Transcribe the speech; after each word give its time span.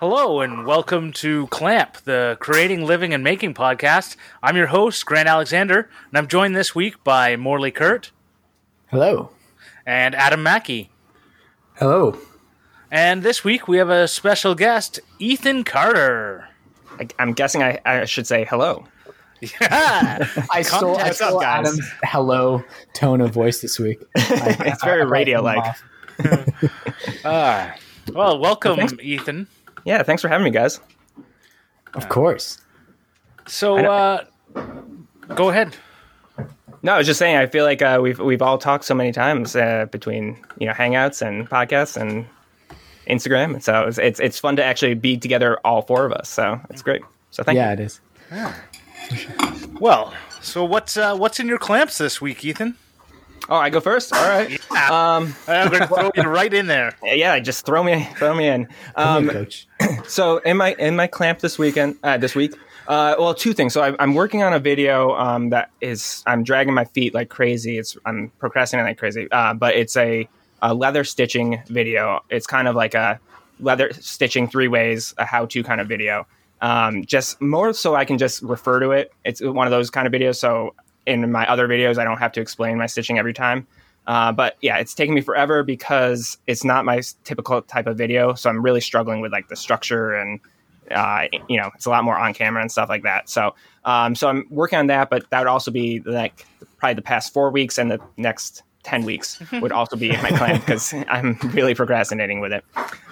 Hello 0.00 0.40
and 0.40 0.64
welcome 0.64 1.12
to 1.14 1.46
Clamp, 1.48 1.96
the 2.04 2.36
Creating, 2.40 2.86
Living, 2.86 3.12
and 3.12 3.24
Making 3.24 3.54
podcast. 3.54 4.16
I'm 4.42 4.56
your 4.56 4.68
host, 4.68 5.04
Grant 5.06 5.28
Alexander, 5.28 5.90
and 6.10 6.18
I'm 6.18 6.28
joined 6.28 6.54
this 6.54 6.74
week 6.74 7.02
by 7.02 7.34
Morley 7.36 7.72
Kurt 7.72 8.12
Hello. 8.86 9.30
and 9.84 10.14
Adam 10.14 10.42
Mackey. 10.42 10.90
Hello. 11.74 12.16
And 12.90 13.22
this 13.24 13.42
week 13.42 13.66
we 13.66 13.78
have 13.78 13.90
a 13.90 14.06
special 14.06 14.54
guest, 14.54 15.00
Ethan 15.18 15.64
Carter. 15.64 16.48
I, 17.00 17.08
I'm 17.18 17.32
guessing 17.32 17.62
I, 17.62 17.80
I 17.84 18.04
should 18.04 18.28
say 18.28 18.44
hello. 18.48 18.86
Yeah. 19.60 20.26
I 20.52 20.62
stole, 20.62 20.96
I 20.98 21.04
What's 21.04 21.20
up. 21.20 21.42
Adam's 21.42 21.88
hello 22.02 22.62
tone 22.94 23.20
of 23.20 23.30
voice 23.32 23.60
this 23.60 23.78
week. 23.78 24.00
I- 24.16 24.56
It's 24.66 24.84
very 24.84 25.02
I- 25.02 25.04
I- 25.04 25.08
radio-like. 25.08 25.76
Ah. 27.24 27.74
well, 28.12 28.38
welcome, 28.38 28.78
Ethan. 29.00 29.46
Yeah, 29.84 30.02
thanks 30.02 30.22
for 30.22 30.28
having 30.28 30.44
me, 30.44 30.50
guys. 30.50 30.80
Of 31.94 32.08
course. 32.08 32.60
So, 33.46 33.76
uh, 33.78 34.24
go 35.34 35.50
ahead. 35.50 35.76
No, 36.82 36.94
I 36.94 36.98
was 36.98 37.06
just 37.06 37.18
saying. 37.18 37.36
I 37.36 37.46
feel 37.46 37.64
like 37.64 37.80
uh, 37.82 37.98
we've 38.02 38.18
we've 38.18 38.42
all 38.42 38.58
talked 38.58 38.84
so 38.84 38.94
many 38.94 39.12
times 39.12 39.56
uh, 39.56 39.86
between 39.90 40.36
you 40.58 40.66
know 40.66 40.72
Hangouts 40.74 41.26
and 41.26 41.48
podcasts 41.48 41.96
and 41.98 42.26
Instagram, 43.06 43.62
so 43.62 43.84
it's, 43.86 43.98
it's 43.98 44.20
it's 44.20 44.38
fun 44.38 44.56
to 44.56 44.64
actually 44.64 44.94
be 44.94 45.16
together, 45.16 45.58
all 45.64 45.82
four 45.82 46.04
of 46.04 46.12
us. 46.12 46.28
So 46.28 46.60
it's 46.70 46.82
great. 46.82 47.02
So 47.30 47.42
thank 47.42 47.56
Yeah, 47.56 47.68
you. 47.68 47.72
it 47.74 47.80
is. 47.80 48.00
Well, 49.80 50.14
so 50.40 50.64
what's 50.64 50.96
uh, 50.96 51.16
what's 51.16 51.40
in 51.40 51.48
your 51.48 51.58
clamps 51.58 51.98
this 51.98 52.20
week, 52.20 52.44
Ethan? 52.44 52.76
Oh, 53.48 53.56
I 53.56 53.68
go 53.68 53.80
first. 53.80 54.14
All 54.14 54.28
right. 54.28 54.50
Um, 54.90 55.34
I'm 55.48 55.68
going 55.68 55.82
to 55.82 55.86
throw 55.86 56.10
you 56.14 56.22
right 56.22 56.52
in 56.52 56.66
there. 56.66 56.96
yeah, 57.02 57.38
just 57.40 57.66
throw 57.66 57.82
me 57.82 58.08
throw 58.16 58.34
me 58.34 58.48
in. 58.48 58.68
Um, 58.96 59.28
on, 59.28 59.28
coach. 59.28 59.66
so 60.06 60.38
in 60.38 60.56
my 60.56 60.74
in 60.78 60.96
my 60.96 61.06
clamp 61.06 61.40
this 61.40 61.58
weekend 61.58 61.98
uh, 62.02 62.16
this 62.16 62.34
week 62.34 62.54
uh, 62.88 63.14
well 63.18 63.34
two 63.34 63.52
things 63.52 63.72
so 63.72 63.82
I, 63.82 63.94
i'm 63.98 64.14
working 64.14 64.42
on 64.42 64.52
a 64.52 64.58
video 64.58 65.14
um, 65.14 65.50
that 65.50 65.70
is 65.80 66.22
i'm 66.26 66.44
dragging 66.44 66.74
my 66.74 66.84
feet 66.84 67.14
like 67.14 67.28
crazy 67.28 67.78
it's 67.78 67.96
i'm 68.04 68.30
procrastinating 68.38 68.90
like 68.90 68.98
crazy 68.98 69.30
uh, 69.30 69.54
but 69.54 69.74
it's 69.74 69.96
a, 69.96 70.28
a 70.62 70.74
leather 70.74 71.04
stitching 71.04 71.62
video 71.68 72.22
it's 72.30 72.46
kind 72.46 72.68
of 72.68 72.74
like 72.76 72.94
a 72.94 73.18
leather 73.60 73.92
stitching 73.94 74.48
three 74.48 74.68
ways 74.68 75.14
a 75.18 75.24
how-to 75.24 75.62
kind 75.62 75.80
of 75.80 75.88
video 75.88 76.26
um, 76.60 77.04
just 77.04 77.40
more 77.40 77.72
so 77.72 77.94
i 77.94 78.04
can 78.04 78.18
just 78.18 78.42
refer 78.42 78.80
to 78.80 78.90
it 78.90 79.12
it's 79.24 79.40
one 79.42 79.66
of 79.66 79.70
those 79.70 79.90
kind 79.90 80.06
of 80.06 80.12
videos 80.12 80.36
so 80.36 80.74
in 81.06 81.30
my 81.30 81.48
other 81.48 81.68
videos 81.68 81.98
i 81.98 82.04
don't 82.04 82.18
have 82.18 82.32
to 82.32 82.40
explain 82.40 82.78
my 82.78 82.86
stitching 82.86 83.18
every 83.18 83.34
time 83.34 83.66
uh, 84.06 84.32
but 84.32 84.56
yeah, 84.60 84.78
it's 84.78 84.94
taking 84.94 85.14
me 85.14 85.20
forever 85.20 85.62
because 85.62 86.36
it's 86.46 86.64
not 86.64 86.84
my 86.84 87.00
typical 87.24 87.62
type 87.62 87.86
of 87.86 87.96
video. 87.96 88.34
So 88.34 88.50
I'm 88.50 88.62
really 88.62 88.80
struggling 88.80 89.20
with 89.20 89.32
like 89.32 89.48
the 89.48 89.56
structure 89.56 90.14
and 90.14 90.40
uh, 90.90 91.26
you 91.48 91.58
know 91.58 91.70
it's 91.74 91.86
a 91.86 91.90
lot 91.90 92.04
more 92.04 92.16
on 92.16 92.34
camera 92.34 92.60
and 92.60 92.70
stuff 92.70 92.88
like 92.88 93.02
that. 93.04 93.28
So 93.28 93.54
um, 93.84 94.14
so 94.14 94.28
I'm 94.28 94.46
working 94.50 94.78
on 94.78 94.88
that, 94.88 95.08
but 95.08 95.28
that 95.30 95.38
would 95.38 95.48
also 95.48 95.70
be 95.70 96.00
like 96.00 96.46
probably 96.76 96.94
the 96.94 97.02
past 97.02 97.32
four 97.32 97.50
weeks 97.50 97.78
and 97.78 97.90
the 97.90 98.00
next 98.18 98.62
ten 98.84 99.04
weeks 99.04 99.42
would 99.60 99.72
also 99.72 99.96
be 99.96 100.10
my 100.10 100.30
plan 100.30 100.60
because 100.60 100.94
I'm 101.08 101.38
really 101.52 101.74
procrastinating 101.74 102.40
with 102.40 102.52
it. 102.52 102.64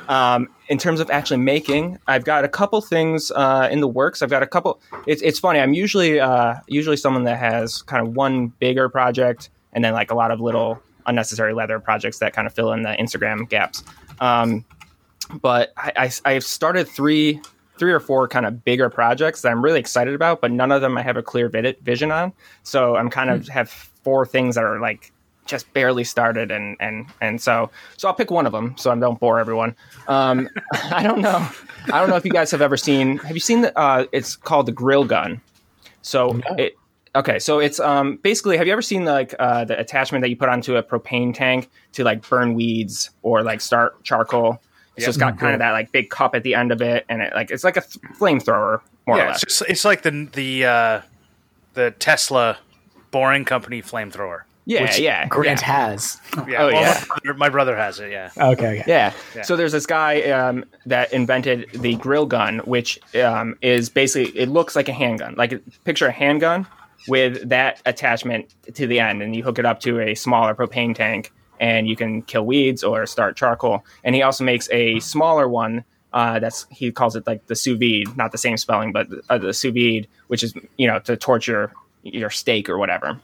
Um, 0.08 0.48
in 0.68 0.78
terms 0.78 1.00
of 1.00 1.10
actually 1.10 1.38
making, 1.38 1.98
I've 2.06 2.24
got 2.24 2.44
a 2.44 2.48
couple 2.48 2.80
things 2.80 3.30
uh, 3.32 3.68
in 3.70 3.80
the 3.80 3.88
works. 3.88 4.22
I've 4.22 4.30
got 4.30 4.42
a 4.42 4.46
couple. 4.46 4.80
It's 5.06 5.22
it's 5.22 5.38
funny. 5.38 5.58
I'm 5.58 5.74
usually 5.74 6.20
uh, 6.20 6.56
usually 6.68 6.96
someone 6.96 7.24
that 7.24 7.38
has 7.38 7.82
kind 7.82 8.06
of 8.06 8.14
one 8.14 8.48
bigger 8.48 8.88
project 8.88 9.50
and 9.72 9.84
then 9.84 9.92
like 9.94 10.10
a 10.10 10.14
lot 10.14 10.30
of 10.30 10.40
little 10.40 10.80
unnecessary 11.06 11.52
leather 11.52 11.80
projects 11.80 12.18
that 12.18 12.32
kind 12.32 12.46
of 12.46 12.54
fill 12.54 12.72
in 12.72 12.82
the 12.82 12.90
Instagram 12.90 13.48
gaps. 13.48 13.82
Um, 14.20 14.64
but 15.40 15.72
I, 15.76 15.92
I 15.96 16.10
I've 16.32 16.44
started 16.44 16.88
three 16.88 17.40
three 17.78 17.92
or 17.92 18.00
four 18.00 18.28
kind 18.28 18.46
of 18.46 18.64
bigger 18.64 18.90
projects 18.90 19.42
that 19.42 19.50
I'm 19.50 19.62
really 19.62 19.80
excited 19.80 20.14
about, 20.14 20.40
but 20.40 20.50
none 20.50 20.70
of 20.70 20.82
them 20.82 20.96
I 20.98 21.02
have 21.02 21.16
a 21.16 21.22
clear 21.22 21.48
vision 21.48 22.12
on. 22.12 22.32
So 22.62 22.96
I'm 22.96 23.10
kind 23.10 23.30
of 23.30 23.48
have 23.48 23.70
four 23.70 24.26
things 24.26 24.54
that 24.56 24.64
are 24.64 24.78
like 24.78 25.12
just 25.46 25.72
barely 25.72 26.04
started, 26.04 26.50
and 26.50 26.76
and 26.80 27.06
and 27.20 27.40
so 27.40 27.70
so 27.96 28.08
I'll 28.08 28.14
pick 28.14 28.30
one 28.30 28.46
of 28.46 28.52
them 28.52 28.74
so 28.76 28.90
I 28.90 28.98
don't 28.98 29.18
bore 29.18 29.38
everyone. 29.38 29.74
Um, 30.08 30.48
I 30.90 31.02
don't 31.02 31.20
know. 31.20 31.48
I 31.92 32.00
don't 32.00 32.08
know 32.08 32.16
if 32.16 32.24
you 32.24 32.32
guys 32.32 32.50
have 32.50 32.62
ever 32.62 32.76
seen. 32.76 33.18
Have 33.18 33.34
you 33.34 33.40
seen 33.40 33.62
the? 33.62 33.76
Uh, 33.78 34.06
it's 34.12 34.36
called 34.36 34.66
the 34.66 34.72
grill 34.72 35.04
gun. 35.04 35.40
So 36.02 36.40
it. 36.58 36.76
Okay, 37.14 37.38
so 37.38 37.58
it's 37.58 37.78
um 37.78 38.16
basically. 38.22 38.56
Have 38.56 38.66
you 38.66 38.72
ever 38.72 38.82
seen 38.82 39.04
like 39.04 39.34
uh, 39.38 39.64
the 39.64 39.78
attachment 39.78 40.22
that 40.22 40.30
you 40.30 40.36
put 40.36 40.48
onto 40.48 40.76
a 40.76 40.82
propane 40.82 41.34
tank 41.34 41.68
to 41.92 42.04
like 42.04 42.26
burn 42.26 42.54
weeds 42.54 43.10
or 43.22 43.42
like 43.42 43.60
start 43.60 44.02
charcoal? 44.02 44.60
So 44.98 45.08
it's 45.08 45.16
got 45.16 45.38
kind 45.38 45.54
of 45.54 45.58
that 45.60 45.72
like 45.72 45.90
big 45.90 46.10
cup 46.10 46.34
at 46.34 46.42
the 46.42 46.54
end 46.54 46.70
of 46.70 46.82
it, 46.82 47.04
and 47.08 47.22
it 47.22 47.34
like 47.34 47.50
it's 47.50 47.64
like 47.64 47.76
a 47.76 47.80
th- 47.80 47.98
flamethrower 48.18 48.80
more 49.06 49.16
or 49.16 49.26
less. 49.26 49.42
it's 49.42 49.58
just 49.58 49.70
it's 49.70 49.84
like 49.84 50.02
the 50.02 50.28
the 50.32 50.64
uh, 50.66 51.00
the 51.74 51.92
Tesla 51.92 52.58
Boring 53.10 53.44
Company 53.44 53.80
flamethrower. 53.82 54.42
Yeah, 54.64 54.82
Which 54.82 54.98
yeah, 54.98 55.26
Grant 55.26 55.60
yeah. 55.60 55.66
has. 55.66 56.20
Yeah, 56.48 56.62
Oh, 56.62 56.66
well, 56.66 56.70
yeah. 56.72 57.04
My, 57.08 57.18
brother, 57.22 57.38
my 57.38 57.48
brother 57.48 57.76
has 57.76 57.98
it. 58.00 58.10
Yeah. 58.10 58.30
Okay, 58.36 58.80
okay. 58.80 58.84
Yeah. 58.86 59.12
Yeah. 59.34 59.42
So 59.42 59.56
there's 59.56 59.72
this 59.72 59.86
guy 59.86 60.22
um, 60.30 60.64
that 60.86 61.12
invented 61.12 61.68
the 61.72 61.96
grill 61.96 62.26
gun, 62.26 62.58
which 62.60 62.98
um, 63.16 63.56
is 63.60 63.88
basically 63.88 64.38
it 64.38 64.48
looks 64.48 64.76
like 64.76 64.88
a 64.88 64.92
handgun. 64.92 65.34
Like 65.36 65.60
picture 65.84 66.06
a 66.06 66.12
handgun 66.12 66.66
with 67.08 67.48
that 67.48 67.82
attachment 67.86 68.54
to 68.74 68.86
the 68.86 69.00
end, 69.00 69.22
and 69.22 69.34
you 69.34 69.42
hook 69.42 69.58
it 69.58 69.66
up 69.66 69.80
to 69.80 70.00
a 70.00 70.14
smaller 70.14 70.54
propane 70.54 70.94
tank, 70.94 71.32
and 71.58 71.88
you 71.88 71.96
can 71.96 72.22
kill 72.22 72.46
weeds 72.46 72.84
or 72.84 73.04
start 73.06 73.36
charcoal. 73.36 73.84
And 74.04 74.14
he 74.14 74.22
also 74.22 74.44
makes 74.44 74.68
a 74.70 75.00
smaller 75.00 75.48
one. 75.48 75.84
Uh, 76.12 76.38
that's 76.38 76.66
he 76.70 76.92
calls 76.92 77.16
it 77.16 77.26
like 77.26 77.46
the 77.46 77.56
sous 77.56 77.78
vide, 77.78 78.16
not 78.16 78.30
the 78.30 78.38
same 78.38 78.56
spelling, 78.56 78.92
but 78.92 79.08
uh, 79.28 79.38
the 79.38 79.52
sous 79.52 79.72
vide, 79.72 80.06
which 80.28 80.44
is 80.44 80.54
you 80.76 80.86
know 80.86 81.00
to 81.00 81.16
torture 81.16 81.72
your 82.04 82.30
steak 82.30 82.68
or 82.68 82.78
whatever 82.78 83.20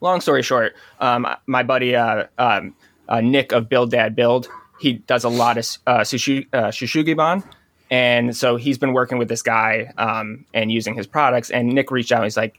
long 0.00 0.20
story 0.20 0.42
short, 0.42 0.74
um, 1.00 1.26
my 1.46 1.62
buddy 1.62 1.96
uh, 1.96 2.26
um, 2.38 2.74
uh, 3.08 3.20
Nick 3.20 3.52
of 3.52 3.68
Build 3.68 3.90
Dad 3.90 4.14
Build, 4.14 4.48
he 4.80 4.94
does 4.94 5.24
a 5.24 5.28
lot 5.28 5.58
of 5.58 5.66
uh, 5.86 6.00
sushi, 6.00 6.46
uh, 6.54 6.70
shou 6.70 6.86
sugi 6.86 7.16
ban. 7.16 7.44
And 7.90 8.36
so 8.36 8.56
he's 8.56 8.78
been 8.78 8.92
working 8.92 9.18
with 9.18 9.28
this 9.28 9.42
guy 9.42 9.92
um, 9.98 10.44
and 10.54 10.70
using 10.70 10.94
his 10.94 11.06
products. 11.06 11.50
And 11.50 11.68
Nick 11.68 11.90
reached 11.90 12.12
out. 12.12 12.18
And 12.18 12.24
he's 12.24 12.36
like, 12.36 12.58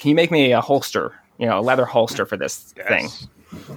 "Can 0.00 0.08
you 0.08 0.14
make 0.14 0.30
me 0.30 0.52
a 0.52 0.60
holster? 0.60 1.14
You 1.38 1.46
know, 1.46 1.60
a 1.60 1.62
leather 1.62 1.84
holster 1.84 2.26
for 2.26 2.36
this 2.36 2.74
thing?" 2.88 3.08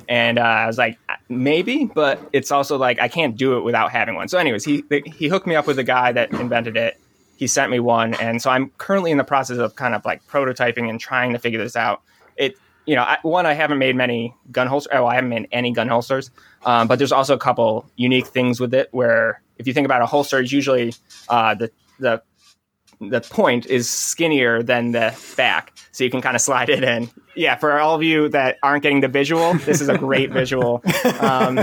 And 0.10 0.40
uh, 0.40 0.42
I 0.42 0.68
was 0.68 0.80
like, 0.80 0.98
"Maybe," 1.30 1.86
but 1.86 2.20
it's 2.34 2.52
also 2.52 2.78
like 2.78 3.00
I 3.00 3.08
can't 3.08 3.38
do 3.38 3.58
it 3.58 3.62
without 3.62 3.92
having 3.92 4.16
one. 4.16 4.28
So, 4.30 4.40
anyways, 4.40 4.66
he 4.66 4.84
he 5.06 5.28
hooked 5.28 5.46
me 5.46 5.56
up 5.56 5.68
with 5.68 5.76
the 5.76 5.84
guy 5.84 6.12
that 6.12 6.32
invented 6.32 6.76
it. 6.76 7.00
He 7.38 7.46
sent 7.46 7.70
me 7.70 7.80
one, 7.80 8.16
and 8.16 8.42
so 8.42 8.50
I'm 8.50 8.72
currently 8.78 9.12
in 9.12 9.18
the 9.18 9.24
process 9.24 9.58
of 9.58 9.76
kind 9.76 9.94
of 9.94 10.04
like 10.06 10.26
prototyping 10.28 10.90
and 10.90 11.00
trying 11.00 11.34
to 11.34 11.40
figure 11.40 11.60
this 11.60 11.76
out. 11.76 12.02
It 12.36 12.56
you 12.86 12.96
know, 12.96 13.02
I, 13.04 13.18
one, 13.24 13.46
I 13.46 13.54
haven't 13.54 13.80
made 13.80 13.96
many 13.96 14.34
gun 14.52 14.68
holsters. 14.68 14.92
Oh, 14.96 15.06
I 15.06 15.16
haven't 15.16 15.30
made 15.30 15.48
any 15.52 15.72
gun 15.72 15.88
holsters. 15.88 16.32
Um, 16.64 16.88
but 16.88 16.98
there's 16.98 17.12
also 17.12 17.34
a 17.34 17.40
couple 17.40 17.90
unique 17.96 18.28
things 18.28 18.60
with 18.60 18.74
it 18.74 18.90
where 18.92 19.42
if 19.58 19.68
you 19.68 19.74
think 19.74 19.86
about 19.86 20.02
a 20.02 20.06
holster, 20.06 20.40
it's 20.40 20.52
usually 20.52 20.94
uh, 21.30 21.56
the 21.56 21.72
the 22.00 22.22
the 23.00 23.22
point 23.22 23.66
is 23.66 23.90
skinnier 23.90 24.64
than 24.64 24.92
the 24.92 25.18
back, 25.38 25.74
so 25.92 26.04
you 26.04 26.10
can 26.10 26.22
kind 26.22 26.36
of 26.36 26.42
slide 26.42 26.70
it 26.70 26.84
in. 26.84 27.10
Yeah, 27.36 27.56
for 27.56 27.80
all 27.80 27.96
of 27.96 28.04
you 28.04 28.30
that 28.30 28.58
aren't 28.64 28.84
getting 28.84 29.02
the 29.02 29.08
visual, 29.08 29.54
this 29.56 29.82
is 29.82 29.90
a 29.90 29.98
great 29.98 30.32
visual. 30.32 30.82
Um, 31.20 31.56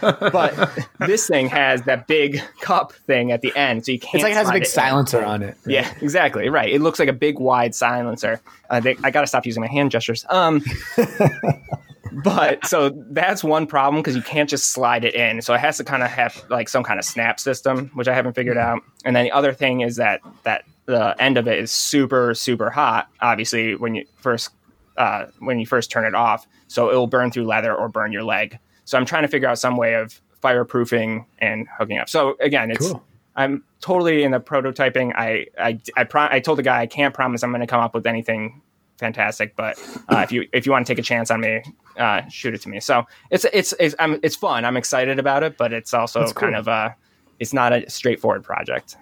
but 0.00 0.86
this 1.06 1.26
thing 1.26 1.48
has 1.48 1.82
that 1.82 2.06
big 2.06 2.40
cup 2.60 2.92
thing 2.92 3.30
at 3.30 3.40
the 3.40 3.54
end, 3.56 3.86
so 3.86 3.92
you 3.92 3.98
can't. 3.98 4.16
It's 4.16 4.22
like 4.24 4.32
it 4.32 4.36
has 4.36 4.48
a 4.48 4.52
big 4.52 4.62
it 4.62 4.68
in. 4.68 4.72
silencer 4.72 5.24
on 5.24 5.42
it. 5.42 5.56
Yeah, 5.66 5.92
exactly. 6.00 6.48
Right. 6.48 6.72
It 6.72 6.80
looks 6.80 6.98
like 6.98 7.08
a 7.08 7.12
big 7.12 7.38
wide 7.38 7.74
silencer. 7.74 8.40
I 8.70 8.80
think 8.80 9.00
I 9.04 9.10
got 9.10 9.20
to 9.20 9.26
stop 9.26 9.46
using 9.46 9.60
my 9.60 9.68
hand 9.68 9.90
gestures. 9.90 10.24
Um, 10.28 10.62
but 12.24 12.66
so 12.66 12.90
that's 13.10 13.42
one 13.42 13.66
problem 13.66 14.02
because 14.02 14.16
you 14.16 14.22
can't 14.22 14.48
just 14.48 14.72
slide 14.72 15.04
it 15.04 15.14
in. 15.14 15.40
So 15.42 15.54
it 15.54 15.60
has 15.60 15.76
to 15.78 15.84
kind 15.84 16.02
of 16.02 16.10
have 16.10 16.44
like 16.50 16.68
some 16.68 16.82
kind 16.82 16.98
of 16.98 17.04
snap 17.04 17.40
system, 17.40 17.90
which 17.94 18.08
I 18.08 18.14
haven't 18.14 18.34
figured 18.34 18.58
out. 18.58 18.82
And 19.04 19.16
then 19.16 19.24
the 19.24 19.32
other 19.32 19.52
thing 19.52 19.80
is 19.80 19.96
that 19.96 20.20
that 20.44 20.64
the 20.86 21.14
end 21.22 21.38
of 21.38 21.46
it 21.46 21.58
is 21.58 21.70
super 21.70 22.34
super 22.34 22.70
hot. 22.70 23.08
Obviously, 23.20 23.74
when 23.74 23.94
you 23.94 24.04
first 24.16 24.50
uh, 24.96 25.26
when 25.38 25.58
you 25.58 25.66
first 25.66 25.90
turn 25.90 26.04
it 26.04 26.14
off, 26.14 26.46
so 26.68 26.90
it 26.90 26.94
will 26.94 27.06
burn 27.06 27.30
through 27.30 27.44
leather 27.44 27.74
or 27.74 27.88
burn 27.88 28.12
your 28.12 28.24
leg. 28.24 28.58
So 28.84 28.98
I'm 28.98 29.06
trying 29.06 29.22
to 29.22 29.28
figure 29.28 29.48
out 29.48 29.58
some 29.58 29.76
way 29.76 29.94
of 29.94 30.20
fireproofing 30.42 31.24
and 31.38 31.66
hooking 31.78 31.98
up. 31.98 32.08
So 32.08 32.36
again, 32.40 32.70
it's 32.70 32.88
Cool. 32.90 33.02
I'm 33.34 33.64
totally 33.80 34.24
in 34.24 34.32
the 34.32 34.40
prototyping. 34.40 35.12
I 35.14 35.46
I 35.58 35.78
I, 35.96 36.04
pro- 36.04 36.28
I 36.30 36.40
told 36.40 36.58
the 36.58 36.62
guy 36.62 36.80
I 36.80 36.86
can't 36.86 37.14
promise 37.14 37.42
I'm 37.42 37.50
going 37.50 37.60
to 37.60 37.66
come 37.66 37.80
up 37.80 37.94
with 37.94 38.06
anything 38.06 38.60
fantastic, 38.98 39.56
but 39.56 39.78
uh, 40.08 40.18
if 40.18 40.30
you 40.32 40.46
if 40.52 40.66
you 40.66 40.72
want 40.72 40.86
to 40.86 40.92
take 40.92 40.98
a 40.98 41.02
chance 41.02 41.30
on 41.30 41.40
me, 41.40 41.62
uh, 41.96 42.28
shoot 42.28 42.54
it 42.54 42.60
to 42.62 42.68
me. 42.68 42.80
So 42.80 43.04
it's 43.30 43.46
it's 43.52 43.72
it's 43.80 43.94
I'm, 43.98 44.20
it's 44.22 44.36
fun. 44.36 44.64
I'm 44.64 44.76
excited 44.76 45.18
about 45.18 45.42
it, 45.42 45.56
but 45.56 45.72
it's 45.72 45.94
also 45.94 46.24
cool. 46.24 46.32
kind 46.34 46.56
of 46.56 46.68
uh 46.68 46.90
it's 47.38 47.52
not 47.52 47.72
a 47.72 47.88
straightforward 47.90 48.44
project. 48.44 48.96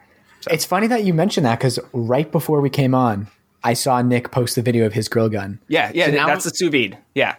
It's 0.51 0.65
funny 0.65 0.87
that 0.87 1.05
you 1.05 1.13
mentioned 1.13 1.45
that 1.47 1.59
because 1.59 1.79
right 1.93 2.31
before 2.31 2.61
we 2.61 2.71
came 2.71 2.95
on, 2.95 3.27
I 3.63 3.75
saw 3.75 4.01
Nick 4.01 4.31
post 4.31 4.55
the 4.57 4.63
video 4.63 4.87
of 4.87 4.93
his 4.95 5.09
grill 5.09 5.29
gun. 5.29 5.59
Yeah, 5.69 5.91
yeah, 5.95 6.07
So 6.07 6.13
now- 6.13 6.27
that's 6.27 6.45
the 6.45 6.51
sous 6.51 6.71
vide. 6.71 6.97
Yeah, 7.15 7.35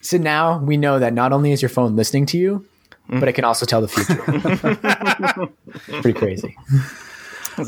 So 0.00 0.18
now 0.18 0.58
we 0.58 0.76
know 0.76 0.98
that 0.98 1.12
not 1.14 1.32
only 1.32 1.50
is 1.52 1.62
your 1.62 1.68
phone 1.70 1.96
listening 1.96 2.26
to 2.26 2.38
you, 2.38 2.64
but 3.08 3.28
it 3.28 3.32
can 3.32 3.44
also 3.44 3.66
tell 3.66 3.80
the 3.80 3.88
future. 3.88 5.48
Pretty 6.02 6.12
crazy. 6.18 6.56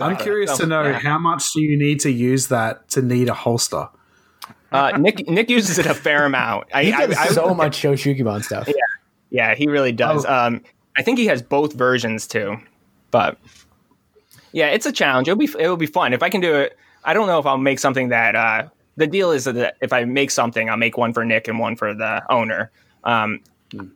I'm 0.01 0.17
curious 0.17 0.57
to 0.59 0.67
know 0.67 0.83
Yeah. 0.85 0.99
how 0.99 1.19
much 1.19 1.53
do 1.53 1.63
you 1.63 1.77
need 1.77 2.01
to 2.01 2.11
use 2.11 2.49
that 2.49 2.89
to 2.91 3.03
need 3.03 3.29
a 3.29 3.35
holster? 3.35 3.89
Uh, 4.73 4.93
Nick 4.99 5.29
Nick 5.29 5.49
uses 5.49 5.79
it 5.79 5.87
a 5.87 5.95
fair 5.95 6.25
amount. 6.25 6.67
I, 6.75 6.85
He 6.85 6.93
I, 6.93 7.07
does 7.07 7.17
I- 7.17 7.27
so 7.29 7.55
much 7.55 7.77
Shou 7.77 7.93
Sugi 7.95 8.25
Ban 8.25 8.43
stuff. 8.43 8.69
yeah, 9.31 9.55
he 9.55 9.67
really 9.69 9.93
does. 9.93 10.25
Oh. 10.27 10.33
Um, 10.35 10.63
I 10.97 11.03
think 11.03 11.19
he 11.19 11.27
has 11.27 11.41
both 11.43 11.73
versions 11.75 12.27
too, 12.27 12.57
but 13.11 13.39
yeah, 14.57 14.69
it's 14.69 14.87
a 14.87 14.93
challenge. 14.93 15.29
It'll 15.29 15.37
be 15.39 15.51
it'll 15.59 15.77
be 15.77 15.85
fun 15.85 16.15
if 16.15 16.23
I 16.23 16.31
can 16.31 16.41
do 16.41 16.55
it. 16.55 16.79
I 17.05 17.13
don't 17.13 17.27
know 17.27 17.39
if 17.39 17.45
I'll 17.45 17.59
make 17.59 17.79
something 17.79 18.09
that. 18.09 18.35
Uh, 18.35 18.69
the 18.97 19.07
deal 19.07 19.31
is 19.31 19.45
that 19.45 19.77
if 19.83 19.93
I 19.93 20.05
make 20.07 20.31
something, 20.31 20.71
I'll 20.71 20.79
make 20.79 20.97
one 20.97 21.13
for 21.13 21.27
Nick 21.27 21.47
and 21.47 21.59
one 21.59 21.77
for 21.77 21.93
the 21.93 22.23
owner. 22.33 22.71
Um, 23.05 23.41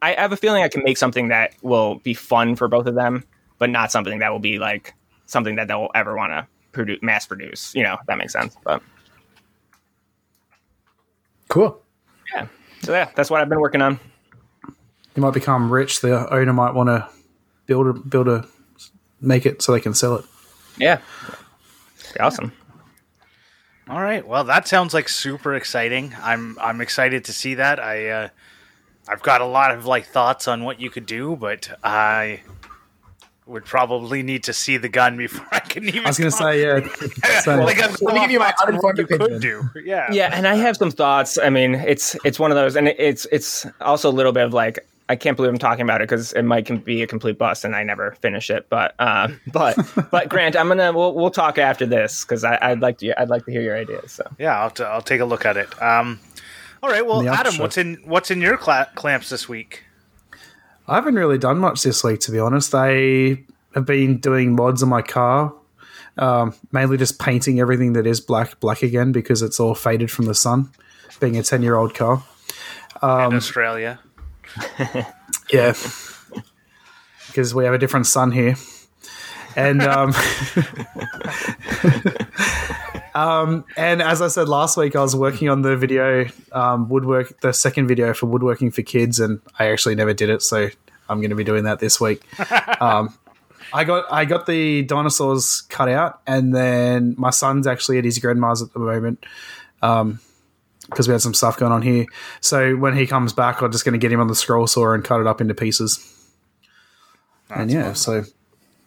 I 0.02 0.12
have 0.12 0.32
a 0.32 0.36
feeling 0.36 0.62
I 0.62 0.68
can 0.68 0.82
make 0.84 0.98
something 0.98 1.28
that 1.28 1.54
will 1.62 1.94
be 2.00 2.12
fun 2.12 2.56
for 2.56 2.68
both 2.68 2.84
of 2.84 2.94
them, 2.94 3.24
but 3.58 3.70
not 3.70 3.90
something 3.90 4.18
that 4.18 4.30
will 4.30 4.38
be 4.38 4.58
like 4.58 4.92
something 5.24 5.56
that 5.56 5.66
they'll 5.66 5.88
ever 5.94 6.14
want 6.14 6.32
to 6.32 6.46
produce, 6.72 7.00
mass 7.00 7.26
produce. 7.26 7.74
You 7.74 7.82
know, 7.84 7.96
if 7.98 8.06
that 8.06 8.18
makes 8.18 8.34
sense. 8.34 8.54
But 8.62 8.82
Cool. 11.48 11.80
yeah, 12.34 12.48
so 12.82 12.92
yeah, 12.92 13.08
that's 13.16 13.30
what 13.30 13.40
I've 13.40 13.48
been 13.48 13.60
working 13.60 13.80
on. 13.80 13.98
You 15.16 15.22
might 15.22 15.32
become 15.32 15.72
rich. 15.72 16.02
The 16.02 16.30
owner 16.30 16.52
might 16.52 16.74
want 16.74 16.88
to 16.88 17.08
build 17.64 17.86
a 17.86 17.92
build 17.94 18.28
a 18.28 18.46
make 19.22 19.46
it 19.46 19.62
so 19.62 19.72
they 19.72 19.80
can 19.80 19.94
sell 19.94 20.16
it. 20.16 20.26
Yeah, 20.80 21.00
Be 22.14 22.20
awesome. 22.20 22.52
All 23.88 24.00
right. 24.00 24.26
Well, 24.26 24.44
that 24.44 24.68
sounds 24.68 24.94
like 24.94 25.08
super 25.08 25.54
exciting. 25.54 26.14
I'm 26.22 26.56
I'm 26.60 26.80
excited 26.80 27.24
to 27.24 27.32
see 27.32 27.54
that. 27.54 27.80
I 27.80 28.08
uh, 28.08 28.28
I've 29.08 29.22
got 29.22 29.40
a 29.40 29.46
lot 29.46 29.72
of 29.72 29.84
like 29.84 30.06
thoughts 30.06 30.46
on 30.46 30.62
what 30.62 30.80
you 30.80 30.90
could 30.90 31.06
do, 31.06 31.34
but 31.34 31.76
I 31.82 32.42
would 33.46 33.64
probably 33.64 34.22
need 34.22 34.44
to 34.44 34.52
see 34.52 34.76
the 34.76 34.88
gun 34.88 35.16
before 35.24 35.46
I 35.50 35.58
can 35.58 35.84
even. 35.88 36.04
I 36.04 36.10
was 36.10 36.18
going 36.18 36.30
to 36.30 36.36
say, 36.36 36.62
yeah. 36.62 37.40
So, 37.40 37.56
like, 37.56 37.82
I'm 37.82 37.94
Let 38.00 38.14
me 38.14 38.20
give 38.20 38.30
you 38.30 38.38
my 38.38 38.54
uninformed 38.64 38.98
you 38.98 39.06
could 39.06 39.40
do. 39.40 39.68
Yeah. 39.84 40.10
Yeah, 40.12 40.30
and 40.32 40.46
I 40.46 40.54
have 40.54 40.76
some 40.76 40.92
thoughts. 40.92 41.36
I 41.38 41.50
mean, 41.50 41.74
it's 41.74 42.16
it's 42.24 42.38
one 42.38 42.52
of 42.52 42.56
those, 42.56 42.76
and 42.76 42.88
it's 42.88 43.26
it's 43.32 43.66
also 43.80 44.08
a 44.08 44.12
little 44.12 44.32
bit 44.32 44.44
of 44.44 44.54
like 44.54 44.78
I 45.10 45.16
can't 45.16 45.36
believe 45.36 45.50
I'm 45.50 45.58
talking 45.58 45.82
about 45.82 46.00
it 46.00 46.08
because 46.08 46.32
it 46.34 46.42
might 46.44 46.84
be 46.84 47.02
a 47.02 47.06
complete 47.08 47.36
bust, 47.36 47.64
and 47.64 47.74
I 47.74 47.82
never 47.82 48.12
finish 48.20 48.48
it. 48.48 48.68
But 48.68 48.94
uh, 49.00 49.28
but 49.52 49.76
but 50.12 50.28
Grant, 50.28 50.54
I'm 50.56 50.68
gonna 50.68 50.92
we'll, 50.92 51.14
we'll 51.14 51.30
talk 51.32 51.58
after 51.58 51.84
this 51.84 52.24
because 52.24 52.44
I'd 52.44 52.80
like 52.80 52.98
to 52.98 53.20
I'd 53.20 53.28
like 53.28 53.44
to 53.46 53.50
hear 53.50 53.60
your 53.60 53.76
ideas. 53.76 54.12
So 54.12 54.30
Yeah. 54.38 54.56
I'll, 54.60 54.70
t- 54.70 54.84
I'll 54.84 55.02
take 55.02 55.20
a 55.20 55.24
look 55.24 55.44
at 55.44 55.56
it. 55.56 55.82
Um. 55.82 56.20
All 56.80 56.88
right. 56.88 57.04
Well, 57.04 57.28
Adam, 57.28 57.58
what's 57.58 57.76
in 57.76 57.96
what's 58.04 58.30
in 58.30 58.40
your 58.40 58.56
cla- 58.56 58.88
clamps 58.94 59.28
this 59.30 59.48
week? 59.48 59.82
I 60.86 60.94
haven't 60.94 61.16
really 61.16 61.38
done 61.38 61.58
much 61.58 61.82
this 61.82 62.04
week, 62.04 62.20
to 62.20 62.30
be 62.32 62.38
honest. 62.38 62.72
I 62.72 63.44
have 63.74 63.86
been 63.86 64.18
doing 64.18 64.54
mods 64.54 64.82
on 64.82 64.88
my 64.88 65.02
car, 65.02 65.52
um, 66.18 66.54
mainly 66.72 66.96
just 66.96 67.18
painting 67.18 67.58
everything 67.60 67.94
that 67.94 68.06
is 68.06 68.20
black 68.20 68.60
black 68.60 68.82
again 68.82 69.10
because 69.10 69.42
it's 69.42 69.58
all 69.58 69.74
faded 69.74 70.10
from 70.10 70.26
the 70.26 70.34
sun, 70.34 70.70
being 71.18 71.36
a 71.36 71.42
ten 71.42 71.62
year 71.62 71.74
old 71.76 71.94
car. 71.94 72.22
in 73.02 73.08
Australia. 73.34 73.98
Yeah, 75.52 75.74
because 77.26 77.52
we 77.52 77.64
have 77.64 77.74
a 77.74 77.78
different 77.78 78.06
sun 78.06 78.30
here, 78.30 78.54
and 79.56 79.82
um, 79.82 80.14
um, 83.16 83.64
and 83.76 84.00
as 84.00 84.22
I 84.22 84.28
said 84.28 84.48
last 84.48 84.76
week, 84.76 84.94
I 84.94 85.00
was 85.00 85.16
working 85.16 85.48
on 85.48 85.62
the 85.62 85.76
video 85.76 86.26
um, 86.52 86.88
woodwork, 86.88 87.40
the 87.40 87.52
second 87.52 87.88
video 87.88 88.14
for 88.14 88.26
woodworking 88.26 88.70
for 88.70 88.82
kids, 88.82 89.18
and 89.18 89.40
I 89.58 89.72
actually 89.72 89.96
never 89.96 90.14
did 90.14 90.30
it, 90.30 90.40
so 90.40 90.68
I'm 91.08 91.18
going 91.18 91.30
to 91.30 91.36
be 91.36 91.44
doing 91.44 91.64
that 91.64 91.80
this 91.80 92.00
week. 92.00 92.22
Um, 92.80 93.12
I 93.72 93.84
got 93.84 94.10
I 94.10 94.24
got 94.24 94.46
the 94.46 94.82
dinosaurs 94.82 95.62
cut 95.62 95.88
out, 95.88 96.20
and 96.26 96.54
then 96.54 97.14
my 97.18 97.30
son's 97.30 97.66
actually 97.66 97.98
at 97.98 98.04
his 98.04 98.18
grandma's 98.18 98.62
at 98.62 98.72
the 98.72 98.78
moment. 98.78 99.24
Because 100.90 101.08
we 101.08 101.12
had 101.12 101.22
some 101.22 101.34
stuff 101.34 101.56
going 101.56 101.72
on 101.72 101.82
here. 101.82 102.04
So 102.40 102.76
when 102.76 102.96
he 102.96 103.06
comes 103.06 103.32
back, 103.32 103.62
I'm 103.62 103.72
just 103.72 103.84
going 103.84 103.92
to 103.92 103.98
get 103.98 104.12
him 104.12 104.20
on 104.20 104.26
the 104.28 104.34
scroll 104.34 104.66
saw 104.66 104.92
and 104.92 105.02
cut 105.04 105.20
it 105.20 105.26
up 105.26 105.40
into 105.40 105.54
pieces. 105.54 105.98
and 107.48 107.70
yeah, 107.70 107.92
so 107.94 108.24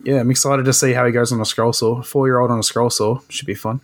yeah, 0.04 0.20
I'm 0.20 0.30
excited 0.32 0.66
to 0.66 0.74
see 0.74 0.94
how 0.94 1.06
he 1.06 1.12
goes 1.12 1.32
on 1.32 1.40
a 1.42 1.46
scroll 1.46 1.74
saw. 1.74 2.02
Four 2.02 2.28
year 2.28 2.40
old 2.40 2.52
on 2.52 2.60
a 2.60 2.64
scroll 2.64 2.90
saw 2.90 3.20
should 3.30 3.46
be 3.48 3.56
fun. 3.56 3.82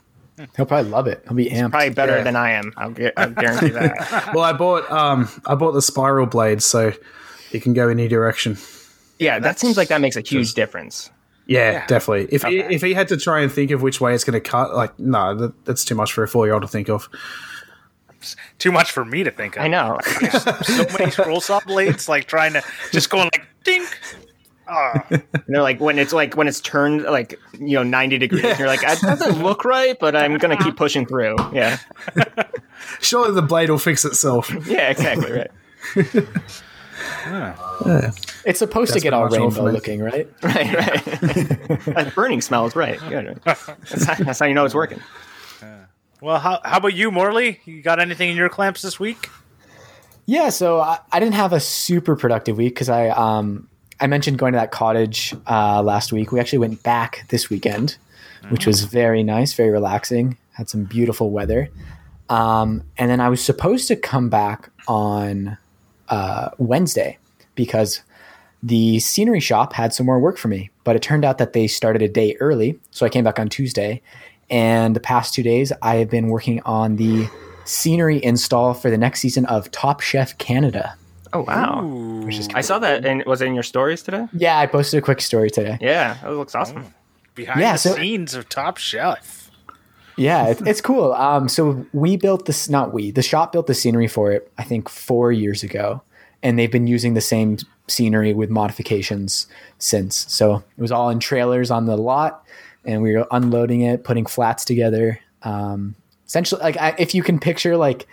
He'll 0.55 0.65
probably 0.65 0.89
love 0.89 1.07
it. 1.07 1.21
He'll 1.25 1.33
be 1.35 1.49
amped. 1.49 1.71
probably 1.71 1.89
better 1.89 2.17
Yeah. 2.17 2.23
than 2.23 2.35
I 2.37 2.51
am. 2.51 2.71
I'll, 2.77 2.91
gu- 2.91 3.11
I'll 3.17 3.29
guarantee 3.31 3.69
that. 3.69 4.29
Well, 4.33 4.43
I 4.43 4.53
bought 4.53 4.89
um 4.91 5.27
I 5.45 5.55
bought 5.55 5.71
the 5.73 5.81
spiral 5.81 6.25
blade, 6.27 6.61
so 6.63 6.93
he 7.51 7.59
can 7.59 7.73
go 7.73 7.89
any 7.89 8.07
direction. 8.07 8.57
yeah, 9.17 9.39
that 9.39 9.59
seems 9.59 9.75
like 9.75 9.89
that 9.89 9.99
makes 10.01 10.15
a 10.15 10.21
huge 10.21 10.53
difference. 10.53 11.09
Yeah, 11.45 11.71
Yeah. 11.71 11.85
definitely. 11.87 12.27
If 12.33 12.43
he, 12.43 12.59
if 12.59 12.81
he 12.83 12.93
had 12.93 13.07
to 13.07 13.17
try 13.17 13.41
and 13.41 13.51
think 13.51 13.71
of 13.71 13.81
which 13.81 13.99
way 13.99 14.13
it's 14.13 14.23
going 14.23 14.39
to 14.41 14.49
cut, 14.49 14.75
like 14.75 14.97
no, 14.99 15.33
that, 15.35 15.65
that's 15.65 15.83
too 15.83 15.95
much 15.95 16.13
for 16.13 16.23
a 16.23 16.27
four 16.27 16.45
year 16.45 16.53
old 16.53 16.61
to 16.61 16.67
think 16.69 16.89
of. 16.89 17.09
Too 18.57 18.71
much 18.71 18.91
for 18.91 19.05
me 19.05 19.23
to 19.23 19.31
think 19.31 19.57
of. 19.57 19.63
I 19.63 19.67
know. 19.67 19.97
so 20.63 20.85
many 20.97 21.11
scroll 21.11 21.41
saw 21.41 21.59
blades, 21.61 22.09
like 22.09 22.25
trying 22.27 22.53
to 22.53 22.63
just 22.91 23.09
going 23.09 23.29
like 23.33 23.47
dink. 23.63 23.97
Ah. 24.67 25.05
And 25.09 25.23
they're 25.47 25.61
like 25.61 25.79
when 25.79 25.97
it's 25.97 26.13
like 26.13 26.37
when 26.37 26.47
it's 26.47 26.61
turned 26.61 27.03
like 27.03 27.39
you 27.59 27.75
know 27.75 27.83
90 27.83 28.17
degrees. 28.17 28.59
You're 28.59 28.67
like 28.67 28.81
that 28.81 28.99
doesn't 29.01 29.41
look 29.41 29.65
right, 29.65 29.97
but 29.99 30.15
I'm 30.15 30.37
gonna 30.37 30.57
keep 30.57 30.75
pushing 30.77 31.05
through. 31.05 31.35
Yeah, 31.53 31.77
Surely 33.01 33.33
the 33.33 33.41
blade 33.41 33.69
will 33.69 33.79
fix 33.79 34.05
itself. 34.05 34.51
yeah, 34.67 34.89
exactly 34.89 35.31
right. 35.31 35.51
yeah. 37.25 38.11
It's 38.45 38.59
supposed 38.59 38.93
to 38.93 38.99
get 38.99 39.13
all 39.13 39.27
pretty 39.27 39.43
much 39.43 39.57
all 39.57 39.65
rainbow 39.65 39.71
looking, 39.71 40.01
right? 40.01 40.27
Right, 40.43 40.75
right. 40.75 41.05
that 41.85 42.11
burning 42.15 42.41
smell 42.41 42.65
is 42.65 42.75
right. 42.75 42.99
Good. 43.09 43.39
That's 43.43 43.65
how, 44.05 44.15
that's 44.15 44.39
how 44.39 44.45
you 44.45 44.53
know 44.53 44.65
it's 44.65 44.75
working. 44.75 44.99
Well, 46.21 46.39
how, 46.39 46.59
how 46.63 46.77
about 46.77 46.93
you, 46.93 47.11
Morley? 47.11 47.61
You 47.65 47.81
got 47.81 47.99
anything 47.99 48.29
in 48.29 48.37
your 48.37 48.49
clamps 48.49 48.81
this 48.81 48.99
week? 48.99 49.29
Yeah, 50.25 50.49
so 50.49 50.79
I, 50.79 50.99
I 51.11 51.19
didn't 51.19 51.35
have 51.35 51.53
a 51.53 51.59
super 51.59 52.15
productive 52.15 52.57
week 52.57 52.75
because 52.75 52.89
I 52.89 53.09
um 53.09 53.67
I 53.99 54.07
mentioned 54.07 54.37
going 54.37 54.53
to 54.53 54.59
that 54.59 54.71
cottage 54.71 55.33
uh, 55.47 55.81
last 55.81 56.13
week. 56.13 56.31
We 56.31 56.39
actually 56.39 56.59
went 56.59 56.83
back 56.83 57.25
this 57.29 57.49
weekend, 57.49 57.97
which 58.49 58.65
was 58.65 58.83
very 58.83 59.23
nice, 59.23 59.53
very 59.53 59.71
relaxing. 59.71 60.37
Had 60.51 60.69
some 60.69 60.83
beautiful 60.83 61.31
weather, 61.31 61.69
um, 62.29 62.83
and 62.97 63.09
then 63.09 63.19
I 63.21 63.29
was 63.29 63.43
supposed 63.43 63.87
to 63.87 63.95
come 63.95 64.29
back 64.29 64.69
on 64.87 65.57
uh, 66.09 66.49
Wednesday 66.57 67.17
because 67.55 68.01
the 68.61 68.99
scenery 68.99 69.39
shop 69.39 69.73
had 69.73 69.93
some 69.93 70.05
more 70.05 70.19
work 70.19 70.37
for 70.37 70.49
me, 70.49 70.69
but 70.83 70.95
it 70.95 71.01
turned 71.01 71.25
out 71.25 71.37
that 71.37 71.53
they 71.53 71.65
started 71.65 72.01
a 72.01 72.09
day 72.09 72.35
early, 72.39 72.77
so 72.91 73.05
I 73.05 73.09
came 73.09 73.23
back 73.23 73.39
on 73.39 73.49
Tuesday. 73.49 74.01
And 74.49 74.95
the 74.95 74.99
past 74.99 75.33
two 75.33 75.43
days, 75.43 75.71
I 75.81 75.95
have 75.97 76.09
been 76.09 76.27
working 76.29 76.61
on 76.65 76.95
the 76.95 77.27
scenery 77.65 78.23
install 78.23 78.73
for 78.73 78.89
the 78.89 78.97
next 78.97 79.19
season 79.19 79.45
of 79.45 79.69
Top 79.71 80.01
Chef 80.01 80.37
Canada. 80.37 80.95
Oh 81.31 81.41
wow! 81.41 81.83
Which 82.25 82.39
is 82.39 82.49
I 82.55 82.61
saw 82.61 82.79
that, 82.79 83.05
and 83.05 83.23
was 83.25 83.41
it 83.41 83.45
in 83.47 83.53
your 83.53 83.61
stories 83.61 84.01
today? 84.01 84.25
Yeah, 84.33 84.57
I 84.57 84.65
posted 84.65 84.97
a 84.97 85.01
quick 85.01 85.21
story 85.21 85.51
today. 85.51 85.77
Yeah, 85.79 86.17
that 86.23 86.31
looks 86.31 86.55
awesome. 86.55 86.91
Behind 87.35 87.59
Yeah, 87.61 87.73
the 87.73 87.77
so- 87.77 87.95
scenes 87.95 88.33
of 88.33 88.49
Top 88.49 88.77
Chef. 88.77 89.51
Yeah, 90.17 90.47
it, 90.47 90.61
it's 90.67 90.81
cool. 90.81 91.13
Um, 91.13 91.47
so 91.47 91.85
we 91.93 92.17
built 92.17 92.45
this, 92.45 92.67
not 92.67 92.93
we, 92.93 93.11
the 93.11 93.21
shop 93.21 93.53
built 93.53 93.67
the 93.67 93.73
scenery 93.73 94.07
for 94.07 94.31
it, 94.33 94.51
I 94.57 94.63
think 94.63 94.89
four 94.89 95.31
years 95.31 95.63
ago. 95.63 96.01
And 96.43 96.57
they've 96.59 96.71
been 96.71 96.87
using 96.87 97.13
the 97.13 97.21
same 97.21 97.57
scenery 97.87 98.33
with 98.33 98.49
modifications 98.49 99.47
since. 99.77 100.25
So 100.33 100.55
it 100.77 100.81
was 100.81 100.91
all 100.91 101.09
in 101.09 101.19
trailers 101.19 101.71
on 101.71 101.85
the 101.85 101.95
lot, 101.95 102.43
and 102.89 103.01
we 103.01 103.15
were 103.15 103.27
unloading 103.31 103.81
it, 103.81 104.03
putting 104.03 104.25
flats 104.25 104.65
together. 104.65 105.19
Um, 105.43 105.95
essentially, 106.27 106.61
like 106.61 106.77
I, 106.77 106.95
if 106.97 107.13
you 107.13 107.23
can 107.23 107.39
picture, 107.39 107.77
like 107.77 108.07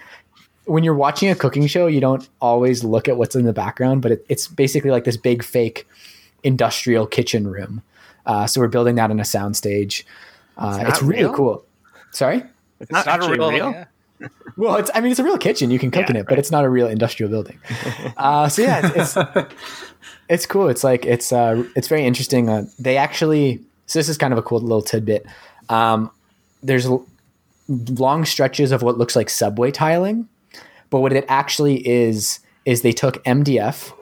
when 0.66 0.85
you're 0.85 0.95
watching 0.95 1.30
a 1.30 1.35
cooking 1.35 1.66
show, 1.66 1.87
you 1.87 2.00
don't 2.00 2.28
always 2.40 2.85
look 2.85 3.09
at 3.09 3.16
what's 3.16 3.35
in 3.35 3.45
the 3.45 3.52
background, 3.52 4.02
but 4.02 4.12
it, 4.12 4.26
it's 4.28 4.49
basically 4.49 4.90
like 4.90 5.04
this 5.04 5.16
big 5.16 5.42
fake 5.42 5.87
industrial 6.42 7.06
kitchen 7.06 7.47
room. 7.47 7.83
Uh, 8.26 8.47
so 8.47 8.61
we're 8.61 8.68
building 8.68 8.97
that 8.97 9.11
in 9.11 9.18
a 9.21 9.25
soundstage. 9.25 10.04
Uh, 10.56 10.78
not 10.78 10.88
it's 10.88 11.02
really 11.02 11.25
real? 11.25 11.35
cool. 11.35 11.64
Sorry. 12.11 12.42
It's 12.80 12.90
not, 12.90 13.06
not 13.06 13.25
a 13.25 13.30
real. 13.30 13.50
real. 13.50 13.71
yeah. 13.71 13.85
Well, 14.56 14.76
it's 14.76 14.90
I 14.95 15.02
mean 15.02 15.11
it's 15.11 15.21
a 15.21 15.25
real 15.25 15.37
kitchen. 15.37 15.71
You 15.71 15.78
can 15.78 15.90
cook 15.90 16.04
Yeah, 16.04 16.11
in 16.11 16.16
it, 16.16 16.26
but 16.26 16.38
it's 16.38 16.50
not 16.50 16.64
a 16.64 16.71
real 16.71 16.87
industrial 16.87 17.30
building. 17.30 17.59
Uh, 18.16 18.49
so 18.49 18.62
yeah, 18.62 18.90
it's, 18.95 19.14
it's 19.14 19.54
it's 20.28 20.47
cool. 20.47 20.68
It's 20.68 20.83
like 20.83 21.04
it's 21.04 21.30
uh, 21.30 21.64
it's 21.76 21.88
very 21.88 22.06
interesting. 22.06 22.49
Uh, 22.49 22.64
they 22.78 22.97
actually 22.97 23.61
so 23.87 23.99
this 23.99 24.09
is 24.09 24.19
kind 24.19 24.33
of 24.33 24.38
a 24.38 24.43
cool 24.43 24.61
little 24.61 24.83
tidbit. 24.83 25.26
Um, 25.69 26.11
there's 26.62 26.88
long 27.69 28.25
stretches 28.25 28.73
of 28.73 28.83
what 28.83 28.99
looks 28.99 29.16
like 29.16 29.31
subway 29.31 29.71
tiling, 29.71 30.28
but 30.90 31.00
what 31.00 31.12
it 31.12 31.25
actually 31.28 31.87
is 31.87 32.40
is 32.64 32.83
they 32.83 32.93
took 32.93 33.23
MDF, 33.25 33.93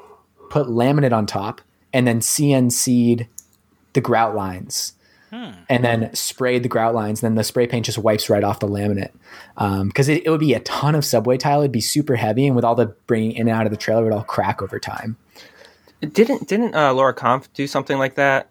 put 0.50 0.66
laminate 0.66 1.12
on 1.12 1.26
top, 1.26 1.60
and 1.92 2.06
then 2.06 2.20
CNC'd 2.20 3.26
the 3.92 4.00
grout 4.00 4.34
lines. 4.34 4.92
and 5.68 5.82
then 5.84 6.14
sprayed 6.14 6.62
the 6.62 6.68
grout 6.68 6.94
lines. 6.94 7.20
Then 7.20 7.34
the 7.34 7.42
spray 7.42 7.66
paint 7.66 7.86
just 7.86 7.98
wipes 7.98 8.30
right 8.30 8.44
off 8.44 8.60
the 8.60 8.68
laminate 8.68 9.10
because 9.88 10.08
it, 10.08 10.24
it 10.24 10.30
would 10.30 10.38
be 10.38 10.54
a 10.54 10.60
ton 10.60 10.94
of 10.94 11.04
subway 11.04 11.36
tile. 11.36 11.60
It'd 11.60 11.72
be 11.72 11.80
super 11.80 12.14
heavy, 12.14 12.46
and 12.46 12.54
with 12.54 12.64
all 12.64 12.76
the 12.76 12.94
bringing 13.08 13.32
in 13.32 13.48
and 13.48 13.50
out 13.50 13.66
of 13.66 13.72
the 13.72 13.76
trailer, 13.76 14.02
it 14.02 14.04
would 14.04 14.12
all 14.12 14.22
crack 14.22 14.62
over 14.62 14.78
time. 14.78 15.16
Didn't 16.00 16.48
didn't 16.48 16.76
uh, 16.76 16.92
Laura 16.92 17.14
Kampf 17.14 17.52
do 17.52 17.66
something 17.66 17.98
like 17.98 18.14
that? 18.14 18.48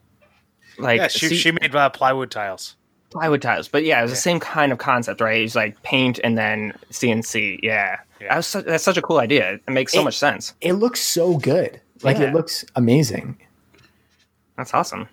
Like 0.77 0.98
Yeah, 1.00 1.08
she, 1.08 1.27
see- 1.30 1.36
she 1.36 1.51
made 1.51 1.75
uh, 1.75 1.89
plywood 1.89 2.32
tiles. 2.32 2.75
plywood 3.12 3.42
tiles, 3.42 3.68
but 3.68 3.84
yeah, 3.84 4.00
it 4.00 4.03
was 4.03 4.12
the 4.12 4.18
same 4.18 4.39
kind 4.39 4.72
of 4.72 4.77
concept, 4.80 5.22
right? 5.22 5.42
It's 5.42 5.56
like 5.56 5.82
paint 5.84 6.20
and 6.24 6.38
then 6.38 6.74
CNC. 6.92 7.60
Yeah, 7.62 8.00
Yeah. 8.20 8.30
That 8.30 8.38
was 8.38 8.48
su- 8.48 8.62
that's 8.63 8.84
such 8.84 8.98
a 8.98 9.01
cool 9.01 9.20
idea. 9.20 9.53
It 9.68 9.70
makes 9.72 9.94
so 9.94 10.01
It- 10.01 10.06
much 10.06 10.18
sense. 10.18 10.53
It 10.62 10.74
looks 10.74 11.00
so 11.01 11.38
good. 11.38 11.80
Like 12.01 12.18
Yeah. 12.18 12.30
it 12.30 12.34
looks 12.34 12.65
amazing. 12.75 13.38
That's 14.58 14.74
awesome. 14.74 15.08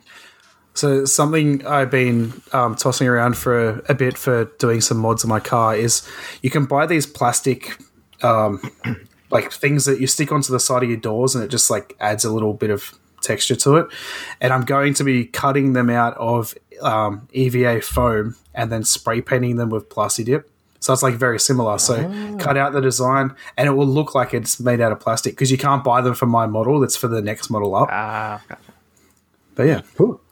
So 0.75 1.05
something 1.05 1.67
I've 1.67 1.91
been 1.91 2.33
um, 2.53 2.75
tossing 2.77 3.09
around 3.09 3.37
for 3.37 3.69
a, 3.71 3.83
a 3.91 3.95
bit 3.95 4.17
for 4.17 4.45
doing 4.59 4.81
some 4.81 4.99
mods 4.99 5.25
on 5.25 5.29
my 5.29 5.41
car 5.41 5.75
is 5.77 6.07
you 6.43 6.51
can 6.51 6.65
buy 6.65 6.87
these 6.87 7.07
plastic 7.07 7.77
um, 8.23 8.61
like 9.31 9.51
things 9.53 9.85
that 9.87 10.01
you 10.01 10.07
stick 10.07 10.31
onto 10.33 10.53
the 10.53 10.61
side 10.61 10.83
of 10.83 10.89
your 10.89 10.99
doors 10.99 11.35
and 11.35 11.43
it 11.45 11.49
just 11.49 11.71
like 11.71 11.97
adds 12.01 12.25
a 12.25 12.33
little 12.33 12.55
bit 12.55 12.71
of 12.71 12.95
texture 13.23 13.57
to 13.57 13.77
it. 13.77 13.87
And 14.41 14.53
I'm 14.53 14.65
going 14.65 14.95
to 14.95 15.05
be 15.05 15.25
cutting 15.25 15.73
them 15.73 15.91
out 15.91 16.17
of 16.17 16.55
um, 16.83 17.29
EVA 17.33 17.83
foam 17.83 18.37
and 18.55 18.71
then 18.73 18.85
spray 18.85 19.21
painting 19.21 19.57
them 19.57 19.71
with 19.71 19.89
Plasti 19.89 20.25
Dip. 20.25 20.51
So 20.83 20.93
it's 20.95 21.03
like 21.03 21.15
very 21.15 21.39
similar. 21.39 21.79
So 21.79 22.37
cut 22.39 22.57
out 22.57 22.73
the 22.73 22.81
design 22.81 23.35
and 23.59 23.69
it 23.69 23.73
will 23.73 23.87
look 23.87 24.15
like 24.15 24.33
it's 24.33 24.59
made 24.59 24.81
out 24.81 24.93
of 24.93 24.99
plastic 25.01 25.33
because 25.35 25.51
you 25.51 25.59
can't 25.59 25.85
buy 25.85 26.01
them 26.01 26.15
for 26.15 26.25
my 26.27 26.47
model. 26.47 26.83
It's 26.83 26.97
for 26.97 27.07
the 27.07 27.21
next 27.21 27.51
model 27.51 27.75
up. 27.75 27.89
Ah, 27.93 28.41
But 29.55 29.65
yeah. 29.65 29.83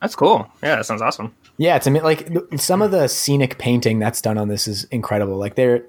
that's 0.00 0.16
cool. 0.16 0.50
Yeah, 0.62 0.76
that 0.76 0.86
sounds 0.86 1.02
awesome. 1.02 1.34
Yeah, 1.58 1.76
it's 1.76 1.86
ama- 1.86 2.02
like 2.02 2.30
some 2.56 2.80
of 2.80 2.92
the 2.92 3.08
scenic 3.08 3.58
painting 3.58 3.98
that's 3.98 4.22
done 4.22 4.38
on 4.38 4.48
this 4.48 4.66
is 4.66 4.84
incredible. 4.84 5.36
Like 5.36 5.54
they're 5.56 5.84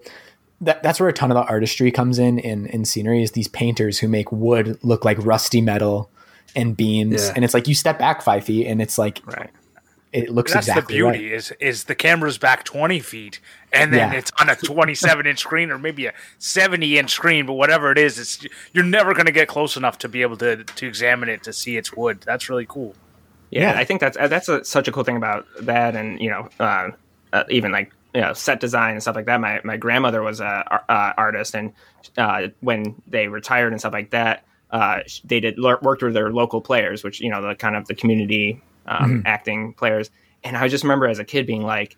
that, 0.62 0.84
that's 0.84 1.00
where 1.00 1.08
a 1.08 1.14
ton 1.14 1.32
of 1.32 1.36
the 1.36 1.44
artistry 1.44 1.90
comes 1.90 2.20
in 2.20 2.38
in 2.40 2.66
in 2.66 2.84
scenery 2.84 3.24
is 3.24 3.32
these 3.32 3.48
painters 3.48 4.00
who 4.00 4.08
make 4.10 4.30
wood 4.32 4.78
look 4.84 5.06
like 5.06 5.18
rusty 5.20 5.62
metal 5.62 6.10
and 6.56 6.76
beams, 6.76 7.26
Yeah. 7.28 7.34
and 7.36 7.46
it's 7.46 7.54
like 7.54 7.68
you 7.68 7.76
step 7.76 8.00
back 8.00 8.22
five 8.22 8.44
feet 8.44 8.68
and 8.68 8.82
it's 8.82 8.98
like 8.98 9.22
Right. 9.26 9.50
it 10.12 10.30
looks 10.30 10.54
That's 10.54 10.68
exactly 10.68 10.96
the 10.98 11.04
beauty 11.04 11.26
right. 11.30 11.34
is 11.38 11.54
is 11.60 11.84
the 11.86 11.96
camera's 11.96 12.38
back 12.38 12.64
20 12.64 13.00
feet 13.00 13.40
and 13.72 13.94
then 13.94 14.12
Yeah. 14.12 14.18
it's 14.18 14.32
on 14.40 14.50
a 14.50 14.56
27 14.56 15.28
inch 15.28 15.40
screen 15.40 15.70
or 15.70 15.78
maybe 15.78 16.08
a 16.08 16.14
70 16.40 16.98
inch 16.98 17.12
screen 17.12 17.46
but 17.46 17.54
whatever 17.54 17.92
it 17.92 17.98
is 18.00 18.18
it's 18.18 18.46
you're 18.74 18.84
never 18.84 19.14
going 19.14 19.28
to 19.28 19.32
get 19.32 19.48
close 19.48 19.78
enough 19.78 20.00
to 20.00 20.10
be 20.10 20.22
able 20.24 20.38
to 20.38 20.64
to 20.64 20.88
examine 20.88 21.30
it 21.30 21.44
to 21.44 21.54
see 21.54 21.78
its 21.78 21.94
wood 21.94 22.22
that's 22.26 22.50
really 22.50 22.66
cool 22.68 22.96
Yeah, 23.52 23.74
Yeah. 23.74 23.80
I 23.80 23.84
think 23.86 24.02
that's 24.02 24.18
uh, 24.18 24.28
that's 24.28 24.50
a, 24.50 24.64
such 24.64 24.88
a 24.88 24.92
cool 24.92 25.04
thing 25.04 25.18
about 25.18 25.46
that, 25.62 25.96
and 25.96 26.20
you 26.20 26.30
know, 26.30 26.50
uh, 26.60 26.90
uh, 27.34 27.44
even 27.50 27.72
like 27.72 27.92
you 28.16 28.22
know, 28.22 28.34
set 28.34 28.60
design 28.60 28.94
and 28.94 29.02
stuff 29.04 29.16
like 29.16 29.26
that. 29.28 29.40
My 29.40 29.60
my 29.64 29.78
grandmother 29.78 30.22
was 30.24 30.40
a 30.40 30.82
uh, 30.90 31.14
artist, 31.18 31.54
and 31.56 31.74
uh, 32.18 32.48
when 32.62 32.96
they 33.08 33.28
retired 33.28 33.72
and 33.74 33.80
stuff 33.80 33.94
like 33.94 34.10
that, 34.12 34.44
uh, 34.72 35.00
they 35.24 35.40
did 35.40 35.58
l- 35.58 35.78
worked 35.82 36.02
with 36.04 36.14
their 36.14 36.32
local 36.32 36.62
players, 36.62 37.04
which 37.04 37.20
you 37.22 37.30
know, 37.30 37.42
the 37.42 37.56
kind 37.56 37.76
of 37.76 37.88
the 37.88 37.96
community 37.96 38.62
um, 38.88 39.24
acting 39.26 39.74
players. 39.74 40.10
And 40.44 40.56
I 40.58 40.68
just 40.68 40.84
remember 40.84 41.08
as 41.08 41.20
a 41.20 41.26
kid 41.26 41.46
being 41.48 41.64
like. 41.64 41.96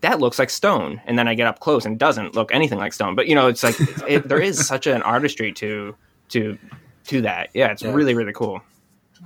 That 0.00 0.20
looks 0.20 0.38
like 0.38 0.50
stone, 0.50 1.00
and 1.06 1.18
then 1.18 1.28
I 1.28 1.34
get 1.34 1.46
up 1.46 1.60
close 1.60 1.86
and 1.86 1.98
doesn't 1.98 2.34
look 2.34 2.52
anything 2.52 2.76
like 2.76 2.92
stone. 2.92 3.14
But 3.14 3.26
you 3.26 3.34
know, 3.34 3.46
it's 3.48 3.62
like 3.62 3.74
it, 4.06 4.28
there 4.28 4.38
is 4.40 4.66
such 4.66 4.86
an 4.86 5.00
artistry 5.00 5.50
to 5.54 5.96
to 6.28 6.58
to 7.06 7.22
that. 7.22 7.48
Yeah, 7.54 7.70
it's 7.72 7.82
really 7.82 8.12
really 8.12 8.34
cool. 8.34 8.60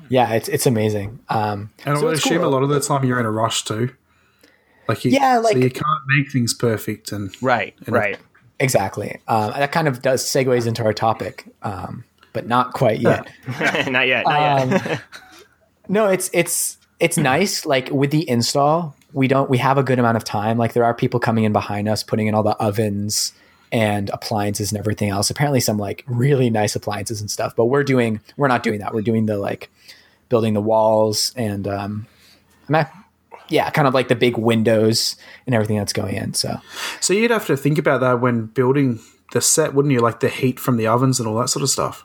Yeah, 0.08 0.32
it's 0.34 0.48
it's 0.48 0.66
amazing. 0.66 1.18
Um, 1.30 1.70
And 1.84 1.96
I 1.96 1.98
so 1.98 2.06
would 2.06 2.14
it's 2.14 2.24
assume 2.24 2.42
cool. 2.42 2.48
a 2.50 2.52
lot 2.54 2.62
of 2.62 2.68
the 2.68 2.78
time 2.78 3.04
you're 3.04 3.18
in 3.18 3.26
a 3.26 3.30
rush 3.30 3.64
too. 3.64 3.90
Like 4.86 5.04
you, 5.04 5.10
Yeah, 5.10 5.38
like- 5.38 5.54
so 5.54 5.58
you 5.58 5.70
can't 5.70 5.86
make 6.16 6.30
things 6.30 6.54
perfect, 6.54 7.10
and 7.10 7.34
Right, 7.42 7.74
You 7.84 7.92
know, 7.92 7.98
right. 7.98 8.18
exactly. 8.60 9.18
Um, 9.26 9.52
and 9.54 9.62
that 9.62 9.72
kind 9.72 9.88
of 9.88 10.00
does 10.00 10.22
segues 10.24 10.68
into 10.68 10.84
our 10.84 10.92
topic, 10.94 11.44
um, 11.64 12.04
but 12.32 12.46
not 12.46 12.72
quite 12.72 13.00
yet. 13.00 13.30
not 13.88 14.06
yet. 14.06 14.24
Not 14.26 14.70
yet. 14.70 14.90
Um, 14.90 14.98
no, 15.88 16.06
it's 16.06 16.30
it's 16.32 16.78
it's 17.00 17.16
nice. 17.16 17.66
Like 17.66 17.90
with 17.90 18.10
the 18.10 18.28
install, 18.28 18.96
we 19.12 19.28
don't 19.28 19.48
we 19.48 19.58
have 19.58 19.78
a 19.78 19.82
good 19.82 19.98
amount 19.98 20.16
of 20.16 20.24
time. 20.24 20.58
Like 20.58 20.72
there 20.72 20.84
are 20.84 20.94
people 20.94 21.20
coming 21.20 21.44
in 21.44 21.52
behind 21.52 21.88
us, 21.88 22.02
putting 22.02 22.26
in 22.26 22.34
all 22.34 22.42
the 22.42 22.56
ovens 22.56 23.32
and 23.70 24.10
appliances 24.10 24.72
and 24.72 24.78
everything 24.78 25.10
else. 25.10 25.30
Apparently, 25.30 25.60
some 25.60 25.78
like 25.78 26.04
really 26.06 26.50
nice 26.50 26.74
appliances 26.76 27.20
and 27.20 27.30
stuff. 27.30 27.54
But 27.56 27.66
we're 27.66 27.84
doing 27.84 28.20
we're 28.36 28.48
not 28.48 28.62
doing 28.62 28.80
that. 28.80 28.94
We're 28.94 29.02
doing 29.02 29.26
the 29.26 29.38
like 29.38 29.70
building 30.28 30.54
the 30.54 30.60
walls 30.60 31.32
and 31.36 31.66
um, 31.66 32.06
I'm 32.68 32.72
not, 32.72 32.92
yeah, 33.48 33.70
kind 33.70 33.88
of 33.88 33.94
like 33.94 34.08
the 34.08 34.14
big 34.14 34.36
windows 34.36 35.16
and 35.46 35.54
everything 35.54 35.78
that's 35.78 35.92
going 35.92 36.16
in. 36.16 36.34
So 36.34 36.60
so 37.00 37.14
you'd 37.14 37.30
have 37.30 37.46
to 37.46 37.56
think 37.56 37.78
about 37.78 38.00
that 38.00 38.20
when 38.20 38.46
building 38.46 39.00
the 39.32 39.40
set, 39.40 39.74
wouldn't 39.74 39.92
you? 39.92 40.00
Like 40.00 40.20
the 40.20 40.28
heat 40.28 40.58
from 40.60 40.76
the 40.76 40.86
ovens 40.86 41.18
and 41.18 41.28
all 41.28 41.36
that 41.38 41.48
sort 41.48 41.62
of 41.62 41.70
stuff. 41.70 42.04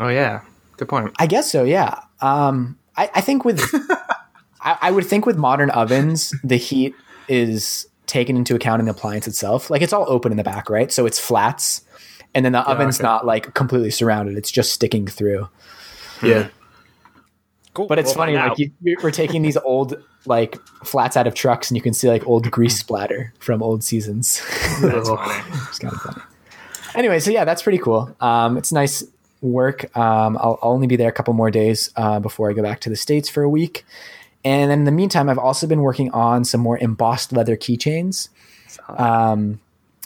Oh 0.00 0.08
yeah, 0.08 0.42
good 0.76 0.88
point. 0.88 1.12
I 1.18 1.26
guess 1.26 1.50
so. 1.50 1.64
Yeah. 1.64 1.98
Um, 2.20 2.78
I, 2.96 3.10
I 3.14 3.20
think 3.20 3.44
with 3.44 3.60
I, 4.60 4.78
I 4.82 4.90
would 4.90 5.06
think 5.06 5.26
with 5.26 5.36
modern 5.36 5.70
ovens, 5.70 6.32
the 6.44 6.56
heat 6.56 6.94
is 7.28 7.86
taken 8.06 8.36
into 8.36 8.54
account 8.54 8.80
in 8.80 8.86
the 8.86 8.92
appliance 8.92 9.26
itself. 9.26 9.70
Like 9.70 9.82
it's 9.82 9.92
all 9.92 10.04
open 10.08 10.32
in 10.32 10.36
the 10.38 10.44
back, 10.44 10.68
right? 10.70 10.90
So 10.92 11.06
it's 11.06 11.18
flats, 11.18 11.82
and 12.34 12.44
then 12.44 12.52
the 12.52 12.66
oven's 12.68 12.98
okay. 12.98 13.04
not 13.04 13.26
like 13.26 13.54
completely 13.54 13.90
surrounded. 13.90 14.36
It's 14.36 14.50
just 14.50 14.72
sticking 14.72 15.06
through. 15.06 15.48
Yeah, 16.22 16.48
cool 17.74 17.86
But 17.88 17.98
it's 17.98 18.10
Well, 18.10 18.26
funny, 18.26 18.36
like 18.36 18.58
you, 18.58 18.70
you- 18.82 18.96
we're 19.02 19.10
taking 19.10 19.42
these 19.42 19.56
old 19.56 19.96
like 20.24 20.56
flats 20.84 21.16
out 21.16 21.26
of 21.26 21.34
trucks, 21.34 21.70
and 21.70 21.76
you 21.76 21.82
can 21.82 21.92
see 21.94 22.08
like 22.08 22.26
old 22.26 22.50
grease 22.50 22.78
splatter 22.78 23.32
from 23.40 23.62
old 23.62 23.82
seasons. 23.82 24.40
That's 24.80 25.08
funny. 25.08 25.44
it's 25.68 25.78
kind 25.78 25.94
of 25.94 26.00
funny. 26.00 26.22
Anyway, 26.94 27.18
so 27.18 27.30
yeah, 27.30 27.44
that's 27.44 27.62
pretty 27.62 27.78
cool. 27.78 28.14
Um, 28.20 28.56
it's 28.56 28.70
nice 28.70 29.02
work. 29.42 29.94
Um, 29.96 30.38
I'll, 30.38 30.58
I'll 30.62 30.70
only 30.70 30.86
be 30.86 30.96
there 30.96 31.08
a 31.08 31.12
couple 31.12 31.34
more 31.34 31.50
days 31.50 31.90
uh, 31.96 32.20
before 32.20 32.48
I 32.48 32.54
go 32.54 32.62
back 32.62 32.80
to 32.80 32.90
the 32.90 32.96
states 32.96 33.28
for 33.28 33.42
a 33.42 33.48
week. 33.48 33.84
And 34.44 34.70
then 34.70 34.80
in 34.80 34.84
the 34.84 34.92
meantime, 34.92 35.28
I've 35.28 35.38
also 35.38 35.66
been 35.66 35.82
working 35.82 36.10
on 36.12 36.44
some 36.44 36.60
more 36.60 36.78
embossed 36.78 37.32
leather 37.32 37.56
keychains. 37.56 38.28
Um, 38.88 39.60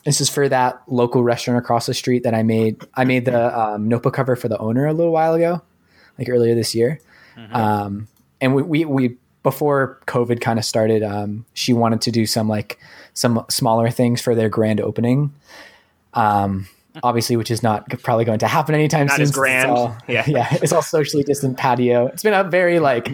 this 0.05 0.21
is 0.21 0.29
for 0.29 0.49
that 0.49 0.83
local 0.89 1.23
restaurant 1.23 1.59
across 1.59 1.87
the 1.87 1.95
street 1.95 2.23
that 2.25 2.35
I 2.35 2.43
made. 2.43 2.83
I 2.95 3.05
made 3.05 3.25
the 3.25 3.59
um, 3.59 3.89
notebook 3.89 4.15
cover 4.15 4.37
for 4.37 4.49
the 4.49 4.59
owner 4.59 4.87
a 4.87 4.93
little 4.93 5.13
while 5.13 5.35
ago, 5.35 5.63
like 6.19 6.29
earlier 6.29 6.55
this 6.55 6.75
year. 6.75 7.01
Um, 7.55 8.09
and 8.41 8.55
we, 8.55 8.63
we, 8.63 8.85
we, 8.85 9.17
before 9.43 10.01
COVID 10.07 10.41
kind 10.41 10.59
of 10.59 10.65
started, 10.65 11.03
um, 11.03 11.45
she 11.55 11.73
wanted 11.73 12.01
to 12.03 12.11
do 12.11 12.27
some 12.27 12.49
like 12.49 12.79
some 13.15 13.45
smaller 13.49 13.91
things 13.91 14.21
for 14.21 14.35
their 14.35 14.49
grand 14.49 14.81
opening. 14.81 15.33
Um, 16.15 16.69
obviously, 17.03 17.37
which 17.37 17.51
is 17.51 17.63
not 17.63 17.89
probably 18.03 18.25
going 18.25 18.39
to 18.41 18.47
happen 18.47 18.75
anytime 18.75 19.07
Not 19.07 19.17
soon. 19.17 19.23
as 19.23 19.29
since 19.29 19.37
grand. 19.37 19.71
all- 19.71 19.97
Yeah. 20.09 20.25
yeah, 20.27 20.49
it's 20.63 20.73
all 20.73 20.83
socially 20.83 21.23
distant 21.23 21.57
patio. 21.59 22.07
It's 22.07 22.23
been 22.23 22.35
a 22.35 22.45
very 22.45 22.79
like 22.81 23.09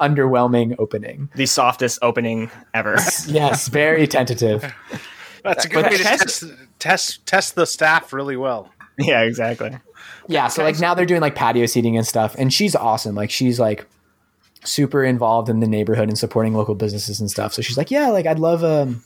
underwhelming 0.00 0.76
opening. 0.78 1.28
The 1.34 1.46
softest 1.46 1.98
opening 2.02 2.50
ever. 2.74 2.96
Yes, 3.26 3.68
very 3.68 4.06
tentative. 4.06 4.72
that's 5.42 5.64
a 5.64 5.68
good 5.68 5.82
But 5.82 5.90
way 5.92 5.96
to 5.98 6.02
test- 6.02 6.40
test 6.40 6.44
test 6.78 7.26
test 7.26 7.54
the 7.54 7.66
staff 7.66 8.12
really 8.12 8.36
well 8.36 8.70
yeah, 8.98 9.22
exactly. 9.22 9.76
Yeah, 10.26 10.48
so 10.48 10.62
like 10.64 10.80
now 10.80 10.94
they're 10.94 11.04
doing 11.04 11.20
like 11.20 11.34
patio 11.34 11.66
seating 11.66 11.98
and 11.98 12.06
stuff, 12.06 12.34
and 12.38 12.50
she's 12.52 12.74
awesome. 12.74 13.14
Like 13.14 13.30
she's 13.30 13.60
like 13.60 13.86
super 14.64 15.04
involved 15.04 15.50
in 15.50 15.60
the 15.60 15.66
neighborhood 15.68 16.08
and 16.08 16.16
supporting 16.18 16.54
local 16.54 16.74
businesses 16.74 17.20
and 17.20 17.30
stuff. 17.30 17.52
So 17.52 17.60
she's 17.60 17.76
like, 17.76 17.90
yeah, 17.90 18.08
like 18.08 18.24
I'd 18.26 18.38
love 18.38 18.64
um, 18.64 19.04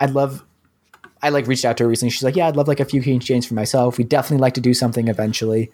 I'd 0.00 0.12
love. 0.12 0.44
I 1.22 1.30
like 1.30 1.46
reached 1.46 1.64
out 1.64 1.76
to 1.78 1.84
her 1.84 1.88
recently. 1.88 2.10
She's 2.10 2.22
like, 2.22 2.36
yeah, 2.36 2.48
I'd 2.48 2.56
love 2.56 2.68
like 2.68 2.80
a 2.80 2.84
few 2.84 3.02
keychains 3.02 3.46
for 3.46 3.54
myself. 3.54 3.98
We'd 3.98 4.08
definitely 4.08 4.42
like 4.42 4.54
to 4.54 4.60
do 4.60 4.74
something 4.74 5.08
eventually. 5.08 5.70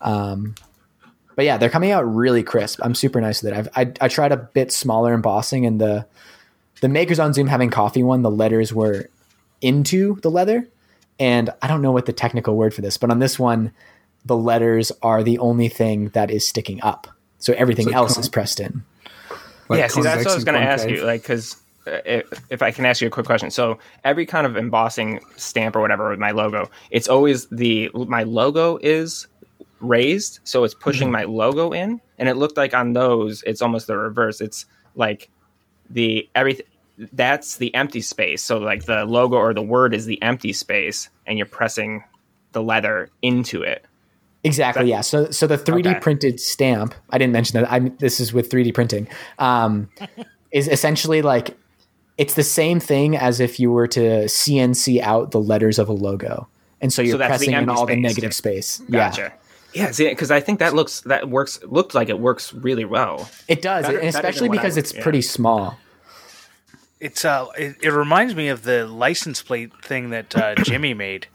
Um, 0.00 0.54
but 1.36 1.44
yeah, 1.44 1.56
they're 1.56 1.70
coming 1.70 1.90
out 1.90 2.02
really 2.02 2.42
crisp. 2.42 2.80
I'm 2.82 2.94
super 2.94 3.20
nice 3.20 3.42
with 3.42 3.52
it. 3.52 3.56
I've, 3.56 3.68
I 3.76 3.92
I 4.04 4.08
tried 4.08 4.32
a 4.32 4.36
bit 4.36 4.72
smaller 4.72 5.14
embossing, 5.14 5.66
and 5.66 5.80
the 5.80 6.06
the 6.80 6.88
makers 6.88 7.18
on 7.18 7.32
Zoom 7.32 7.46
having 7.46 7.70
coffee 7.70 8.02
one, 8.02 8.22
the 8.22 8.30
letters 8.30 8.72
were 8.72 9.08
into 9.60 10.16
the 10.22 10.30
leather, 10.30 10.68
and 11.18 11.50
I 11.62 11.68
don't 11.68 11.82
know 11.82 11.92
what 11.92 12.06
the 12.06 12.12
technical 12.12 12.56
word 12.56 12.74
for 12.74 12.80
this, 12.80 12.96
but 12.96 13.10
on 13.10 13.18
this 13.18 13.38
one, 13.38 13.72
the 14.24 14.36
letters 14.36 14.92
are 15.02 15.22
the 15.22 15.38
only 15.38 15.68
thing 15.68 16.08
that 16.10 16.30
is 16.30 16.46
sticking 16.46 16.82
up. 16.82 17.08
So 17.38 17.54
everything 17.54 17.88
So 17.88 17.94
else 17.94 18.14
con- 18.14 18.20
is 18.20 18.28
pressed 18.28 18.60
in. 18.60 18.82
Like 19.68 19.78
yeah, 19.78 19.86
see, 19.88 20.02
that's 20.02 20.24
what 20.24 20.32
I 20.32 20.34
was 20.34 20.44
going 20.44 20.60
to 20.60 20.66
ask 20.66 20.88
you. 20.88 21.04
Like, 21.04 21.22
because 21.22 21.56
if, 22.50 22.62
I 22.62 22.70
can 22.70 22.84
ask 22.86 23.00
you 23.00 23.08
a 23.08 23.10
quick 23.10 23.26
question, 23.26 23.50
so 23.50 23.78
every 24.04 24.26
kind 24.26 24.46
of 24.46 24.56
embossing 24.56 25.20
stamp 25.36 25.76
or 25.76 25.80
whatever 25.80 26.10
with 26.10 26.18
my 26.18 26.30
logo, 26.30 26.70
it's 26.90 27.08
always 27.08 27.46
the 27.48 27.90
my 27.94 28.22
logo 28.22 28.78
is 28.82 29.26
raised, 29.80 30.40
so 30.44 30.64
it's 30.64 30.74
pushing 30.74 31.10
my 31.10 31.24
logo 31.24 31.72
in, 31.72 32.00
and 32.18 32.28
it 32.28 32.34
looked 32.36 32.56
like 32.56 32.74
on 32.74 32.92
those, 32.92 33.42
it's 33.44 33.62
almost 33.62 33.86
the 33.86 33.96
reverse. 33.96 34.40
It's 34.40 34.66
like 34.94 35.30
the 35.90 36.28
everything. 36.34 36.66
That's 37.12 37.58
the 37.58 37.72
empty 37.76 38.00
space. 38.00 38.42
So 38.42 38.58
like 38.58 38.86
the 38.86 39.04
logo 39.04 39.36
or 39.36 39.54
the 39.54 39.62
word 39.62 39.94
is 39.94 40.04
the 40.06 40.20
empty 40.22 40.52
space, 40.52 41.08
and 41.26 41.38
you're 41.38 41.46
pressing 41.46 42.02
the 42.52 42.62
leather 42.62 43.08
into 43.22 43.62
it. 43.62 43.84
Exactly. 44.44 44.88
yeah. 44.88 45.00
So 45.02 45.30
so 45.30 45.46
the 45.46 45.58
3D 45.58 45.86
Okay. 45.90 46.00
printed 46.00 46.40
stamp. 46.40 46.94
I 47.10 47.18
didn't 47.18 47.32
mention 47.32 47.60
that. 47.60 47.70
I 47.70 47.78
this 47.98 48.18
is 48.20 48.32
with 48.32 48.50
3D 48.50 48.72
printing. 48.74 49.06
Um, 49.38 49.88
is 50.50 50.66
essentially 50.66 51.22
like 51.22 51.56
it's 52.18 52.34
the 52.34 52.42
same 52.42 52.80
thing 52.80 53.16
as 53.16 53.40
if 53.40 53.58
you 53.58 53.70
were 53.72 53.86
to 53.88 54.00
CNC 54.26 55.00
out 55.00 55.30
the 55.30 55.40
letters 55.40 55.78
of 55.78 55.88
a 55.88 55.92
logo, 55.92 56.46
and 56.80 56.92
so 56.92 57.00
you're 57.00 57.12
So 57.18 57.26
pressing 57.26 57.50
in 57.50 57.54
empty 57.54 57.72
all 57.74 57.86
the 57.86 57.96
negative 57.96 58.34
space. 58.34 58.82
Gotcha. 58.90 59.32
Yeah, 59.74 59.90
see, 59.92 60.08
because 60.08 60.30
I 60.30 60.40
think 60.40 60.58
that 60.60 60.74
looks 60.74 61.00
that 61.02 61.28
works 61.28 61.60
looked 61.62 61.94
like 61.94 62.08
it 62.08 62.18
works 62.18 62.52
really 62.52 62.84
well. 62.84 63.28
It 63.48 63.62
does, 63.62 63.84
Better- 63.86 63.98
and 63.98 64.08
especially 64.08 64.48
than 64.48 64.48
what 64.50 64.58
I 64.58 64.62
because 64.62 64.74
would- 64.76 64.84
it's 64.84 64.94
yeah. 64.94 65.02
pretty 65.02 65.22
small. 65.22 65.78
It's 67.00 67.24
uh, 67.24 67.46
it, 67.56 67.76
it 67.82 67.90
reminds 67.90 68.34
me 68.34 68.48
of 68.48 68.62
the 68.64 68.86
license 68.86 69.42
plate 69.42 69.70
thing 69.84 70.10
that 70.10 70.34
uh, 70.36 70.54
Jimmy 70.64 70.94
made. 70.94 71.26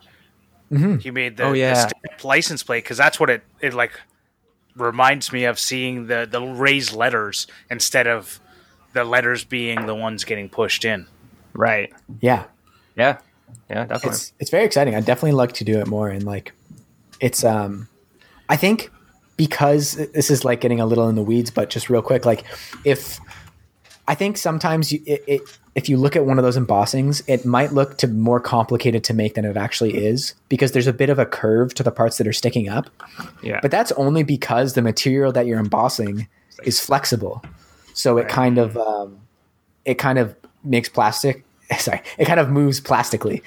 He 0.70 1.12
made 1.12 1.38
the, 1.38 1.44
Oh, 1.44 1.52
the 1.52 1.60
yeah. 1.60 1.74
stamped 1.88 2.26
license 2.26 2.64
plate 2.64 2.84
because 2.84 2.98
that's 2.98 3.20
what 3.20 3.30
it 3.30 3.44
it 3.62 3.76
like 3.76 3.92
reminds 4.76 5.32
me 5.32 5.46
of 5.46 5.60
seeing 5.60 6.08
the 6.08 6.28
the 6.30 6.42
raised 6.42 6.94
letters 6.96 7.46
instead 7.70 8.08
of 8.08 8.40
the 8.94 9.04
letters 9.04 9.44
being 9.44 9.86
the 9.86 9.96
ones 9.96 10.24
getting 10.24 10.50
pushed 10.50 10.86
in. 10.86 11.08
Right. 11.54 11.94
Yeah, 12.20 12.46
Yeah. 12.96 13.18
Yeah, 13.70 13.86
definitely. 13.86 14.10
it's 14.10 14.34
it's 14.40 14.52
very 14.52 14.66
exciting. 14.66 14.96
I'd 14.96 15.06
definitely 15.06 15.34
like 15.34 15.54
to 15.54 15.64
do 15.64 15.80
it 15.80 15.88
more, 15.88 16.10
and 16.10 16.24
like, 16.24 16.54
it's 17.20 17.44
um, 17.44 17.88
I 18.50 18.56
think 18.56 18.92
because 19.38 19.96
this 20.14 20.30
is 20.30 20.44
like 20.44 20.62
getting 20.62 20.80
a 20.80 20.86
little 20.86 21.10
in 21.10 21.16
the 21.16 21.24
weeds, 21.24 21.50
but 21.50 21.70
just 21.70 21.90
real 21.90 22.02
quick, 22.02 22.26
like 22.26 22.44
if 22.84 23.20
I 24.08 24.16
think 24.16 24.38
sometimes 24.38 24.92
you, 24.92 25.02
it, 25.06 25.24
it 25.28 25.42
if 25.76 25.90
you 25.90 25.98
look 25.98 26.16
at 26.16 26.26
one 26.26 26.38
of 26.38 26.44
those 26.44 26.58
embossings, 26.58 27.24
it 27.28 27.46
might 27.46 27.74
look 27.74 27.98
to 28.00 28.08
more 28.08 28.40
complicated 28.40 29.04
to 29.06 29.14
make 29.14 29.36
than 29.36 29.46
it 29.46 29.58
actually 29.58 30.06
is 30.06 30.36
because 30.50 30.72
there's 30.74 30.88
a 30.88 30.94
bit 30.94 31.10
of 31.10 31.18
a 31.18 31.26
curve 31.26 31.74
to 31.76 31.84
the 31.84 31.92
parts 31.92 32.18
that 32.18 32.28
are 32.28 32.34
sticking 32.34 32.70
up. 32.70 32.90
yeah. 33.42 33.60
But 33.62 33.72
that's 33.72 33.92
only 33.94 34.24
because 34.24 34.74
the 34.74 34.82
material 34.82 35.32
that 35.32 35.48
you're 35.48 35.60
embossing 35.60 36.28
is 36.64 36.80
flexible. 36.80 37.44
So 37.94 38.18
it 38.18 38.28
kind 38.28 38.58
of 38.58 38.78
um, 38.78 39.20
it 39.86 39.96
kind 39.96 40.20
of 40.20 40.36
makes 40.64 40.90
plastic. 40.90 41.44
Sorry, 41.78 42.02
it 42.18 42.26
kind 42.26 42.40
of 42.40 42.50
moves 42.50 42.80
plastically. 42.80 43.42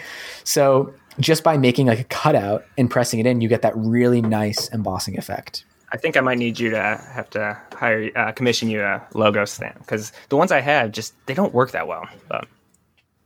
So 0.44 0.92
just 1.20 1.42
by 1.42 1.56
making 1.56 1.86
like 1.86 2.00
a 2.00 2.04
cutout 2.04 2.64
and 2.76 2.90
pressing 2.90 3.20
it 3.20 3.26
in, 3.26 3.40
you 3.40 3.48
get 3.48 3.62
that 3.62 3.76
really 3.76 4.20
nice 4.20 4.68
embossing 4.68 5.18
effect. 5.18 5.64
I 5.92 5.96
think 5.96 6.16
I 6.16 6.20
might 6.20 6.38
need 6.38 6.58
you 6.58 6.70
to 6.70 6.80
have 6.80 7.30
to 7.30 7.56
hire, 7.72 8.10
uh, 8.16 8.32
commission 8.32 8.68
you 8.68 8.82
a 8.82 9.06
logo 9.14 9.44
stamp 9.44 9.78
because 9.78 10.12
the 10.28 10.36
ones 10.36 10.50
I 10.50 10.60
have 10.60 10.90
just 10.92 11.14
they 11.26 11.34
don't 11.34 11.54
work 11.54 11.70
that 11.70 11.86
well. 11.86 12.08
But 12.28 12.46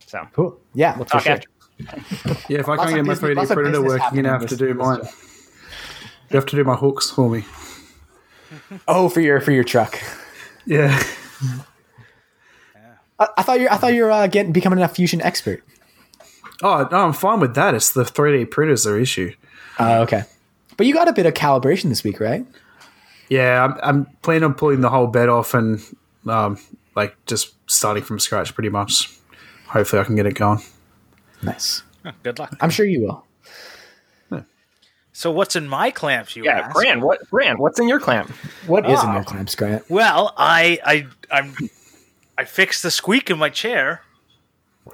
so 0.05 0.27
Cool. 0.33 0.59
Yeah, 0.73 0.95
we'll 0.95 1.05
talk 1.05 1.25
after. 1.25 1.47
Yeah, 2.47 2.59
if 2.59 2.69
I 2.69 2.77
can't 2.77 2.95
get 2.95 3.05
my 3.05 3.13
3D 3.15 3.47
printer 3.47 3.63
business 3.63 3.79
working, 3.79 4.07
you're 4.13 4.23
gonna 4.23 4.39
have 4.39 4.47
to 4.49 4.55
do 4.55 4.73
mine. 4.73 5.01
You 6.29 6.35
have 6.35 6.45
to 6.47 6.55
do 6.55 6.63
my 6.63 6.75
hooks 6.75 7.09
for 7.09 7.29
me. 7.29 7.43
Oh, 8.87 9.09
for 9.09 9.21
your 9.21 9.41
for 9.41 9.51
your 9.51 9.63
truck. 9.63 9.99
Yeah. 10.65 11.01
I, 13.19 13.27
I 13.37 13.43
thought 13.43 13.59
you're 13.59 13.71
I 13.71 13.77
thought 13.77 13.93
you're 13.93 14.11
uh, 14.11 14.27
getting 14.27 14.51
becoming 14.51 14.81
a 14.81 14.87
fusion 14.87 15.21
expert. 15.21 15.63
Oh 16.63 16.87
no, 16.91 16.97
I'm 16.97 17.13
fine 17.13 17.39
with 17.39 17.55
that. 17.55 17.73
It's 17.73 17.91
the 17.91 18.03
3D 18.03 18.49
printers 18.51 18.85
are 18.85 18.99
issue. 18.99 19.33
Oh, 19.79 20.01
okay. 20.01 20.23
But 20.77 20.85
you 20.85 20.93
got 20.93 21.07
a 21.07 21.13
bit 21.13 21.25
of 21.25 21.33
calibration 21.33 21.89
this 21.89 22.03
week, 22.03 22.19
right? 22.19 22.45
Yeah, 23.29 23.63
I'm, 23.63 23.79
I'm 23.81 24.05
planning 24.21 24.43
on 24.43 24.53
pulling 24.53 24.81
the 24.81 24.89
whole 24.89 25.07
bed 25.07 25.29
off 25.29 25.53
and 25.53 25.81
um, 26.27 26.59
like 26.95 27.15
just 27.25 27.53
starting 27.69 28.03
from 28.03 28.19
scratch, 28.19 28.53
pretty 28.53 28.69
much. 28.69 29.09
Hopefully, 29.67 30.01
I 30.01 30.03
can 30.03 30.15
get 30.15 30.25
it 30.25 30.35
going. 30.35 30.61
Nice. 31.41 31.83
Good 32.23 32.39
luck. 32.39 32.55
I'm 32.59 32.69
sure 32.69 32.85
you 32.85 33.01
will. 33.01 33.25
So 35.21 35.29
what's 35.31 35.55
in 35.55 35.67
my 35.67 35.91
clamps? 35.91 36.35
You 36.35 36.45
Yeah, 36.45 36.61
ask? 36.61 36.73
brand. 36.73 37.03
What 37.03 37.29
brand? 37.29 37.59
What's 37.59 37.79
in 37.79 37.87
your 37.87 37.99
clamp? 37.99 38.31
What 38.65 38.89
is 38.89 39.03
in 39.03 39.09
Oh. 39.09 39.13
your 39.13 39.23
clamps, 39.23 39.53
Grant? 39.53 39.87
Well, 39.87 40.33
I 40.35 40.79
I 40.83 41.05
I'm 41.29 41.53
I 42.39 42.43
fixed 42.45 42.81
the 42.81 42.89
squeak 42.89 43.29
in 43.29 43.37
my 43.37 43.49
chair. 43.49 44.01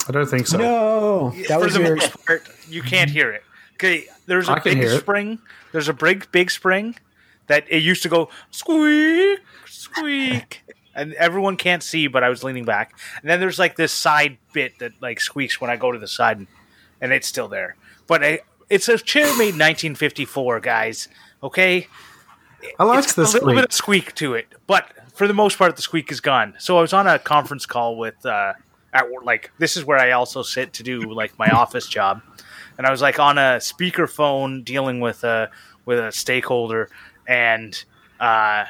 I 0.05 0.11
don't 0.11 0.25
think 0.29 0.45
so. 0.47 0.57
No, 0.57 1.29
that 1.47 1.59
For 1.59 1.63
was 1.63 1.75
the 1.75 1.79
your. 1.81 1.95
most 1.95 2.25
part, 2.25 2.45
you 2.67 2.81
can't 2.81 3.09
hear 3.09 3.31
it. 3.31 3.45
Okay, 3.75 4.07
there's 4.25 4.49
a 4.49 4.51
I 4.51 4.59
can 4.59 4.73
big 4.73 4.79
hear 4.83 4.91
it. 4.95 4.99
spring. 4.99 5.39
There's 5.71 5.87
a 5.87 5.93
big 5.93 6.29
big 6.33 6.51
spring 6.51 6.97
that 7.47 7.63
it 7.69 7.81
used 7.81 8.03
to 8.03 8.09
go 8.09 8.27
squeak 8.51 9.39
squeak, 9.65 10.61
and 10.93 11.13
everyone 11.13 11.55
can't 11.55 11.81
see, 11.81 12.07
but 12.07 12.21
I 12.25 12.27
was 12.27 12.43
leaning 12.43 12.65
back. 12.65 12.99
And 13.21 13.29
then 13.29 13.39
there's 13.39 13.59
like 13.59 13.77
this 13.77 13.93
side 13.93 14.39
bit 14.51 14.77
that 14.79 14.91
like 15.01 15.21
squeaks 15.21 15.61
when 15.61 15.69
I 15.69 15.77
go 15.77 15.93
to 15.93 15.97
the 15.99 16.05
side, 16.19 16.37
and, 16.39 16.47
and 16.99 17.13
it's 17.13 17.29
still 17.29 17.47
there. 17.47 17.77
But 18.07 18.25
I, 18.25 18.39
it's 18.69 18.89
a 18.89 18.97
chair 18.97 19.25
made 19.37 19.55
1954, 19.55 20.59
guys. 20.59 21.07
Okay, 21.43 21.87
I 22.79 22.83
liked 22.83 23.05
it's 23.05 23.13
the 23.13 23.21
a 23.21 23.23
little 23.23 23.39
squeak. 23.41 23.55
bit 23.55 23.65
of 23.65 23.73
squeak 23.73 24.15
to 24.15 24.33
it, 24.33 24.47
but 24.65 24.91
for 25.13 25.27
the 25.27 25.33
most 25.33 25.57
part, 25.57 25.75
the 25.75 25.81
squeak 25.81 26.11
is 26.11 26.19
gone. 26.19 26.55
So 26.59 26.77
I 26.77 26.81
was 26.81 26.93
on 26.93 27.07
a 27.07 27.19
conference 27.19 27.65
call 27.65 27.97
with 27.97 28.25
uh, 28.25 28.53
at 28.93 29.05
like 29.23 29.51
this 29.59 29.77
is 29.77 29.85
where 29.85 29.99
I 29.99 30.11
also 30.11 30.41
sit 30.41 30.73
to 30.73 30.83
do 30.83 31.01
like 31.13 31.37
my 31.37 31.49
office 31.49 31.87
job, 31.87 32.21
and 32.77 32.87
I 32.87 32.91
was 32.91 33.01
like 33.01 33.19
on 33.19 33.37
a 33.37 33.57
speakerphone 33.57 34.63
dealing 34.65 34.99
with 34.99 35.23
a 35.23 35.49
with 35.85 35.99
a 35.99 36.11
stakeholder, 36.11 36.89
and 37.27 37.83
uh, 38.19 38.65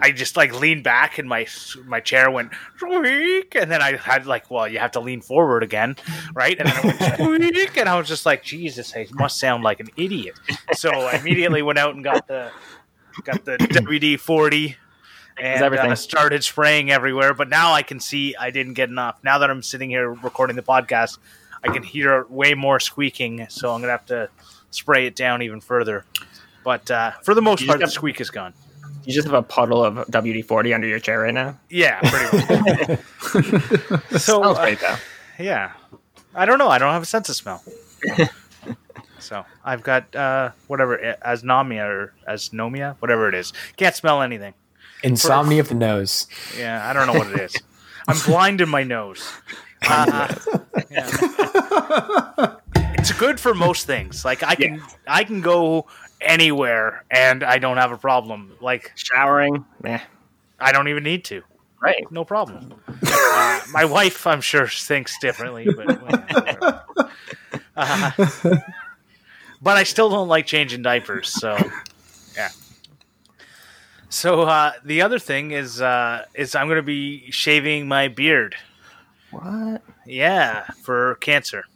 I 0.00 0.10
just 0.10 0.36
like 0.36 0.58
leaned 0.58 0.82
back 0.82 1.18
and 1.18 1.28
my 1.28 1.46
my 1.84 2.00
chair 2.00 2.30
went 2.30 2.50
squeak, 2.76 3.54
and 3.54 3.70
then 3.70 3.80
I 3.82 3.96
had 3.96 4.26
like, 4.26 4.50
well, 4.50 4.66
you 4.66 4.78
have 4.80 4.92
to 4.92 5.00
lean 5.00 5.20
forward 5.20 5.62
again, 5.62 5.96
right? 6.34 6.58
And 6.58 6.68
then 6.68 6.76
it 6.78 6.84
went 7.20 7.44
squeak, 7.44 7.76
and 7.76 7.88
I 7.88 7.96
was 7.96 8.08
just 8.08 8.26
like, 8.26 8.42
Jesus, 8.42 8.92
I 8.96 9.06
must 9.12 9.38
sound 9.38 9.62
like 9.62 9.78
an 9.80 9.88
idiot. 9.96 10.38
So 10.74 10.90
I 10.90 11.16
immediately 11.16 11.62
went 11.62 11.78
out 11.78 11.94
and 11.94 12.02
got 12.02 12.26
the 12.26 12.50
got 13.24 13.44
the 13.44 13.56
WD 13.58 14.18
forty 14.18 14.76
and 15.38 15.62
everything. 15.62 15.92
uh, 15.92 15.94
started 15.94 16.42
spraying 16.42 16.90
everywhere. 16.90 17.32
But 17.34 17.48
now 17.48 17.72
I 17.72 17.82
can 17.82 18.00
see 18.00 18.34
I 18.34 18.50
didn't 18.50 18.74
get 18.74 18.88
enough. 18.88 19.18
Now 19.22 19.38
that 19.38 19.50
I'm 19.50 19.62
sitting 19.62 19.90
here 19.90 20.10
recording 20.10 20.56
the 20.56 20.62
podcast, 20.62 21.18
I 21.62 21.72
can 21.72 21.82
hear 21.84 22.24
way 22.28 22.54
more 22.54 22.80
squeaking. 22.80 23.46
So 23.50 23.72
I'm 23.72 23.80
gonna 23.80 23.92
have 23.92 24.06
to 24.06 24.30
spray 24.70 25.06
it 25.06 25.14
down 25.14 25.42
even 25.42 25.60
further. 25.60 26.04
But 26.64 26.90
uh, 26.90 27.12
for 27.22 27.34
the 27.34 27.42
most 27.42 27.64
part, 27.66 27.78
the 27.78 27.86
squeak 27.86 28.20
is 28.20 28.30
gone. 28.30 28.52
You 29.04 29.12
just 29.12 29.26
have 29.26 29.34
a 29.34 29.42
puddle 29.42 29.84
of 29.84 29.94
WD 30.08 30.44
forty 30.44 30.74
under 30.74 30.86
your 30.86 30.98
chair 30.98 31.20
right 31.20 31.34
now. 31.34 31.58
Yeah, 31.70 32.00
pretty 32.02 32.88
much. 32.88 33.00
so 34.10 34.18
Smells 34.18 34.58
uh, 34.58 34.62
great 34.62 34.80
though. 34.80 34.96
yeah, 35.38 35.72
I 36.34 36.44
don't 36.44 36.58
know. 36.58 36.68
I 36.68 36.78
don't 36.78 36.92
have 36.92 37.02
a 37.02 37.06
sense 37.06 37.28
of 37.28 37.36
smell. 37.36 37.62
so 39.18 39.44
I've 39.64 39.82
got 39.82 40.14
uh, 40.14 40.50
whatever 40.66 41.16
asnomia 41.24 41.84
or 41.86 42.14
asnomia, 42.28 42.96
whatever 42.98 43.28
it 43.28 43.34
is. 43.34 43.52
Can't 43.76 43.94
smell 43.94 44.22
anything. 44.22 44.54
Insomnia 45.02 45.60
of 45.60 45.68
the 45.68 45.74
nose. 45.74 46.26
Yeah, 46.58 46.88
I 46.88 46.92
don't 46.92 47.06
know 47.06 47.18
what 47.18 47.28
it 47.28 47.40
is. 47.40 47.56
I'm 48.08 48.18
blind 48.26 48.60
in 48.60 48.68
my 48.68 48.82
nose. 48.82 49.32
Uh, 49.88 50.34
yeah. 50.90 51.06
It's 53.08 53.16
good 53.20 53.38
for 53.38 53.54
most 53.54 53.86
things. 53.86 54.24
Like 54.24 54.42
I 54.42 54.56
can, 54.56 54.82
I 55.06 55.22
can 55.22 55.40
go 55.40 55.86
anywhere 56.20 57.04
and 57.08 57.44
I 57.44 57.58
don't 57.58 57.76
have 57.76 57.92
a 57.92 57.96
problem. 57.96 58.56
Like 58.60 58.90
Showering, 58.96 59.64
eh, 59.84 60.00
I 60.58 60.72
don't 60.72 60.88
even 60.88 61.04
need 61.04 61.24
to. 61.26 61.42
right? 61.80 62.04
No 62.10 62.24
problem. 62.24 62.74
Uh, 63.06 63.60
my 63.70 63.84
wife, 63.84 64.26
I'm 64.26 64.40
sure, 64.40 64.66
thinks 64.66 65.16
differently, 65.20 65.68
but. 65.76 66.84
Uh, 67.76 68.10
but 69.62 69.76
I 69.76 69.84
still 69.84 70.10
don't 70.10 70.26
like 70.28 70.46
changing 70.46 70.82
diapers. 70.82 71.28
So 71.28 71.56
yeah. 72.34 72.48
So 74.08 74.42
uh, 74.42 74.72
the 74.84 75.02
other 75.02 75.20
thing 75.20 75.52
is 75.52 75.80
uh, 75.80 76.24
is 76.34 76.56
I'm 76.56 76.66
going 76.66 76.76
to 76.76 76.82
be 76.82 77.30
shaving 77.30 77.86
my 77.86 78.08
beard. 78.08 78.56
What? 79.30 79.82
Yeah, 80.06 80.64
for 80.82 81.14
cancer. 81.16 81.66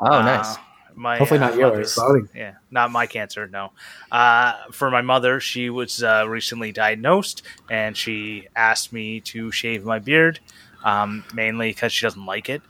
Oh, 0.00 0.20
nice. 0.22 0.56
Uh, 0.56 0.60
my 0.96 1.18
Hopefully 1.18 1.40
uh, 1.40 1.48
not 1.48 1.56
yours. 1.56 1.92
Exciting. 1.92 2.28
yeah, 2.34 2.54
not 2.70 2.90
my 2.90 3.06
cancer. 3.06 3.46
No, 3.46 3.72
uh, 4.10 4.54
for 4.72 4.90
my 4.90 5.02
mother, 5.02 5.40
she 5.40 5.70
was 5.70 6.02
uh, 6.02 6.26
recently 6.28 6.72
diagnosed, 6.72 7.42
and 7.70 7.96
she 7.96 8.48
asked 8.54 8.92
me 8.92 9.20
to 9.20 9.50
shave 9.50 9.84
my 9.84 9.98
beard, 9.98 10.40
um, 10.84 11.24
mainly 11.34 11.70
because 11.70 11.92
she 11.92 12.06
doesn't 12.06 12.24
like 12.26 12.48
it. 12.48 12.62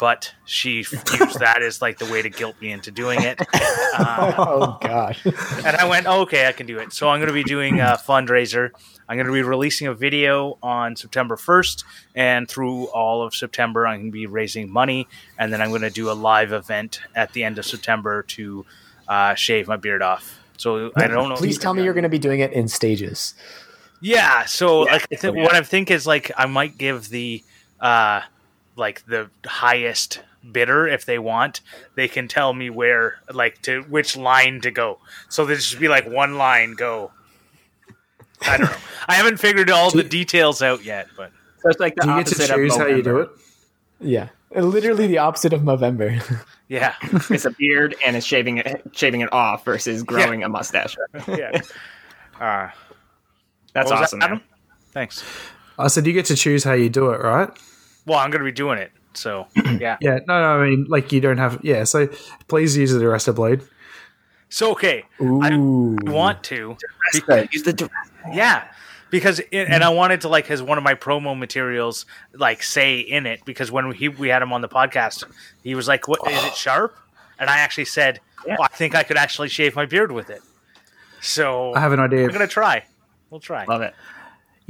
But 0.00 0.32
she 0.46 0.76
used 0.78 1.38
that 1.40 1.62
as 1.62 1.82
like 1.82 1.98
the 1.98 2.06
way 2.06 2.22
to 2.22 2.30
guilt 2.30 2.56
me 2.60 2.72
into 2.72 2.90
doing 2.90 3.20
it, 3.22 3.38
uh, 3.52 4.32
Oh 4.38 4.78
gosh. 4.80 5.24
and 5.26 5.76
I 5.76 5.86
went, 5.86 6.06
oh, 6.06 6.22
"Okay, 6.22 6.48
I 6.48 6.52
can 6.52 6.66
do 6.66 6.78
it." 6.78 6.92
So 6.94 7.08
I'm 7.10 7.20
going 7.20 7.28
to 7.28 7.34
be 7.34 7.44
doing 7.44 7.80
a 7.80 7.98
fundraiser. 8.04 8.70
I'm 9.08 9.16
going 9.16 9.26
to 9.26 9.32
be 9.32 9.42
releasing 9.42 9.88
a 9.88 9.94
video 9.94 10.56
on 10.62 10.96
September 10.96 11.36
1st, 11.36 11.84
and 12.14 12.48
through 12.48 12.84
all 12.86 13.22
of 13.22 13.34
September, 13.34 13.86
I'm 13.86 13.98
going 14.00 14.06
to 14.10 14.12
be 14.12 14.26
raising 14.26 14.72
money, 14.72 15.06
and 15.38 15.52
then 15.52 15.60
I'm 15.60 15.68
going 15.68 15.82
to 15.82 15.90
do 15.90 16.10
a 16.10 16.14
live 16.14 16.52
event 16.52 17.00
at 17.14 17.32
the 17.34 17.44
end 17.44 17.58
of 17.58 17.66
September 17.66 18.22
to 18.22 18.64
uh, 19.08 19.34
shave 19.34 19.68
my 19.68 19.76
beard 19.76 20.00
off. 20.00 20.40
So 20.56 20.92
I 20.96 21.08
don't 21.08 21.28
know. 21.28 21.36
Please 21.36 21.58
tell 21.58 21.74
me 21.74 21.82
you're 21.84 21.92
going 21.94 22.04
to 22.04 22.08
be 22.08 22.18
doing 22.18 22.40
it 22.40 22.52
in 22.52 22.68
stages. 22.68 23.34
Yeah. 24.00 24.44
So 24.46 24.86
Yeah. 24.86 24.92
like, 24.92 25.06
I 25.12 25.16
think 25.16 25.36
what 25.36 25.54
I 25.54 25.62
think 25.62 25.90
is 25.90 26.06
like 26.06 26.30
I 26.38 26.46
might 26.46 26.78
give 26.78 27.08
the 27.10 27.42
uh, 27.80 28.20
like 28.80 29.06
the 29.06 29.30
highest 29.46 30.20
bidder 30.50 30.88
if 30.88 31.04
they 31.04 31.18
want. 31.18 31.60
They 31.94 32.08
can 32.08 32.26
tell 32.26 32.52
me 32.52 32.70
where 32.70 33.20
like 33.32 33.62
to 33.62 33.82
which 33.82 34.16
line 34.16 34.60
to 34.62 34.72
go. 34.72 34.98
So 35.28 35.46
there 35.46 35.58
should 35.60 35.78
be 35.78 35.88
like 35.88 36.08
one 36.08 36.36
line 36.36 36.74
go. 36.74 37.12
I 38.42 38.56
don't 38.56 38.70
know. 38.70 38.76
I 39.06 39.14
haven't 39.14 39.36
figured 39.36 39.70
all 39.70 39.90
the 39.90 40.02
details 40.02 40.62
out 40.62 40.82
yet, 40.82 41.08
but 41.16 41.30
So 41.62 41.68
it's 41.68 41.78
like 41.78 41.94
the 41.94 42.02
Do 42.02 42.08
you 42.08 42.16
get 42.16 42.26
to 42.28 42.34
opposite 42.34 42.50
of 42.50 42.56
choose 42.56 42.76
how 42.76 42.86
you 42.86 43.02
do 43.02 43.18
it? 43.18 43.30
Yeah, 44.00 44.28
literally 44.56 45.06
the 45.06 45.18
opposite 45.18 45.52
of 45.52 45.62
November. 45.62 46.18
Yeah, 46.70 46.94
It's 47.02 47.44
a 47.44 47.50
beard 47.50 47.96
and 48.06 48.14
it's 48.14 48.24
shaving 48.24 48.58
it 48.58 48.80
shaving 48.92 49.22
it 49.22 49.32
off 49.32 49.64
versus 49.64 50.04
growing 50.04 50.44
a 50.44 50.48
mustache. 50.48 50.96
yeah. 51.28 51.60
Uh, 52.40 52.70
That's 53.72 53.90
awesome. 53.90 54.20
that, 54.20 54.30
man. 54.30 54.36
Adam? 54.36 54.42
Thanks. 54.92 55.24
I 55.76 55.88
said 55.88 56.06
you 56.06 56.12
get 56.12 56.26
to 56.26 56.36
choose 56.36 56.62
how 56.62 56.74
you 56.74 56.88
do 56.88 57.10
it, 57.10 57.20
right? 57.22 57.50
Well, 58.06 58.18
I'm 58.18 58.30
going 58.30 58.40
to 58.40 58.44
be 58.44 58.52
doing 58.52 58.78
it, 58.78 58.92
so 59.14 59.46
yeah. 59.56 59.98
Yeah. 60.00 60.18
No, 60.26 60.40
no. 60.40 60.60
I 60.60 60.68
mean, 60.68 60.86
like 60.88 61.12
you 61.12 61.20
don't 61.20 61.38
have. 61.38 61.60
Yeah. 61.62 61.84
So 61.84 62.08
please 62.48 62.76
use 62.76 62.92
the 62.92 63.00
Arrestor 63.00 63.34
blade. 63.34 63.62
So 64.48 64.72
okay, 64.72 65.04
Ooh. 65.20 65.40
I 65.42 65.56
want 66.10 66.42
to. 66.44 66.76
Use 67.14 67.62
the 67.62 67.72
direct- 67.72 67.94
Yeah, 68.32 68.64
because 69.10 69.38
it, 69.38 69.48
and 69.52 69.68
mm-hmm. 69.68 69.82
I 69.82 69.88
wanted 69.90 70.22
to 70.22 70.28
like 70.28 70.50
as 70.50 70.60
one 70.60 70.76
of 70.76 70.82
my 70.82 70.94
promo 70.94 71.38
materials 71.38 72.04
like 72.34 72.62
say 72.62 72.98
in 72.98 73.26
it 73.26 73.44
because 73.44 73.70
when 73.70 73.92
he 73.92 74.08
we 74.08 74.28
had 74.28 74.42
him 74.42 74.52
on 74.52 74.60
the 74.60 74.68
podcast, 74.68 75.24
he 75.62 75.76
was 75.76 75.86
like, 75.86 76.08
"What 76.08 76.28
is 76.30 76.44
it 76.44 76.54
sharp?" 76.56 76.96
And 77.38 77.48
I 77.48 77.58
actually 77.58 77.84
said, 77.84 78.20
Yeah. 78.44 78.56
well, 78.58 78.68
"I 78.70 78.76
think 78.76 78.96
I 78.96 79.04
could 79.04 79.16
actually 79.16 79.48
shave 79.48 79.76
my 79.76 79.86
beard 79.86 80.10
with 80.10 80.30
it." 80.30 80.42
So 81.20 81.72
I 81.74 81.80
have 81.80 81.92
an 81.92 82.00
idea. 82.00 82.24
I'm 82.24 82.32
gonna 82.32 82.48
try. 82.48 82.84
We'll 83.30 83.40
try. 83.40 83.64
Love 83.66 83.82
it. 83.82 83.94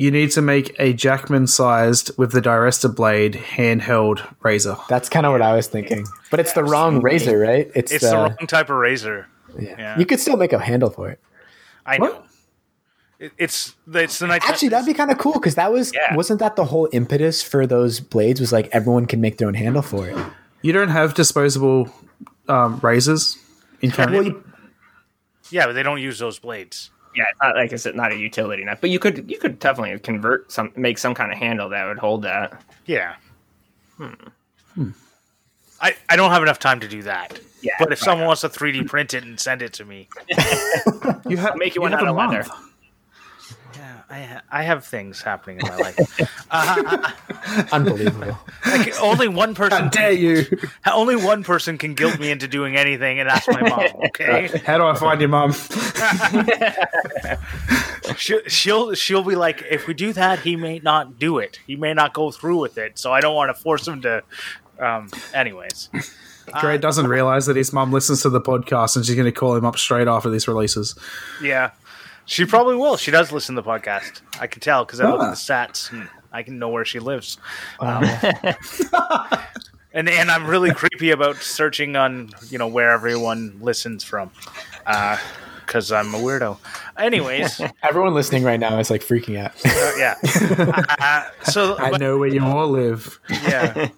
You 0.01 0.11
need 0.11 0.31
to 0.33 0.41
make 0.41 0.75
a 0.79 0.95
Jackman 0.95 1.47
sized 1.47 2.17
with 2.17 2.33
the 2.33 2.41
Direster 2.41 2.95
blade 2.95 3.35
handheld 3.35 4.27
razor. 4.43 4.77
That's 4.89 5.11
kind 5.11 5.27
of 5.27 5.33
what 5.33 5.43
I 5.43 5.55
was 5.55 5.67
thinking, 5.67 6.07
but 6.31 6.41
it's 6.41 6.55
the 6.55 6.65
wrong 6.65 7.03
razor, 7.03 7.39
right? 7.39 7.71
It's, 7.75 7.93
It's 7.93 8.05
the, 8.05 8.11
the 8.11 8.17
wrong 8.17 8.37
type 8.49 8.71
of 8.71 8.77
razor. 8.77 9.27
yeah. 9.59 9.75
yeah. 9.79 9.99
You 9.99 10.07
could 10.07 10.19
still 10.19 10.39
make 10.39 10.55
a 10.55 10.59
handle 10.59 10.89
for 10.89 11.11
it. 11.11 11.21
I 11.85 11.99
know. 11.99 12.05
What? 12.05 12.27
It, 13.19 13.33
it's 13.37 13.75
it's 13.93 14.19
the 14.21 14.27
nice. 14.29 14.41
Actually, 14.49 14.69
that'd 14.71 14.87
be 14.87 14.95
kind 14.95 15.11
of 15.11 15.19
cool 15.19 15.35
because 15.35 15.57
that 15.57 15.71
was 15.71 15.93
Yeah. 15.93 16.17
wasn't 16.17 16.41
that 16.41 16.57
the 16.57 16.65
whole 16.65 16.89
impetus 16.93 17.43
for 17.43 17.67
those 17.67 18.01
blades 18.01 18.41
was 18.41 18.53
like 18.53 18.71
everyone 18.73 19.05
can 19.05 19.21
make 19.21 19.37
their 19.37 19.49
own 19.49 19.55
handle 19.55 19.83
for 19.83 20.09
it. 20.09 20.17
You 20.63 20.73
don't 20.73 20.89
have 20.89 21.13
disposable 21.13 21.91
um, 22.49 22.81
razors 22.83 23.37
in 23.83 23.91
Canada. 23.91 24.17
Well, 24.17 24.27
you- 24.29 24.45
yeah, 25.51 25.67
but 25.67 25.75
they 25.75 25.83
don't 25.83 26.01
use 26.01 26.19
those 26.19 26.39
blades. 26.39 26.89
Yeah, 27.15 27.25
it's 27.29 27.41
not 27.43 27.57
like 27.57 27.73
it's 27.73 27.87
not 27.87 28.13
a 28.13 28.17
utility 28.17 28.65
knife, 28.65 28.81
but 28.81 28.91
you 28.91 28.99
could 28.99 29.29
you 29.31 29.39
could 29.39 29.59
definitely 29.59 29.99
convert 29.99 30.51
some 30.53 30.73
make 30.77 30.99
some 30.99 31.15
kind 31.15 31.33
of 31.33 31.39
handle 31.39 31.69
that 31.71 31.87
would 31.87 31.99
hold 31.99 32.23
that. 32.23 32.63
Yeah. 32.87 33.17
Hmm. 33.97 34.15
Hmm. 34.75 34.91
I, 35.81 35.97
I 36.09 36.17
don't 36.17 36.31
have 36.31 36.43
enough 36.43 36.59
time 36.59 36.81
to 36.81 36.89
do 36.89 37.03
that. 37.03 37.41
Yeah, 37.63 37.73
but 37.79 37.93
if 37.93 38.01
right. 38.01 38.05
someone 38.05 38.27
wants 38.27 38.43
to 38.43 38.49
3D 38.49 38.87
print 38.87 39.15
it 39.15 39.25
and 39.25 39.39
send 39.39 39.63
it 39.63 39.73
to 39.75 39.85
me, 39.85 40.09
you 41.29 41.37
have 41.37 41.57
Make 41.57 41.75
you 41.75 41.81
you 41.81 41.83
one 41.83 41.93
have 41.93 42.01
out 42.01 42.07
a 42.07 42.11
of 42.11 42.17
leather. 42.17 42.47
Month. 44.11 44.21
yeah, 44.23 44.41
I 44.51 44.61
I 44.61 44.63
have 44.65 44.85
things 44.85 45.23
happening 45.23 45.61
in 45.61 45.69
my 45.69 45.77
life. 45.77 46.51
unbelievable. 47.73 48.37
Like 48.67 49.01
only 49.01 49.29
one 49.29 49.55
How 49.55 49.69
person, 49.69 49.89
dare 49.91 50.13
you? 50.13 50.45
only 50.93 51.17
one 51.17 51.43
person 51.45 51.79
can 51.79 51.95
guilt 51.95 52.19
me 52.21 52.31
into 52.31 52.47
doing 52.49 52.77
anything, 52.77 53.21
and 53.21 53.29
that's 53.31 53.47
my 53.49 53.63
mom. 53.69 53.87
Okay, 54.07 54.49
How 54.67 54.79
do 54.79 54.85
I 54.87 54.95
find 54.95 55.21
your 55.21 55.31
mom? 55.31 55.53
she'll, 58.17 58.41
she'll 58.47 58.95
she'll 58.95 59.25
be 59.25 59.37
like, 59.37 59.65
if 59.71 59.87
we 59.87 59.95
do 59.95 60.13
that, 60.13 60.41
he 60.41 60.57
may 60.57 60.79
not 60.81 61.19
do 61.19 61.39
it. 61.39 61.61
He 61.67 61.77
may 61.77 61.95
not 61.95 62.13
go 62.13 62.31
through 62.31 62.59
with 62.59 62.79
it. 62.79 62.99
So 62.99 63.13
I 63.13 63.21
don't 63.21 63.35
want 63.35 63.55
to 63.55 63.63
force 63.63 63.87
him 63.87 64.03
to. 64.03 64.23
Um. 64.79 65.11
Anyways, 65.35 65.91
Dre 66.61 66.79
doesn't 66.79 67.07
realize 67.07 67.47
that 67.47 67.57
his 67.57 67.73
mom 67.73 67.93
listens 67.93 68.23
to 68.23 68.31
the 68.31 68.41
podcast 68.41 68.97
and 68.97 69.05
she's 69.05 69.15
going 69.15 69.27
to 69.27 69.33
call 69.33 69.55
him 69.55 69.65
up 69.67 69.77
straight 69.79 70.09
after 70.09 70.31
this 70.31 70.49
releases. 70.49 70.99
yeah, 71.43 71.71
she 72.31 72.45
probably 72.47 72.77
will. 72.77 72.97
She 72.97 73.11
does 73.11 73.33
listen 73.33 73.57
to 73.57 73.61
the 73.63 73.69
podcast. 73.69 74.21
I 74.41 74.47
can 74.47 74.61
tell 74.61 74.85
because 74.85 75.01
I 75.01 75.11
look 75.11 75.21
Ah. 75.21 75.25
at 75.27 75.31
the 75.31 75.37
stats. 75.37 75.91
And 75.93 76.09
I 76.33 76.45
can 76.45 76.61
know 76.61 76.69
where 76.69 76.85
she 76.85 77.01
lives. 77.01 77.39
Um, 77.81 78.05
and 79.93 80.09
and 80.09 80.31
I'm 80.31 80.47
really 80.47 80.73
creepy 80.73 81.11
about 81.11 81.37
searching 81.39 81.97
on 81.97 82.31
you 82.51 82.57
know 82.59 82.69
where 82.69 82.91
everyone 82.91 83.59
listens 83.61 84.05
from, 84.05 84.31
because 85.67 85.91
I'm 85.91 86.15
a 86.15 86.19
weirdo. 86.19 86.59
Anyways, 86.97 87.61
uh, 87.61 87.71
Everyone 87.83 88.15
listening 88.15 88.45
right 88.45 88.61
now 88.61 88.79
is 88.79 88.91
like 88.91 89.03
freaking 89.03 89.39
out. 89.39 89.53
yeah. 89.99 90.15
Uh, 91.01 91.29
so 91.51 91.77
I 91.79 91.97
know 91.99 92.17
where 92.19 92.29
you 92.29 92.45
all 92.45 92.69
live. 92.69 93.19
yeah. 93.29 93.89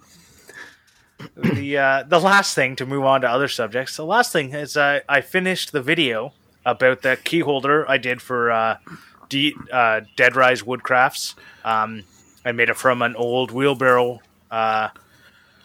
The 1.36 1.76
uh, 1.78 2.02
the 2.08 2.18
last 2.18 2.54
thing 2.54 2.76
to 2.76 2.86
move 2.86 3.04
on 3.04 3.20
to 3.20 3.28
other 3.28 3.48
subjects. 3.48 3.96
The 3.96 4.06
last 4.06 4.32
thing 4.32 4.54
is 4.54 4.76
uh, 4.76 5.00
I 5.08 5.20
finished 5.20 5.72
the 5.72 5.82
video 5.82 6.32
about 6.64 7.02
the 7.02 7.18
key 7.22 7.40
holder 7.40 7.88
I 7.88 7.98
did 7.98 8.22
for 8.22 8.50
uh, 8.50 8.78
uh, 9.72 10.00
Dead 10.16 10.36
Rise 10.36 10.62
Woodcrafts. 10.62 11.34
Um, 11.64 12.04
I 12.44 12.52
made 12.52 12.68
it 12.68 12.76
from 12.76 13.02
an 13.02 13.16
old 13.16 13.50
wheelbarrow 13.50 14.20
uh, 14.50 14.88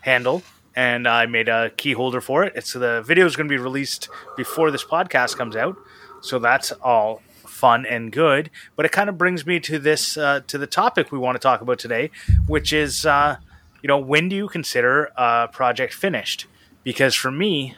handle, 0.02 0.44
and 0.76 1.08
I 1.08 1.26
made 1.26 1.50
a 1.50 1.72
key 1.72 1.94
holder 1.94 2.22
for 2.22 2.44
it. 2.44 2.54
It's 2.56 2.74
the 2.74 3.02
video 3.02 3.26
is 3.26 3.36
going 3.36 3.48
to 3.48 3.52
be 3.52 3.62
released 3.62 4.10
before 4.36 4.72
this 4.72 4.84
podcast 4.84 5.38
comes 5.38 5.56
out, 5.56 5.78
so 6.22 6.40
that's 6.40 6.72
all 6.72 7.22
fun 7.46 7.86
and 7.86 8.12
good. 8.12 8.50
But 8.76 8.86
it 8.86 8.92
kind 8.92 9.10
of 9.10 9.18
brings 9.18 9.46
me 9.46 9.60
to 9.62 9.80
this 9.80 10.18
uh, 10.18 10.42
to 10.48 10.58
the 10.58 10.68
topic 10.68 11.12
we 11.12 11.18
want 11.18 11.36
to 11.36 11.40
talk 11.40 11.62
about 11.62 11.80
today, 11.80 12.12
which 12.46 12.72
is 12.72 13.06
uh, 13.06 13.38
you 13.82 13.88
know 13.88 13.98
when 13.98 14.30
do 14.30 14.36
you 14.36 14.48
consider 14.48 15.12
a 15.18 15.50
project 15.52 15.94
finished? 15.94 16.46
Because 16.84 17.16
for 17.16 17.32
me, 17.32 17.76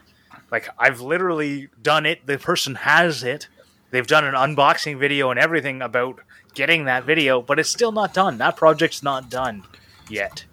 like 0.52 0.70
I've 0.78 1.02
literally 1.02 1.70
done 1.82 2.06
it. 2.06 2.26
The 2.26 2.38
person 2.38 2.76
has 2.76 3.24
it. 3.24 3.48
They've 3.92 4.06
done 4.06 4.26
an 4.26 4.36
unboxing 4.36 5.00
video 5.00 5.32
and 5.32 5.40
everything 5.40 5.82
about 5.82 6.20
getting 6.54 6.86
that 6.86 7.04
video, 7.04 7.42
but 7.42 7.60
it's 7.60 7.70
still 7.70 7.92
not 7.92 8.14
done. 8.14 8.38
That 8.38 8.56
project's 8.56 9.02
not 9.02 9.30
done 9.30 9.64
yet. 10.10 10.46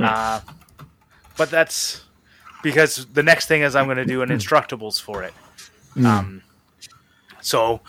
Uh, 0.00 0.40
but 1.36 1.50
that's 1.50 2.04
because 2.62 3.06
the 3.06 3.22
next 3.22 3.46
thing 3.46 3.62
is 3.62 3.74
I'm 3.74 3.86
going 3.86 3.96
to 3.96 4.04
do 4.04 4.22
an 4.22 4.28
instructables 4.38 5.00
for 5.00 5.22
it. 5.22 5.34
Um, 6.04 6.42
so 7.40 7.80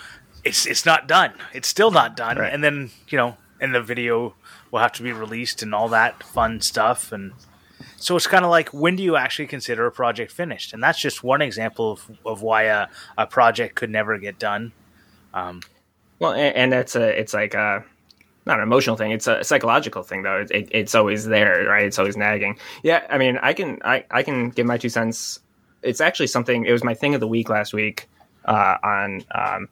it's 0.44 0.66
it's 0.66 0.86
not 0.86 1.08
done. 1.08 1.34
It's 1.54 1.68
still 1.68 1.92
not 1.92 2.16
done. 2.16 2.38
Right. 2.38 2.52
And 2.52 2.64
then 2.64 2.92
you 3.10 3.18
know, 3.18 3.38
and 3.60 3.76
the 3.76 3.82
video 3.82 4.36
will 4.72 4.80
have 4.80 4.94
to 4.94 5.04
be 5.04 5.12
released 5.12 5.62
and 5.62 5.76
all 5.76 5.90
that 5.90 6.24
fun 6.24 6.62
stuff. 6.62 7.12
And 7.12 7.34
so 7.98 8.16
it's 8.16 8.28
kind 8.28 8.46
of 8.46 8.52
like 8.52 8.70
when 8.70 8.96
do 8.96 9.04
you 9.04 9.16
actually 9.16 9.48
consider 9.48 9.86
a 9.86 9.92
project 9.92 10.32
finished? 10.32 10.74
And 10.74 10.82
that's 10.82 11.00
just 11.00 11.24
one 11.24 11.42
example 11.42 11.94
of, 11.94 12.12
of 12.26 12.42
why 12.42 12.64
a, 12.64 12.88
a 13.18 13.28
project 13.28 13.76
could 13.76 13.90
never 13.90 14.18
get 14.18 14.40
done. 14.40 14.72
Well, 16.20 16.34
and, 16.34 16.56
and 16.56 16.72
that's 16.72 16.96
a 16.96 17.20
it's 17.20 17.34
like 17.34 17.54
a 17.54 17.84
not 18.46 18.58
an 18.58 18.64
emotional 18.64 18.96
thing. 18.96 19.12
It's 19.12 19.28
a 19.28 19.44
psychological 19.44 20.04
thing, 20.04 20.24
though. 20.24 20.42
It, 20.42 20.52
it, 20.52 20.70
it's 20.72 20.96
always 20.96 21.26
there, 21.26 21.66
right? 21.68 21.86
It's 21.86 22.00
always 22.00 22.18
nagging. 22.18 22.58
Yeah, 22.84 23.06
I 23.10 23.18
mean, 23.18 23.38
I 23.42 23.54
can 23.54 23.80
I 23.84 24.06
I 24.12 24.24
can 24.24 24.50
give 24.50 24.66
my 24.66 24.78
two 24.78 24.90
cents. 24.90 25.40
It's 25.82 26.02
actually 26.02 26.28
something. 26.28 26.66
It 26.66 26.72
was 26.72 26.84
my 26.84 26.94
thing 26.94 27.14
of 27.16 27.22
the 27.22 27.28
week 27.28 27.50
last 27.50 27.74
week 27.74 28.08
uh, 28.46 28.78
on 28.84 29.24
um, 29.34 29.70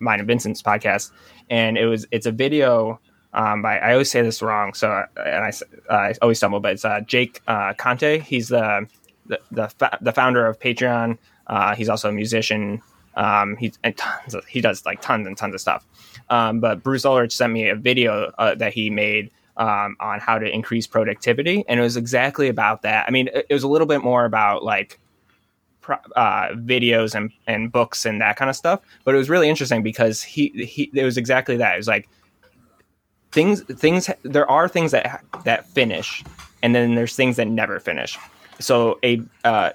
mine 0.00 0.20
and 0.20 0.28
Vincent's 0.28 0.62
podcast, 0.62 1.10
and 1.50 1.76
it 1.76 1.86
was 1.86 2.06
it's 2.10 2.26
a 2.26 2.32
video. 2.32 3.00
Um, 3.34 3.62
by 3.62 3.78
I 3.78 3.92
always 3.92 4.10
say 4.10 4.22
this 4.22 4.40
wrong, 4.40 4.74
so 4.74 5.04
and 5.16 5.44
I, 5.44 5.52
I 5.90 6.14
always 6.22 6.38
stumble, 6.38 6.60
but 6.60 6.72
it's 6.72 6.84
uh, 6.84 7.00
Jake 7.00 7.42
uh, 7.48 7.74
Conte. 7.74 8.20
He's 8.20 8.48
the 8.48 8.86
the 9.26 9.40
the, 9.50 9.68
fa- 9.68 9.98
the 10.00 10.12
founder 10.12 10.46
of 10.46 10.58
Patreon. 10.60 11.18
Uh, 11.48 11.74
he's 11.74 11.88
also 11.88 12.08
a 12.08 12.12
musician. 12.12 12.80
Um, 13.16 13.56
he 13.56 13.72
of, 13.84 14.44
he 14.46 14.60
does 14.60 14.86
like 14.86 15.00
tons 15.00 15.26
and 15.26 15.36
tons 15.36 15.54
of 15.54 15.60
stuff. 15.60 15.84
Um, 16.30 16.60
but 16.60 16.82
Bruce 16.82 17.04
Ulrich 17.04 17.36
sent 17.36 17.52
me 17.52 17.68
a 17.68 17.74
video 17.74 18.32
uh, 18.38 18.54
that 18.54 18.72
he 18.72 18.88
made 18.88 19.30
um, 19.56 19.96
on 20.00 20.20
how 20.20 20.38
to 20.38 20.48
increase 20.48 20.86
productivity, 20.86 21.64
and 21.68 21.80
it 21.80 21.82
was 21.82 21.96
exactly 21.96 22.48
about 22.48 22.82
that. 22.82 23.04
I 23.08 23.10
mean, 23.10 23.28
it, 23.34 23.46
it 23.50 23.54
was 23.54 23.64
a 23.64 23.68
little 23.68 23.86
bit 23.86 24.02
more 24.02 24.24
about 24.24 24.62
like 24.62 25.00
uh, 25.88 26.48
videos 26.54 27.14
and, 27.14 27.30
and 27.46 27.70
books 27.70 28.04
and 28.06 28.20
that 28.20 28.36
kind 28.36 28.48
of 28.48 28.56
stuff, 28.56 28.80
but 29.04 29.14
it 29.14 29.18
was 29.18 29.28
really 29.28 29.48
interesting 29.48 29.82
because 29.82 30.22
he 30.22 30.48
he 30.50 30.90
it 30.94 31.04
was 31.04 31.16
exactly 31.16 31.56
that. 31.56 31.74
It 31.74 31.78
was 31.78 31.88
like 31.88 32.08
things 33.34 33.62
things 33.64 34.08
there 34.22 34.48
are 34.48 34.68
things 34.68 34.92
that 34.92 35.22
that 35.44 35.66
finish, 35.66 36.22
and 36.62 36.74
then 36.74 36.94
there's 36.94 37.16
things 37.16 37.36
that 37.36 37.48
never 37.48 37.80
finish. 37.80 38.16
So 38.60 38.98
a 39.02 39.20
uh, 39.44 39.70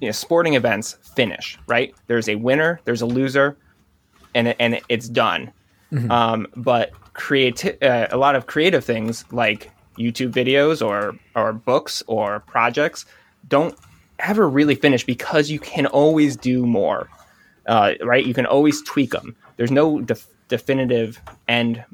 you 0.00 0.08
know, 0.08 0.12
sporting 0.12 0.54
events 0.54 0.96
finish 1.14 1.58
right. 1.66 1.94
There's 2.06 2.28
a 2.28 2.36
winner, 2.36 2.80
there's 2.84 3.02
a 3.02 3.06
loser, 3.06 3.56
and 4.34 4.54
and 4.58 4.80
it's 4.88 5.08
done. 5.08 5.52
Um, 6.08 6.46
but 6.54 6.92
creati- 7.14 7.82
uh, 7.82 8.06
a 8.12 8.16
lot 8.16 8.36
of 8.36 8.46
creative 8.46 8.84
things 8.84 9.24
like 9.32 9.72
YouTube 9.98 10.32
videos 10.32 10.86
or 10.86 11.16
or 11.34 11.52
books 11.52 12.02
or 12.06 12.40
projects 12.46 13.06
don't 13.48 13.74
ever 14.20 14.48
really 14.48 14.76
finish 14.76 15.04
because 15.04 15.50
you 15.50 15.58
can 15.58 15.86
always 15.86 16.36
do 16.36 16.64
more. 16.64 17.08
Uh, 17.66 17.94
right? 18.02 18.24
You 18.24 18.34
can 18.34 18.46
always 18.46 18.82
tweak 18.82 19.10
them. 19.10 19.34
There's 19.56 19.72
no 19.72 20.00
def- 20.00 20.28
definitive 20.48 21.20
end 21.48 21.84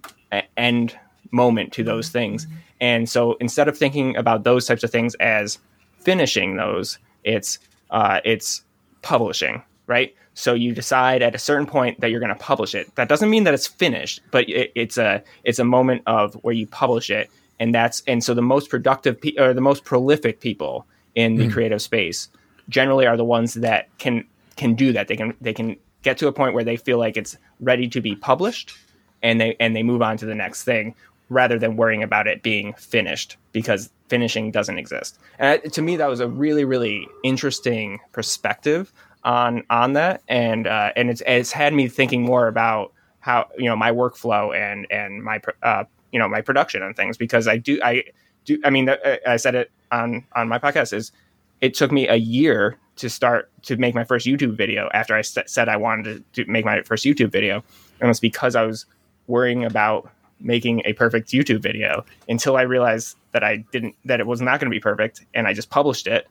end 0.57 0.99
moment 1.31 1.73
to 1.75 1.85
those 1.85 2.09
things. 2.09 2.47
And 2.81 3.09
so 3.09 3.37
instead 3.41 3.69
of 3.69 3.77
thinking 3.79 4.17
about 4.17 4.45
those 4.45 4.67
types 4.67 4.85
of 4.85 4.91
things 4.91 5.15
as 5.17 5.59
finishing 6.01 6.57
those, 6.57 6.99
it's 7.25 7.59
uh, 7.91 8.21
it's 8.25 8.63
publishing, 9.03 9.63
right? 9.87 10.15
So 10.35 10.53
you 10.53 10.73
decide 10.73 11.23
at 11.23 11.35
a 11.35 11.39
certain 11.39 11.67
point 11.67 12.01
that 12.01 12.11
you're 12.11 12.21
going 12.21 12.35
to 12.35 12.39
publish 12.39 12.75
it. 12.75 12.95
That 12.97 13.09
doesn't 13.09 13.31
mean 13.31 13.45
that 13.45 13.55
it's 13.55 13.67
finished, 13.67 14.21
but 14.31 14.49
it, 14.49 14.71
it's 14.75 14.99
a 14.99 15.23
it's 15.45 15.59
a 15.59 15.65
moment 15.65 16.03
of 16.07 16.35
where 16.45 16.55
you 16.55 16.67
publish 16.67 17.11
it, 17.11 17.31
and 17.59 17.75
that's 17.75 18.03
and 18.07 18.23
so 18.23 18.35
the 18.35 18.43
most 18.43 18.69
productive 18.69 19.21
pe- 19.21 19.37
or 19.39 19.55
the 19.55 19.61
most 19.61 19.85
prolific 19.85 20.41
people 20.41 20.87
in 21.15 21.37
the 21.37 21.49
creative 21.49 21.81
space 21.81 22.29
generally 22.69 23.07
are 23.07 23.17
the 23.17 23.25
ones 23.25 23.55
that 23.55 23.89
can 23.99 24.25
can 24.57 24.75
do 24.75 24.93
that. 24.93 25.09
They 25.09 25.17
can 25.17 25.35
they 25.41 25.55
can 25.55 25.77
get 26.03 26.19
to 26.19 26.29
a 26.29 26.33
point 26.33 26.55
where 26.55 26.65
they 26.65 26.77
feel 26.77 26.99
like 26.99 27.17
it's 27.17 27.39
ready 27.59 27.89
to 27.89 28.01
be 28.03 28.15
published, 28.15 28.77
and 29.23 29.41
they 29.41 29.57
and 29.59 29.75
they 29.75 29.83
move 29.83 30.03
on 30.03 30.19
to 30.19 30.27
the 30.27 30.35
next 30.35 30.65
thing 30.65 30.95
rather 31.29 31.59
than 31.59 31.77
worrying 31.77 32.03
about 32.03 32.27
it 32.27 32.43
being 32.43 32.73
finished 32.75 33.37
because 33.53 33.91
finishing 34.09 34.51
doesn't 34.51 34.79
exist. 34.79 35.19
And 35.39 35.61
to 35.73 35.83
me, 35.83 35.97
that 35.97 36.09
was 36.09 36.21
a 36.21 36.29
really 36.29 36.65
really 36.65 37.07
interesting 37.25 38.01
perspective 38.13 38.93
on 39.25 39.65
on 39.71 39.95
that, 39.95 40.23
and 40.29 40.67
uh, 40.67 40.93
and 40.97 41.11
it's 41.11 41.23
it's 41.27 41.53
had 41.53 41.75
me 41.75 41.89
thinking 41.89 42.23
more 42.23 42.47
about 42.49 42.93
how 43.21 43.49
you 43.59 43.67
know 43.67 43.77
my 43.77 43.91
workflow 43.91 44.55
and 44.57 44.87
and 44.91 45.23
my 45.23 45.41
uh, 45.63 45.85
you 46.13 46.19
know 46.19 46.29
my 46.29 46.41
production 46.41 46.83
and 46.83 46.97
things 46.97 47.17
because 47.17 47.49
I 47.49 47.57
do 47.57 47.81
I 47.83 48.05
do 48.45 48.61
I 48.65 48.71
mean 48.71 48.89
uh, 48.89 48.97
I 49.27 49.37
said 49.37 49.55
it 49.55 49.71
on 49.91 50.25
on 50.35 50.49
my 50.49 50.59
podcast 50.59 50.93
is 50.93 51.13
it 51.61 51.75
took 51.75 51.91
me 51.91 52.07
a 52.09 52.17
year 52.17 52.79
to 52.97 53.11
start 53.11 53.51
to 53.63 53.77
make 53.77 53.95
my 53.95 54.05
first 54.05 54.27
YouTube 54.27 54.57
video 54.57 54.89
after 54.95 55.15
I 55.15 55.23
said 55.23 55.69
I 55.69 55.77
wanted 55.77 56.25
to 56.35 56.45
make 56.47 56.65
my 56.65 56.83
first 56.83 57.05
YouTube 57.05 57.31
video. 57.31 57.63
And 58.01 58.11
it's 58.11 58.21
because 58.21 58.57
I 58.57 58.63
was 58.63 58.87
worrying 59.27 59.65
about 59.65 60.11
making 60.41 60.83
a 60.85 60.93
perfect 60.93 61.31
YouTube 61.31 61.61
video 61.61 62.05
until 62.29 62.57
I 62.57 62.63
realized 62.63 63.17
that 63.33 63.43
I 63.43 63.59
didn't, 63.73 63.95
that 64.05 64.21
it 64.21 64.27
was 64.27 64.41
not 64.41 64.61
going 64.61 64.71
to 64.71 64.75
be 64.75 64.81
perfect. 64.81 65.25
And 65.35 65.47
I 65.47 65.53
just 65.53 65.71
published 65.71 66.07
it. 66.07 66.27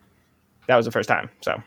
That 0.67 0.75
was 0.75 0.85
the 0.85 0.91
first 0.91 1.09
time. 1.09 1.29
So, 1.41 1.61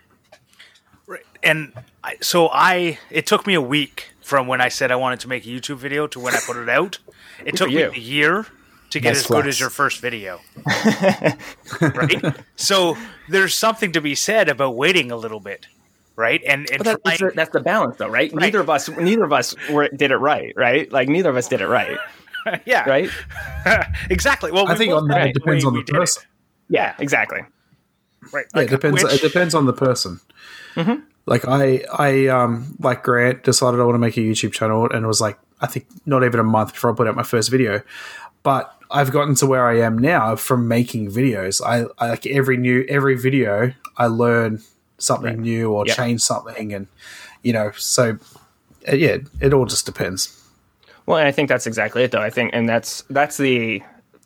Right. 1.09 1.25
And 1.43 1.73
I, 2.05 2.17
so 2.21 2.49
I, 2.53 2.99
it 3.11 3.27
took 3.27 3.47
me 3.47 3.55
a 3.55 3.63
week 3.63 4.11
from 4.21 4.47
when 4.47 4.61
I 4.61 4.69
said 4.69 4.93
I 4.93 4.97
wanted 4.97 5.21
to 5.21 5.29
make 5.29 5.47
a 5.47 5.49
YouTube 5.49 5.79
video 5.79 6.07
to 6.09 6.21
when 6.21 6.35
I 6.35 6.39
put 6.47 6.59
it 6.59 6.69
out. 6.69 6.99
It 7.47 7.57
took 7.57 7.71
me 7.71 7.81
a 7.81 7.93
year 7.93 8.47
to 8.91 9.01
get 9.01 9.11
Nice 9.11 9.21
as 9.21 9.27
good 9.27 9.47
as 9.47 9.59
your 9.59 9.71
first 9.71 10.01
video. 10.01 10.41
right. 11.81 12.37
So 12.57 12.97
there's 13.29 13.55
something 13.55 13.93
to 13.93 14.03
be 14.03 14.15
said 14.15 14.51
about 14.51 14.77
waiting 14.77 15.11
a 15.11 15.17
little 15.17 15.41
bit. 15.41 15.67
Right. 16.15 16.43
And, 16.47 16.71
and 16.71 16.83
that, 16.85 17.01
that's, 17.03 17.19
trying- 17.19 17.31
the, 17.31 17.37
that's 17.37 17.53
the 17.53 17.61
balance 17.61 17.97
though, 17.97 18.09
right? 18.09 18.35
Neither 18.35 18.61
of 18.61 18.69
us, 18.69 18.89
neither 18.91 19.25
of 19.25 19.33
us 19.33 19.55
were, 19.71 19.89
did 19.89 20.11
it 20.11 20.17
right, 20.17 20.53
right? 20.57 20.93
Like 20.93 21.09
neither 21.09 21.31
of 21.31 21.37
us 21.37 21.49
did 21.49 21.63
it 21.63 21.69
right, 21.69 21.97
yeah. 22.65 22.89
right? 22.89 23.11
exactly. 24.11 24.51
Well, 24.53 24.67
I 24.69 24.73
we 24.73 24.79
think 24.79 24.93
on 24.93 25.09
that 25.09 25.29
it 25.29 25.35
depends 25.35 25.65
on 25.65 25.75
the 25.75 25.83
person. 25.85 26.23
Yeah, 26.69 26.95
exactly. 26.99 27.41
Right. 28.33 28.47
Yeah, 28.55 28.61
Like, 28.61 28.67
it 28.69 28.71
depends. 28.71 29.03
which- 29.05 29.13
it 29.15 29.23
depends 29.23 29.55
on 29.55 29.67
the 29.67 29.73
person. 29.73 30.21
Mm-hmm. 30.75 31.01
Like 31.27 31.47
I, 31.47 31.85
I 31.93 32.27
um, 32.29 32.75
like 32.81 33.03
Grant 33.05 33.45
decided 33.45 33.81
I 33.81 33.85
want 33.85 33.95
to 33.97 33.99
make 33.99 34.17
a 34.17 34.21
YouTube 34.21 34.53
channel, 34.53 34.89
and 34.91 35.05
it 35.05 35.07
was 35.09 35.21
like 35.21 35.39
I 35.61 35.67
think 35.67 35.87
not 36.07 36.25
even 36.25 36.41
a 36.41 36.45
month 36.45 36.73
before 36.73 36.91
I 36.91 36.95
put 36.95 37.07
out 37.07 37.15
my 37.17 37.23
first 37.23 37.51
video. 37.51 37.83
But 38.43 38.75
I've 38.91 39.11
gotten 39.13 39.35
to 39.37 39.47
where 39.47 39.69
I 39.69 39.81
am 39.81 39.99
now 39.99 40.37
from 40.37 40.69
making 40.69 41.11
videos. 41.11 41.61
I, 41.63 41.85
I 42.03 42.09
like 42.11 42.27
every 42.27 42.57
new 42.57 42.87
every 42.89 43.15
video, 43.15 43.75
I 43.99 44.07
learn 44.07 44.63
something 44.97 45.43
new 45.43 45.71
or 45.73 45.85
Yeah. 45.87 45.95
change 45.95 46.23
something, 46.23 46.73
and 46.73 46.87
you 47.43 47.53
know, 47.53 47.73
so 47.77 48.17
uh, 48.91 48.95
yeah, 48.95 49.19
it 49.41 49.53
all 49.53 49.67
just 49.67 49.85
depends. 49.85 50.38
Well, 51.09 51.27
I 51.27 51.33
think 51.33 51.49
that's 51.49 51.67
exactly 51.67 52.03
it, 52.03 52.11
though. 52.11 52.21
I 52.21 52.29
think, 52.29 52.51
and 52.53 52.69
that's 52.69 53.03
that's 53.09 53.39
the 53.39 53.83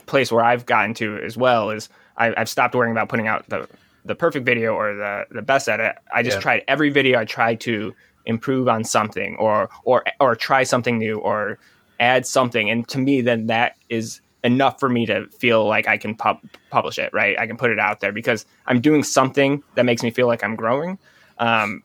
place 0.07 0.33
where 0.33 0.45
I've 0.45 0.67
gotten 0.67 0.95
to 0.95 1.17
as 1.19 1.37
well. 1.37 1.71
Is 1.71 1.89
I, 2.17 2.35
I've 2.37 2.49
stopped 2.49 2.75
worrying 2.75 2.91
about 2.91 3.09
putting 3.09 3.29
out 3.29 3.49
the 3.49 3.69
the 4.05 4.17
perfect 4.17 4.45
video 4.45 4.75
or 4.75 4.93
the 4.93 5.25
the 5.31 5.43
best 5.43 5.69
at 5.69 5.79
it. 5.79 5.95
I 6.13 6.25
just 6.25 6.39
Yeah. 6.39 6.43
tried 6.43 6.65
every 6.67 6.91
video. 6.91 7.21
I 7.21 7.25
tried 7.25 7.61
to 7.61 7.95
improve 8.27 8.69
on 8.69 8.83
something 8.83 9.37
or 9.37 9.71
or 9.85 10.03
or 10.19 10.35
try 10.35 10.65
something 10.65 10.99
new 10.99 11.19
or 11.19 11.57
add 12.01 12.27
something, 12.27 12.69
and 12.69 12.89
to 12.89 12.99
me, 12.99 13.21
then 13.21 13.47
that 13.47 13.77
is 13.89 14.21
enough 14.43 14.81
for 14.81 14.89
me 14.89 15.07
to 15.07 15.29
feel 15.29 15.65
like 15.65 15.87
I 15.87 15.97
can 15.97 16.17
pub- 16.17 16.41
publish 16.71 16.99
it. 16.99 17.11
Right, 17.13 17.39
I 17.39 17.47
can 17.47 17.57
put 17.57 17.71
it 17.71 17.79
out 17.79 18.01
there 18.01 18.11
because 18.11 18.45
I'm 18.67 18.81
doing 18.81 19.05
something 19.05 19.63
that 19.77 19.85
makes 19.85 20.03
me 20.03 20.11
feel 20.11 20.27
like 20.27 20.43
I'm 20.43 20.57
growing. 20.57 20.99
Um, 21.39 21.85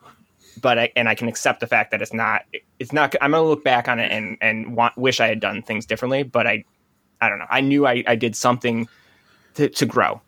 but 0.61 0.77
I, 0.79 0.91
and 0.95 1.07
I 1.07 1.15
can 1.15 1.27
accept 1.27 1.59
the 1.59 1.67
fact 1.67 1.91
that 1.91 2.01
it's 2.01 2.13
not 2.13 2.43
it's 2.79 2.91
not 2.91 3.15
I'm 3.21 3.31
gonna 3.31 3.43
look 3.43 3.63
back 3.63 3.87
on 3.87 3.99
it 3.99 4.11
and 4.11 4.37
and 4.41 4.75
want 4.75 4.97
wish 4.97 5.19
I 5.19 5.27
had 5.27 5.39
done 5.39 5.61
things 5.61 5.85
differently 5.85 6.23
but 6.23 6.47
I 6.47 6.65
I 7.21 7.29
don't 7.29 7.39
know 7.39 7.45
I 7.49 7.61
knew 7.61 7.87
I, 7.87 8.03
I 8.07 8.15
did 8.15 8.35
something 8.35 8.87
to, 9.55 9.69
to 9.69 9.85
grow 9.85 10.21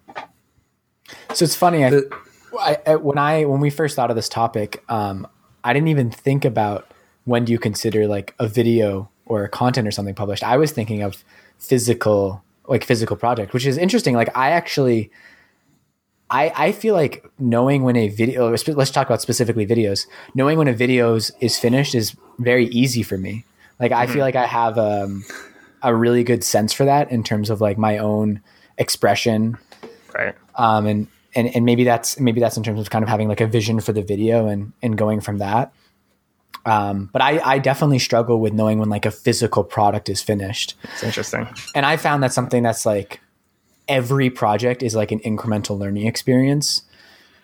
So 1.33 1.43
it's 1.43 1.55
funny. 1.55 1.85
I, 1.85 2.77
I, 2.85 2.95
when 2.95 3.17
I 3.17 3.45
when 3.45 3.59
we 3.59 3.69
first 3.69 3.95
thought 3.95 4.09
of 4.09 4.15
this 4.15 4.29
topic, 4.29 4.83
um, 4.89 5.27
I 5.63 5.73
didn't 5.73 5.89
even 5.89 6.11
think 6.11 6.45
about 6.45 6.91
when 7.25 7.45
do 7.45 7.51
you 7.51 7.59
consider 7.59 8.07
like 8.07 8.33
a 8.39 8.47
video 8.47 9.09
or 9.25 9.47
content 9.47 9.87
or 9.87 9.91
something 9.91 10.15
published. 10.15 10.43
I 10.43 10.57
was 10.57 10.71
thinking 10.71 11.03
of 11.03 11.23
physical, 11.59 12.43
like 12.67 12.83
physical 12.83 13.15
project, 13.15 13.53
which 13.53 13.65
is 13.65 13.77
interesting. 13.77 14.15
Like 14.15 14.35
I 14.35 14.49
actually, 14.51 15.11
I 16.29 16.51
I 16.55 16.71
feel 16.71 16.93
like 16.95 17.25
knowing 17.37 17.83
when 17.83 17.95
a 17.95 18.07
video. 18.09 18.49
Let's 18.49 18.91
talk 18.91 19.07
about 19.07 19.21
specifically 19.21 19.65
videos. 19.65 20.07
Knowing 20.35 20.57
when 20.57 20.67
a 20.67 20.73
video 20.73 21.15
is 21.15 21.57
finished 21.57 21.95
is 21.95 22.15
very 22.37 22.67
easy 22.67 23.03
for 23.03 23.17
me. 23.17 23.45
Like 23.79 23.91
I 23.91 24.07
feel 24.07 24.21
like 24.21 24.35
I 24.35 24.45
have 24.45 24.77
um, 24.77 25.23
a 25.81 25.95
really 25.95 26.23
good 26.23 26.43
sense 26.43 26.73
for 26.73 26.85
that 26.85 27.11
in 27.11 27.23
terms 27.23 27.49
of 27.49 27.61
like 27.61 27.77
my 27.77 27.97
own 27.97 28.41
expression 28.77 29.57
right 30.15 30.35
um, 30.55 30.85
and 30.85 31.07
and 31.35 31.53
and 31.55 31.65
maybe 31.65 31.83
that's 31.83 32.19
maybe 32.19 32.39
that's 32.39 32.57
in 32.57 32.63
terms 32.63 32.79
of 32.79 32.89
kind 32.89 33.03
of 33.03 33.09
having 33.09 33.27
like 33.27 33.41
a 33.41 33.47
vision 33.47 33.79
for 33.79 33.93
the 33.93 34.01
video 34.01 34.47
and 34.47 34.73
and 34.81 34.97
going 34.97 35.21
from 35.21 35.37
that. 35.39 35.73
Um, 36.65 37.09
but 37.13 37.21
I 37.21 37.39
I 37.39 37.59
definitely 37.59 37.99
struggle 37.99 38.39
with 38.39 38.53
knowing 38.53 38.79
when 38.79 38.89
like 38.89 39.05
a 39.05 39.11
physical 39.11 39.63
product 39.63 40.09
is 40.09 40.21
finished, 40.21 40.75
it's 40.83 41.03
interesting 41.03 41.47
and 41.73 41.85
I 41.85 41.97
found 41.97 42.23
that 42.23 42.33
something 42.33 42.63
that's 42.63 42.85
like 42.85 43.21
every 43.89 44.29
project 44.29 44.81
is 44.81 44.95
like 44.95 45.11
an 45.11 45.19
incremental 45.19 45.77
learning 45.77 46.07
experience. 46.07 46.83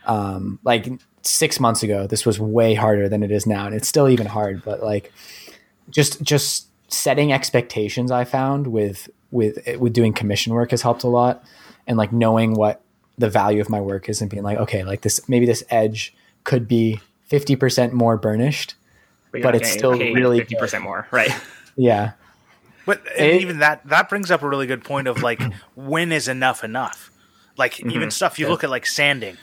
Um, 0.05 0.59
like 0.63 0.87
six 1.23 1.59
months 1.59 1.83
ago, 1.83 2.07
this 2.07 2.25
was 2.25 2.39
way 2.39 2.75
harder 2.75 3.09
than 3.09 3.23
it 3.23 3.31
is 3.31 3.45
now, 3.45 3.65
and 3.65 3.75
it's 3.75 3.87
still 3.87 4.07
even 4.07 4.27
hard. 4.27 4.63
But 4.63 4.81
like 4.81 5.11
just 5.89 6.21
just 6.21 6.67
setting 6.87 7.33
expectations, 7.33 8.11
I 8.11 8.23
found 8.23 8.67
with 8.67 9.09
with 9.31 9.57
with 9.77 9.91
doing 9.91 10.13
commission 10.13 10.53
work 10.53 10.71
has 10.71 10.83
helped 10.83 11.03
a 11.03 11.07
lot, 11.07 11.43
and 11.87 11.97
like 11.97 12.13
knowing 12.13 12.53
what 12.53 12.81
the 13.17 13.29
value 13.29 13.59
of 13.59 13.69
my 13.69 13.81
work 13.81 14.07
is 14.07 14.21
and 14.21 14.29
being 14.29 14.43
like, 14.43 14.59
okay, 14.59 14.83
like 14.83 15.01
this 15.01 15.27
maybe 15.27 15.45
this 15.45 15.63
edge 15.69 16.13
could 16.43 16.67
be 16.67 17.01
fifty 17.25 17.55
percent 17.55 17.91
more 17.91 18.15
burnished. 18.15 18.75
you're 19.33 19.41
But 19.41 19.55
it's 19.55 19.71
still 19.71 19.93
really 19.93 20.41
50% 20.41 20.81
more 20.81 21.07
right 21.11 21.31
Yeah, 21.75 22.13
But 22.85 23.01
It- 23.15 23.41
even 23.41 23.59
that 23.59 23.87
that 23.87 24.09
brings 24.09 24.31
up 24.31 24.41
a 24.41 24.47
really 24.47 24.67
good 24.67 24.83
point 24.83 25.07
of 25.07 25.21
like 25.23 25.41
when 25.75 26.11
is 26.11 26.27
enough 26.27 26.63
enough? 26.63 27.11
Like 27.57 27.79
even 27.79 27.93
mm-hmm. 27.93 28.09
stuff 28.09 28.37
you 28.37 28.47
look 28.47 28.63
at 28.63 28.69
like 28.69 28.85
sanding. 28.85 29.37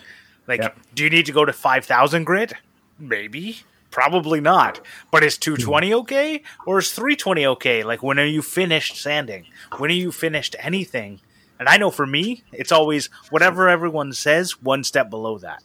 Like 0.46 0.74
do 0.94 1.04
you 1.04 1.10
need 1.10 1.26
to 1.26 1.32
go 1.32 1.44
to 1.44 1.52
5000 1.52 2.24
grit? 2.24 2.52
Maybe. 2.98 3.60
Probably 3.90 4.40
not. 4.40 4.80
But 5.10 5.22
is 5.22 5.36
220 5.38 5.86
mm-hmm. 5.86 5.98
okay 6.00 6.42
or 6.66 6.78
is 6.78 6.92
320 6.92 7.46
okay? 7.46 7.82
Like 7.84 8.02
when 8.02 8.18
are 8.18 8.24
you 8.24 8.42
finished 8.42 8.96
sanding? 8.96 9.46
When 9.76 9.90
are 9.90 9.94
you 9.94 10.12
finished 10.12 10.56
anything? 10.58 11.20
And 11.58 11.68
I 11.68 11.76
know 11.76 11.90
for 11.90 12.06
me, 12.06 12.42
it's 12.50 12.72
always 12.72 13.08
whatever 13.30 13.68
everyone 13.68 14.12
says, 14.14 14.60
one 14.60 14.82
step 14.82 15.10
below 15.10 15.38
that. 15.38 15.62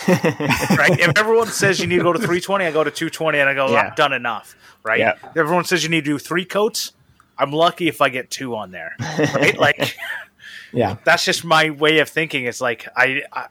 right? 0.08 0.98
If 0.98 1.18
everyone 1.18 1.48
says 1.48 1.80
you 1.80 1.86
need 1.86 1.98
to 1.98 2.02
go 2.02 2.12
to 2.12 2.18
320, 2.18 2.64
I 2.64 2.72
go 2.72 2.82
to 2.82 2.90
220 2.90 3.38
and 3.38 3.48
I 3.48 3.54
go, 3.54 3.68
Yeah. 3.70 3.88
I've 3.88 3.96
done 3.96 4.12
enough. 4.12 4.56
Right? 4.82 5.00
Yeah. 5.00 5.14
If 5.22 5.36
everyone 5.36 5.64
says 5.64 5.82
you 5.82 5.90
need 5.90 6.04
to 6.04 6.12
do 6.12 6.18
three 6.18 6.44
coats, 6.44 6.92
I'm 7.38 7.52
lucky 7.52 7.88
if 7.88 8.00
I 8.00 8.08
get 8.08 8.30
two 8.30 8.54
on 8.56 8.70
there. 8.70 8.94
Right? 9.18 9.56
like 9.58 9.96
yeah. 10.72 10.96
that's 11.04 11.24
just 11.24 11.44
my 11.44 11.70
way 11.70 11.98
of 11.98 12.08
thinking. 12.08 12.44
It's 12.46 12.60
like 12.60 12.86
I, 12.96 13.22
I 13.32 13.46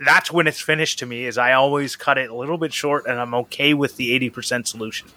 that's 0.00 0.30
when 0.32 0.46
it's 0.46 0.60
finished 0.60 1.00
to 1.00 1.06
me 1.06 1.24
is 1.26 1.38
I 1.38 1.52
always 1.54 1.96
cut 1.96 2.18
it 2.18 2.30
a 2.30 2.34
little 2.34 2.58
bit 2.58 2.72
short 2.72 3.06
and 3.06 3.18
I'm 3.20 3.34
okay 3.34 3.74
with 3.74 3.96
the 3.96 4.18
80% 4.30 4.66
solution. 4.66 5.08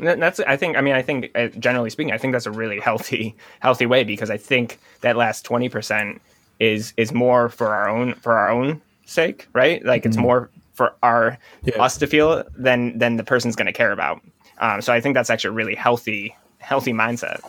That- 0.00 0.18
That's 0.18 0.40
I 0.40 0.56
think 0.56 0.76
I 0.76 0.80
mean 0.80 0.94
I 0.94 1.02
think 1.02 1.30
uh, 1.34 1.48
generally 1.58 1.88
speaking 1.90 2.12
I 2.12 2.18
think 2.18 2.32
that's 2.32 2.46
a 2.46 2.50
really 2.50 2.80
healthy 2.80 3.34
healthy 3.60 3.86
way 3.86 4.02
because 4.04 4.28
I 4.28 4.36
think 4.36 4.78
that 5.02 5.16
last 5.16 5.46
20% 5.46 6.18
is 6.60 6.92
is 6.96 7.12
more 7.12 7.48
for 7.48 7.68
our 7.68 7.88
own 7.88 8.14
for 8.14 8.36
our 8.36 8.50
own 8.50 8.80
sake, 9.06 9.46
right? 9.52 9.84
Like 9.84 10.04
it's 10.04 10.16
more 10.16 10.50
for 10.74 10.94
our 11.02 11.38
Yeah. 11.62 11.80
us 11.82 11.96
to 11.98 12.06
feel 12.08 12.42
than 12.56 12.98
than 12.98 13.16
the 13.16 13.24
person's 13.24 13.54
going 13.54 13.66
to 13.66 13.72
care 13.72 13.92
about. 13.92 14.20
Um, 14.58 14.80
so 14.82 14.92
I 14.92 15.00
think 15.00 15.14
that's 15.14 15.30
actually 15.30 15.50
a 15.50 15.52
really 15.52 15.74
healthy 15.76 16.34
healthy 16.64 16.92
mindset. 16.92 17.40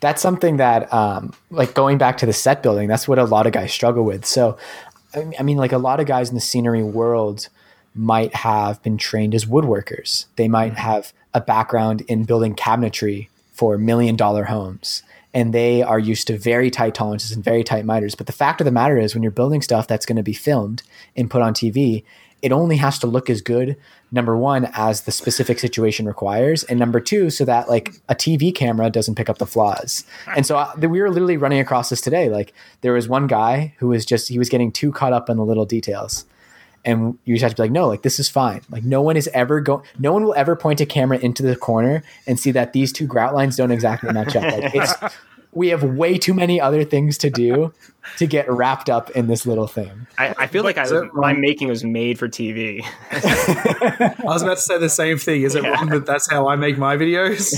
that's 0.00 0.22
something 0.22 0.58
that 0.58 0.92
um, 0.92 1.32
like 1.50 1.74
going 1.74 1.98
back 1.98 2.18
to 2.18 2.26
the 2.26 2.32
set 2.32 2.62
building 2.62 2.88
that's 2.88 3.08
what 3.08 3.18
a 3.18 3.24
lot 3.24 3.46
of 3.46 3.52
guys 3.52 3.72
struggle 3.72 4.04
with. 4.04 4.24
So 4.24 4.56
I 5.14 5.18
mean- 5.24 5.34
I 5.38 5.42
mean 5.42 5.56
like 5.56 5.72
a 5.72 5.78
lot 5.78 6.00
of 6.00 6.06
guys 6.06 6.28
in 6.28 6.34
the 6.34 6.40
scenery 6.40 6.82
world 6.82 7.48
might 7.94 8.34
have 8.34 8.80
been 8.82 8.96
trained 8.96 9.34
as 9.34 9.44
woodworkers. 9.44 10.26
They 10.36 10.46
might 10.48 10.74
have 10.74 11.12
a 11.34 11.40
background 11.40 12.02
in 12.02 12.24
building 12.24 12.54
cabinetry 12.54 13.28
for 13.52 13.76
million 13.76 14.14
dollar 14.16 14.44
homes 14.44 15.02
and 15.34 15.52
they 15.52 15.82
are 15.82 15.98
used 15.98 16.26
to 16.28 16.38
very 16.38 16.70
tight 16.70 16.94
tolerances 16.94 17.32
and 17.32 17.44
very 17.44 17.62
tight 17.64 17.84
miters 17.84 18.14
but 18.14 18.26
the 18.26 18.32
fact 18.32 18.60
of 18.60 18.64
the 18.64 18.70
matter 18.70 18.96
is 18.98 19.14
when 19.14 19.22
you're 19.22 19.32
building 19.32 19.60
stuff 19.60 19.86
that's 19.88 20.06
going 20.06 20.16
to 20.16 20.22
be 20.22 20.32
filmed 20.32 20.82
and 21.16 21.28
put 21.30 21.42
on 21.42 21.52
tv 21.52 22.02
it 22.42 22.52
only 22.52 22.76
has 22.76 22.98
to 23.00 23.06
look 23.06 23.28
as 23.28 23.40
good 23.40 23.76
number 24.10 24.36
one 24.36 24.70
as 24.74 25.02
the 25.02 25.12
specific 25.12 25.58
situation 25.58 26.06
requires 26.06 26.62
and 26.64 26.78
number 26.78 27.00
two 27.00 27.30
so 27.30 27.44
that 27.44 27.68
like 27.68 27.94
a 28.08 28.14
tv 28.14 28.54
camera 28.54 28.88
doesn't 28.90 29.16
pick 29.16 29.28
up 29.28 29.38
the 29.38 29.46
flaws. 29.46 30.04
And 30.34 30.46
so 30.46 30.56
uh, 30.56 30.72
we 30.78 31.00
were 31.00 31.10
literally 31.10 31.36
running 31.36 31.58
across 31.58 31.90
this 31.90 32.00
today 32.00 32.28
like 32.28 32.52
there 32.80 32.92
was 32.92 33.08
one 33.08 33.26
guy 33.26 33.74
who 33.78 33.88
was 33.88 34.06
just 34.06 34.28
he 34.28 34.38
was 34.38 34.48
getting 34.48 34.72
too 34.72 34.92
caught 34.92 35.12
up 35.12 35.28
in 35.28 35.36
the 35.36 35.44
little 35.44 35.66
details. 35.66 36.24
And 36.84 37.18
you 37.24 37.34
just 37.34 37.42
have 37.42 37.52
to 37.52 37.56
be 37.56 37.62
like 37.62 37.72
no 37.72 37.88
like 37.88 38.02
this 38.02 38.18
is 38.18 38.28
fine. 38.28 38.62
Like 38.70 38.84
no 38.84 39.02
one 39.02 39.16
is 39.16 39.28
ever 39.34 39.60
going, 39.60 39.84
no 39.98 40.12
one 40.12 40.24
will 40.24 40.34
ever 40.34 40.56
point 40.56 40.80
a 40.80 40.86
camera 40.86 41.18
into 41.18 41.42
the 41.42 41.56
corner 41.56 42.02
and 42.26 42.38
see 42.38 42.52
that 42.52 42.72
these 42.72 42.92
two 42.92 43.06
grout 43.06 43.34
lines 43.34 43.56
don't 43.56 43.72
exactly 43.72 44.12
match 44.12 44.36
up. 44.36 44.44
Like 44.44 44.74
it's 44.74 44.94
we 45.52 45.68
have 45.68 45.82
way 45.82 46.18
too 46.18 46.34
many 46.34 46.60
other 46.60 46.84
things 46.84 47.18
to 47.18 47.30
do 47.30 47.72
to 48.16 48.26
get 48.26 48.50
wrapped 48.50 48.88
up 48.88 49.10
in 49.10 49.26
this 49.26 49.46
little 49.46 49.66
thing 49.66 50.06
I, 50.18 50.34
I 50.36 50.46
feel 50.48 50.64
like 50.64 50.76
I, 50.78 50.82
is 50.82 50.92
my 51.12 51.32
making 51.32 51.68
was 51.68 51.84
made 51.84 52.18
for 52.18 52.28
TV. 52.28 52.84
I 53.12 54.14
was 54.24 54.42
about 54.42 54.56
to 54.56 54.62
say 54.62 54.78
the 54.78 54.88
same 54.88 55.16
thing. 55.16 55.42
Is 55.42 55.54
it 55.54 55.62
wrong 55.62 55.90
that 55.90 56.06
that's 56.06 56.28
how 56.28 56.48
I 56.48 56.56
make 56.56 56.76
my 56.76 56.96
videos? 56.96 57.52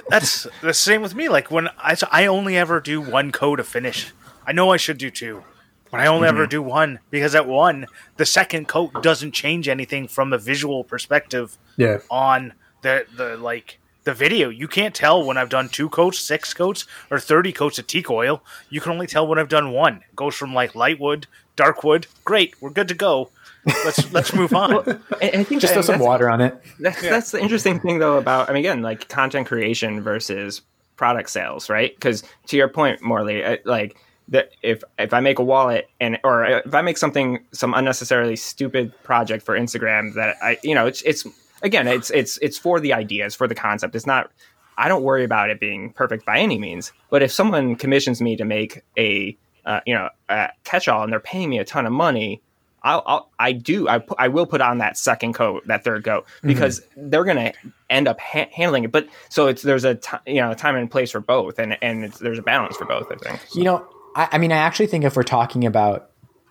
That's 0.08 0.46
the 0.62 0.72
same 0.72 1.02
with 1.02 1.14
me. 1.14 1.28
Like 1.28 1.50
when 1.50 1.68
I, 1.76 1.94
so 1.94 2.06
I 2.10 2.26
only 2.26 2.56
ever 2.56 2.80
do 2.80 3.00
one 3.00 3.32
coat 3.32 3.56
to 3.56 3.64
finish. 3.64 4.12
I 4.46 4.52
know 4.52 4.70
I 4.70 4.76
should 4.76 4.98
do 4.98 5.10
two, 5.10 5.42
but 5.90 6.00
I 6.00 6.06
only 6.06 6.28
ever 6.28 6.42
mm-hmm. 6.42 6.50
do 6.50 6.62
one 6.62 7.00
because 7.10 7.34
at 7.34 7.46
one, 7.46 7.86
the 8.16 8.24
second 8.24 8.68
coat 8.68 9.02
doesn't 9.02 9.32
change 9.32 9.68
anything 9.68 10.06
from 10.06 10.32
a 10.32 10.38
visual 10.38 10.84
perspective 10.84 11.58
yeah. 11.76 11.98
on 12.08 12.54
the 12.82 13.04
the 13.16 13.36
like 13.36 13.79
the 14.04 14.14
video. 14.14 14.48
You 14.48 14.68
can't 14.68 14.94
tell 14.94 15.24
when 15.24 15.36
I've 15.36 15.48
done 15.48 15.68
two 15.68 15.88
coats, 15.88 16.18
six 16.18 16.54
coats, 16.54 16.86
or 17.10 17.18
thirty 17.18 17.52
coats 17.52 17.78
of 17.78 17.86
teak 17.86 18.10
oil. 18.10 18.42
You 18.68 18.80
can 18.80 18.92
only 18.92 19.06
tell 19.06 19.26
when 19.26 19.38
I've 19.38 19.48
done 19.48 19.72
one. 19.72 19.96
It 19.96 20.16
goes 20.16 20.34
from 20.34 20.54
like 20.54 20.74
light 20.74 21.00
wood, 21.00 21.26
dark 21.56 21.84
wood. 21.84 22.06
Great, 22.24 22.60
we're 22.60 22.70
good 22.70 22.88
to 22.88 22.94
go. 22.94 23.30
Let's 23.66 24.12
let's 24.12 24.34
move 24.34 24.54
on. 24.54 24.88
And 25.20 25.40
I 25.40 25.44
think 25.44 25.60
just 25.60 25.72
throw 25.72 25.82
some 25.82 26.00
water 26.00 26.30
on 26.30 26.40
it 26.40 26.60
That's, 26.78 27.00
that's 27.02 27.30
the 27.30 27.40
interesting 27.40 27.80
thing, 27.80 27.98
though, 27.98 28.16
about 28.16 28.48
I 28.48 28.52
mean, 28.52 28.60
again, 28.60 28.82
like 28.82 29.08
content 29.08 29.46
creation 29.46 30.00
versus 30.00 30.62
product 30.96 31.30
sales, 31.30 31.68
right? 31.68 31.94
Because 31.94 32.22
to 32.46 32.56
your 32.56 32.68
point, 32.68 33.02
Morley, 33.02 33.44
uh, 33.44 33.56
like 33.64 33.96
that 34.28 34.52
if 34.62 34.82
if 34.98 35.12
I 35.12 35.20
make 35.20 35.38
a 35.38 35.42
wallet 35.42 35.88
and 36.00 36.18
or 36.24 36.44
if 36.44 36.74
I 36.74 36.82
make 36.82 36.98
something 36.98 37.40
some 37.52 37.74
unnecessarily 37.74 38.36
stupid 38.36 38.92
project 39.02 39.44
for 39.44 39.58
Instagram 39.58 40.14
that 40.14 40.36
I 40.42 40.58
you 40.62 40.74
know 40.74 40.86
it's 40.86 41.02
it's 41.02 41.26
again 41.62 41.86
it's 41.88 42.10
it's 42.10 42.38
it's 42.38 42.58
for 42.58 42.80
the 42.80 42.92
idea, 42.92 43.26
it's 43.26 43.34
for 43.34 43.48
the 43.48 43.54
concept. 43.54 43.94
It's 43.94 44.06
not. 44.06 44.30
I 44.78 44.88
don't 44.88 45.02
worry 45.02 45.24
about 45.24 45.50
it 45.50 45.60
being 45.60 45.92
perfect 45.92 46.24
by 46.24 46.38
any 46.38 46.58
means. 46.58 46.92
But 47.10 47.22
if 47.22 47.30
someone 47.30 47.76
commissions 47.76 48.22
me 48.22 48.36
to 48.36 48.44
make 48.44 48.82
a 48.96 49.36
uh, 49.66 49.80
you 49.86 49.94
know 49.94 50.08
a 50.28 50.50
catch-all 50.64 51.02
and 51.02 51.12
they're 51.12 51.20
paying 51.20 51.50
me 51.50 51.58
a 51.58 51.64
ton 51.64 51.86
of 51.86 51.92
money, 51.92 52.40
I'll, 52.82 53.02
I'll 53.04 53.30
I 53.38 53.52
do 53.52 53.88
I 53.88 53.98
pu- 53.98 54.14
I 54.18 54.28
will 54.28 54.46
put 54.46 54.60
on 54.60 54.78
that 54.78 54.96
second 54.96 55.34
coat, 55.34 55.66
that 55.66 55.84
third 55.84 56.04
coat, 56.04 56.26
because 56.42 56.80
they're 56.96 57.24
gonna 57.24 57.52
end 57.90 58.08
up 58.08 58.18
ha- 58.20 58.48
handling 58.52 58.84
it. 58.84 58.92
But 58.92 59.08
so 59.28 59.48
it's 59.48 59.62
there's 59.62 59.84
a 59.84 59.98
you 60.26 60.40
know 60.40 60.54
time 60.54 60.76
and 60.76 60.90
place 60.90 61.10
for 61.10 61.20
both, 61.20 61.58
and 61.58 61.76
and 61.82 62.04
it's, 62.04 62.18
there's 62.18 62.38
a 62.38 62.42
balance 62.42 62.76
for 62.76 62.86
both. 62.86 63.12
I 63.12 63.16
think. 63.16 63.40
You 63.54 63.64
know, 63.64 63.86
I, 64.14 64.28
I 64.32 64.38
mean, 64.38 64.52
I 64.52 64.56
actually 64.56 64.86
think 64.86 65.04
if 65.04 65.16
we're 65.16 65.22
talking 65.22 65.66
about, 65.66 66.10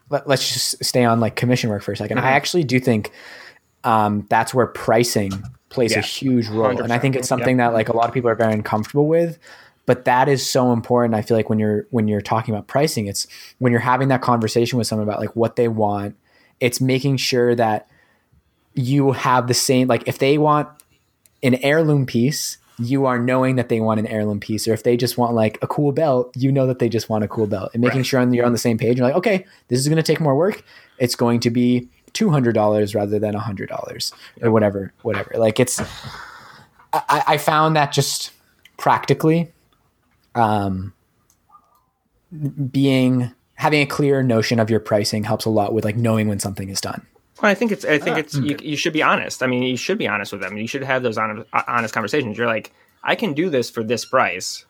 let, 0.10 0.28
us 0.28 0.48
just 0.48 0.84
stay 0.84 1.04
on 1.04 1.20
like 1.20 1.36
commission 1.36 1.70
work 1.70 1.84
for 1.84 1.92
a 1.92 1.96
2nd 1.96 2.10
Mm-hmm. 2.10 2.20
I 2.20 2.32
actually 2.32 2.64
do 2.64 2.80
think 2.80 3.12
um, 3.84 4.26
that's 4.30 4.54
where 4.54 4.68
pricing 4.68 5.32
plays 5.70 5.96
a 5.96 6.02
huge 6.02 6.48
role, 6.48 6.82
and 6.82 6.92
I 6.92 7.00
think 7.00 7.16
it's 7.16 7.28
something 7.28 7.58
that 7.58 7.74
like 7.74 7.90
a 7.90 7.96
lot 7.96 8.08
of 8.08 8.14
people 8.14 8.30
are 8.30 8.36
very 8.36 8.54
uncomfortable 8.54 9.08
with. 9.08 9.38
But 9.86 10.06
that 10.06 10.30
is 10.30 10.46
so 10.46 10.72
important. 10.72 11.16
I 11.16 11.24
feel 11.24 11.36
like 11.36 11.50
when 11.50 11.58
you're 11.58 11.88
when 11.90 12.08
you're 12.08 12.22
talking 12.22 12.54
about 12.54 12.68
pricing, 12.68 13.08
it's 13.08 13.26
when 13.58 13.72
you're 13.72 13.82
having 13.82 14.10
that 14.10 14.22
conversation 14.22 14.78
with 14.78 14.86
someone 14.86 15.08
about 15.08 15.20
like 15.20 15.36
what 15.36 15.56
they 15.56 15.68
want. 15.68 16.16
It's 16.60 16.80
making 16.80 17.18
sure 17.18 17.56
that 17.56 17.90
you 18.76 19.14
have 19.14 19.48
the 19.48 19.54
same 19.54 19.88
like 19.88 20.08
if 20.08 20.20
they 20.20 20.38
want 20.38 20.70
an 21.42 21.56
heirloom 21.56 22.06
piece, 22.06 22.58
you 22.78 23.06
are 23.06 23.20
knowing 23.20 23.56
that 23.56 23.70
they 23.70 23.80
want 23.80 24.00
an 24.00 24.08
heirloom 24.08 24.40
piece. 24.40 24.68
Or 24.68 24.74
if 24.74 24.84
they 24.84 24.96
just 24.96 25.18
want 25.18 25.34
like 25.34 25.58
a 25.62 25.68
cool 25.68 25.92
belt, 25.92 26.32
you 26.36 26.52
know 26.52 26.68
that 26.68 26.80
they 26.80 26.90
just 26.90 27.10
want 27.10 27.24
a 27.24 27.28
cool 27.28 27.48
belt. 27.48 27.72
And 27.74 27.82
making 27.82 28.04
sure 28.04 28.22
you're 28.32 28.46
on 28.46 28.52
the 28.52 28.58
same 28.58 28.78
page. 28.78 28.98
You're 28.98 29.08
like, 29.08 29.18
okay, 29.18 29.46
this 29.68 29.80
is 29.80 29.88
going 29.88 29.98
to 29.98 30.04
take 30.04 30.20
more 30.20 30.36
work. 30.36 30.64
It's 30.98 31.16
going 31.16 31.40
to 31.42 31.50
be 31.50 31.90
two 32.14 32.30
hundred 32.30 32.54
dollars 32.54 32.96
rather 32.96 33.20
than 33.20 33.36
a 33.36 33.40
hundred 33.40 33.70
dollars 33.70 34.14
or 34.42 34.52
whatever, 34.52 34.94
whatever. 35.02 35.32
Like 35.36 35.60
it's, 35.60 35.80
I, 36.92 37.24
I 37.28 37.38
found 37.38 37.76
that 37.76 37.92
just 37.92 38.32
practically, 38.78 39.52
um, 40.36 40.94
being 42.72 43.32
having 43.56 43.82
a 43.82 43.86
clear 43.86 44.24
notion 44.24 44.60
of 44.60 44.70
your 44.70 44.80
pricing 44.80 45.24
helps 45.24 45.46
a 45.46 45.50
lot 45.50 45.74
with 45.74 45.84
like 45.86 45.98
knowing 45.98 46.28
when 46.28 46.40
something 46.40 46.70
is 46.70 46.80
done. 46.80 47.06
Well, 47.42 47.52
I 47.52 47.56
think 47.56 47.72
it's. 47.72 47.86
I 47.86 48.00
think 48.00 48.18
it's. 48.18 48.36
You, 48.36 48.58
you 48.62 48.76
should 48.76 48.94
be 48.94 49.02
honest. 49.02 49.42
I 49.42 49.48
mean, 49.48 49.64
you 49.64 49.78
should 49.78 49.98
be 49.98 50.08
honest 50.08 50.32
with 50.32 50.42
them. 50.42 50.58
You 50.58 50.68
should 50.68 50.84
have 50.84 51.04
those 51.04 51.18
honest, 51.18 51.48
honest 51.54 51.94
conversations. 51.94 52.38
You're 52.38 52.48
like, 52.48 52.74
I 53.02 53.16
can 53.16 53.34
do 53.34 53.50
this 53.50 53.70
for 53.70 53.82
this 53.82 54.04
price, 54.04 54.66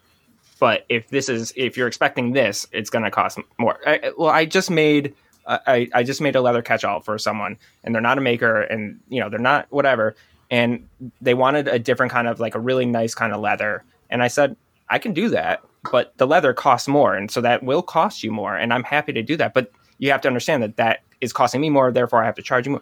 but 0.59 0.85
if 0.87 1.07
this 1.09 1.29
is, 1.29 1.51
if 1.55 1.77
you're 1.77 1.87
expecting 1.87 2.33
this, 2.33 2.67
it's 2.71 2.91
going 2.91 3.03
to 3.05 3.11
cost 3.11 3.39
more. 3.57 3.79
I, 3.87 4.11
well, 4.17 4.29
I 4.29 4.45
just 4.45 4.69
made. 4.69 5.15
I, 5.49 5.89
I 5.93 6.03
just 6.03 6.21
made 6.21 6.35
a 6.35 6.41
leather 6.41 6.61
catch-all 6.61 7.01
for 7.01 7.17
someone, 7.17 7.57
and 7.83 7.93
they're 7.93 8.01
not 8.01 8.17
a 8.17 8.21
maker, 8.21 8.61
and 8.61 8.99
you 9.09 9.19
know 9.19 9.29
they're 9.29 9.39
not 9.39 9.67
whatever, 9.71 10.15
and 10.51 10.87
they 11.21 11.33
wanted 11.33 11.67
a 11.67 11.79
different 11.79 12.11
kind 12.11 12.27
of 12.27 12.39
like 12.39 12.55
a 12.55 12.59
really 12.59 12.85
nice 12.85 13.15
kind 13.15 13.33
of 13.33 13.41
leather, 13.41 13.83
and 14.09 14.21
I 14.21 14.27
said 14.27 14.55
I 14.89 14.99
can 14.99 15.13
do 15.13 15.29
that, 15.29 15.61
but 15.91 16.15
the 16.17 16.27
leather 16.27 16.53
costs 16.53 16.87
more, 16.87 17.15
and 17.15 17.31
so 17.31 17.41
that 17.41 17.63
will 17.63 17.81
cost 17.81 18.23
you 18.23 18.31
more, 18.31 18.55
and 18.55 18.73
I'm 18.73 18.83
happy 18.83 19.13
to 19.13 19.23
do 19.23 19.35
that, 19.37 19.53
but 19.53 19.71
you 19.97 20.11
have 20.11 20.21
to 20.21 20.27
understand 20.27 20.63
that 20.63 20.77
that 20.77 21.01
is 21.21 21.33
costing 21.33 21.61
me 21.61 21.69
more, 21.69 21.91
therefore 21.91 22.23
I 22.23 22.25
have 22.25 22.35
to 22.35 22.41
charge 22.41 22.65
you 22.65 22.73
more. 22.73 22.81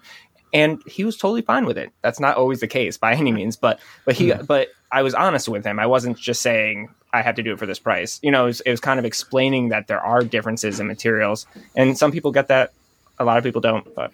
And 0.54 0.82
he 0.88 1.04
was 1.04 1.18
totally 1.18 1.42
fine 1.42 1.66
with 1.66 1.78
it. 1.78 1.92
That's 2.02 2.20
not 2.20 2.38
always 2.38 2.62
the 2.62 2.68
case 2.68 2.98
by 2.98 3.14
any 3.14 3.32
means, 3.34 3.58
but 3.58 3.80
but 4.06 4.16
he 4.16 4.32
hmm. 4.32 4.46
but 4.46 4.70
I 4.92 5.04
was 5.04 5.14
honest 5.14 5.50
with 5.50 5.66
him. 5.66 5.80
I 5.80 5.86
wasn't 5.86 6.18
just 6.18 6.42
saying 6.42 6.90
I 7.18 7.22
have 7.22 7.36
to 7.36 7.44
do 7.44 7.54
it 7.54 7.60
for 7.60 7.66
this 7.66 7.80
price. 7.80 8.20
You 8.22 8.32
know, 8.32 8.44
it 8.44 8.48
was, 8.48 8.62
it 8.62 8.72
was 8.72 8.80
kind 8.80 9.00
of 9.00 9.06
explaining 9.06 9.70
that 9.70 9.88
there 9.88 10.00
are 10.00 10.22
differences 10.24 10.80
in 10.80 10.88
materials, 10.88 11.48
and 11.76 11.98
some 11.98 12.12
people 12.12 12.32
get 12.32 12.48
that, 12.50 12.74
a 13.20 13.26
lot 13.26 13.38
of 13.38 13.44
people 13.44 13.62
don't. 13.62 13.94
But 13.96 14.12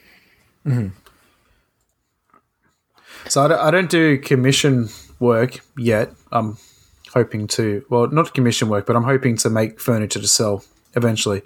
So 3.27 3.43
I 3.43 3.47
don't, 3.47 3.59
I 3.59 3.71
don't 3.71 3.89
do 3.89 4.17
commission 4.17 4.89
work 5.19 5.59
yet. 5.77 6.11
I'm 6.31 6.57
hoping 7.13 7.47
to, 7.47 7.85
well, 7.89 8.07
not 8.07 8.33
commission 8.33 8.69
work, 8.69 8.85
but 8.85 8.95
I'm 8.95 9.03
hoping 9.03 9.37
to 9.37 9.49
make 9.49 9.79
furniture 9.79 10.19
to 10.19 10.27
sell 10.27 10.63
eventually. 10.95 11.41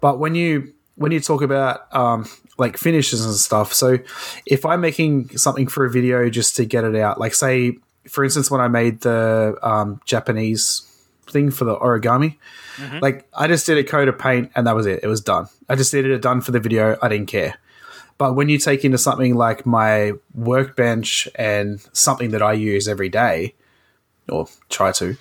But 0.00 0.18
when 0.18 0.34
you 0.34 0.72
when 0.96 1.12
you 1.12 1.20
talk 1.20 1.42
about 1.42 1.94
um, 1.94 2.26
like 2.58 2.76
finishes 2.78 3.24
and 3.24 3.34
stuff, 3.34 3.72
so 3.72 3.98
if 4.46 4.64
I'm 4.64 4.80
making 4.80 5.36
something 5.36 5.66
for 5.66 5.84
a 5.84 5.90
video 5.90 6.28
just 6.30 6.56
to 6.56 6.64
get 6.64 6.84
it 6.84 6.96
out, 6.96 7.20
like 7.20 7.34
say, 7.34 7.76
for 8.08 8.24
instance, 8.24 8.50
when 8.50 8.60
I 8.60 8.68
made 8.68 9.00
the 9.00 9.58
um, 9.62 10.00
Japanese 10.04 10.82
thing 11.28 11.50
for 11.50 11.64
the 11.64 11.76
origami, 11.76 12.36
like 13.00 13.26
I 13.34 13.46
just 13.48 13.66
did 13.66 13.78
a 13.78 13.84
coat 13.84 14.08
of 14.08 14.18
paint 14.18 14.52
and 14.54 14.66
that 14.66 14.74
was 14.74 14.86
it. 14.86 15.00
It 15.02 15.06
was 15.08 15.20
done. 15.20 15.48
I 15.68 15.74
just 15.76 15.90
did 15.92 16.06
it 16.06 16.22
done 16.22 16.40
for 16.40 16.52
the 16.52 16.60
video. 16.60 16.96
I 17.02 17.08
didn't 17.08 17.26
care. 17.26 17.56
But 18.18 18.34
when 18.34 18.48
you 18.48 18.58
take 18.58 18.84
into 18.84 18.98
something 18.98 19.34
like 19.34 19.66
my 19.66 20.12
workbench 20.34 21.28
and 21.34 21.80
something 21.92 22.30
that 22.30 22.42
I 22.42 22.54
use 22.54 22.88
every 22.88 23.08
day, 23.08 23.54
or 24.28 24.48
try 24.70 24.92
to, 24.92 25.16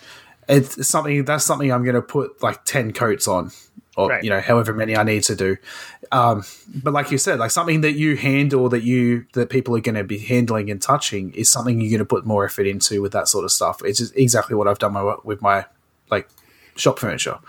it's 0.47 0.87
something 0.87 1.25
that's 1.25 1.43
something 1.43 1.71
I'm 1.71 1.83
going 1.83 1.95
to 1.95 2.01
put 2.01 2.41
like 2.41 2.63
10 2.65 2.93
coats 2.93 3.27
on, 3.27 3.51
or, 3.97 4.09
Right. 4.09 4.23
you 4.23 4.29
know, 4.29 4.41
however 4.41 4.73
many 4.73 4.95
I 4.95 5.03
need 5.03 5.23
to 5.23 5.35
do. 5.35 5.57
Um, 6.11 6.43
but 6.73 6.93
like 6.93 7.11
you 7.11 7.17
said, 7.17 7.39
like 7.39 7.51
something 7.51 7.81
that 7.81 7.93
you 7.93 8.15
handle 8.17 8.69
that 8.69 8.83
you, 8.83 9.25
that 9.33 9.49
people 9.49 9.75
are 9.75 9.81
going 9.81 9.95
to 9.95 10.03
be 10.03 10.19
handling 10.19 10.69
and 10.69 10.81
touching 10.81 11.33
is 11.33 11.49
something 11.49 11.79
you're 11.81 11.89
going 11.89 11.99
to 11.99 12.05
put 12.05 12.25
more 12.25 12.45
effort 12.45 12.67
into 12.67 13.01
with 13.01 13.11
that 13.13 13.27
sort 13.27 13.45
of 13.45 13.51
stuff. 13.51 13.81
It's 13.83 13.99
just 13.99 14.15
exactly 14.15 14.55
what 14.55 14.67
I've 14.67 14.79
done 14.79 14.93
my, 14.93 15.15
with 15.23 15.41
my 15.41 15.65
like 16.11 16.29
shop 16.75 16.99
furniture. 16.99 17.39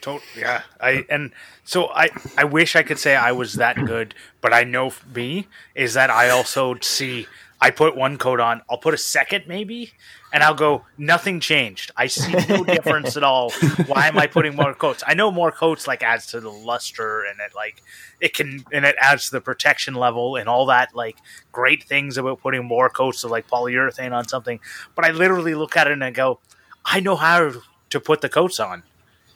To- 0.00 0.20
yeah, 0.36 0.62
I 0.80 1.04
and 1.10 1.32
so 1.64 1.88
I 1.88 2.10
I 2.36 2.44
wish 2.44 2.76
I 2.76 2.84
could 2.84 3.00
say 3.00 3.16
I 3.16 3.32
was 3.32 3.54
that 3.54 3.76
good, 3.84 4.14
but 4.40 4.52
I 4.54 4.62
know 4.62 4.92
me 5.12 5.48
is 5.74 5.94
that 5.94 6.08
I 6.08 6.30
also 6.30 6.76
see 6.80 7.26
I 7.60 7.70
put 7.70 7.96
one 7.96 8.16
coat 8.16 8.38
on, 8.38 8.62
I'll 8.70 8.78
put 8.78 8.94
a 8.94 8.98
second 8.98 9.44
maybe, 9.48 9.92
and 10.32 10.42
I'll 10.42 10.54
go 10.54 10.84
nothing 10.96 11.40
changed. 11.40 11.90
I 11.96 12.06
see 12.06 12.32
no 12.48 12.64
difference 12.64 13.16
at 13.16 13.22
all. 13.22 13.50
Why 13.86 14.08
am 14.08 14.18
I 14.18 14.26
putting 14.26 14.56
more 14.56 14.74
coats? 14.74 15.02
I 15.06 15.14
know 15.14 15.30
more 15.30 15.50
coats 15.50 15.86
like 15.86 16.02
adds 16.02 16.26
to 16.28 16.40
the 16.40 16.50
luster 16.50 17.24
and 17.24 17.40
it 17.40 17.54
like 17.54 17.82
it 18.20 18.34
can 18.34 18.64
and 18.72 18.84
it 18.84 18.96
adds 19.00 19.26
to 19.26 19.32
the 19.32 19.40
protection 19.40 19.94
level 19.94 20.36
and 20.36 20.48
all 20.48 20.66
that 20.66 20.94
like 20.94 21.16
great 21.52 21.84
things 21.84 22.18
about 22.18 22.40
putting 22.40 22.64
more 22.64 22.90
coats 22.90 23.24
of 23.24 23.30
like 23.30 23.48
polyurethane 23.48 24.12
on 24.12 24.28
something. 24.28 24.60
But 24.94 25.04
I 25.04 25.10
literally 25.12 25.54
look 25.54 25.76
at 25.76 25.86
it 25.86 25.92
and 25.92 26.04
I 26.04 26.10
go, 26.10 26.40
I 26.84 27.00
know 27.00 27.16
how 27.16 27.52
to 27.90 28.00
put 28.00 28.20
the 28.20 28.28
coats 28.28 28.60
on. 28.60 28.82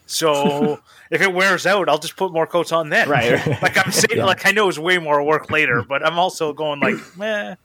So 0.07 0.81
if 1.11 1.23
it 1.23 1.33
wears 1.33 1.65
out, 1.67 1.89
I'll 1.89 1.99
just 1.99 2.17
put 2.17 2.33
more 2.33 2.47
coats 2.47 2.73
on 2.73 2.91
then. 2.91 3.09
Right. 3.09 3.47
like 3.63 3.79
I'm 3.85 3.93
saying, 3.93 4.23
like 4.23 4.47
I 4.47 4.53
know 4.53 4.69
it's 4.69 4.79
way 4.79 4.99
more 4.99 5.23
work 5.23 5.51
later, 5.51 5.83
but 5.83 6.05
I'm 6.05 6.19
also 6.19 6.53
going 6.53 6.81
like, 6.81 6.97
meh. 7.17 7.57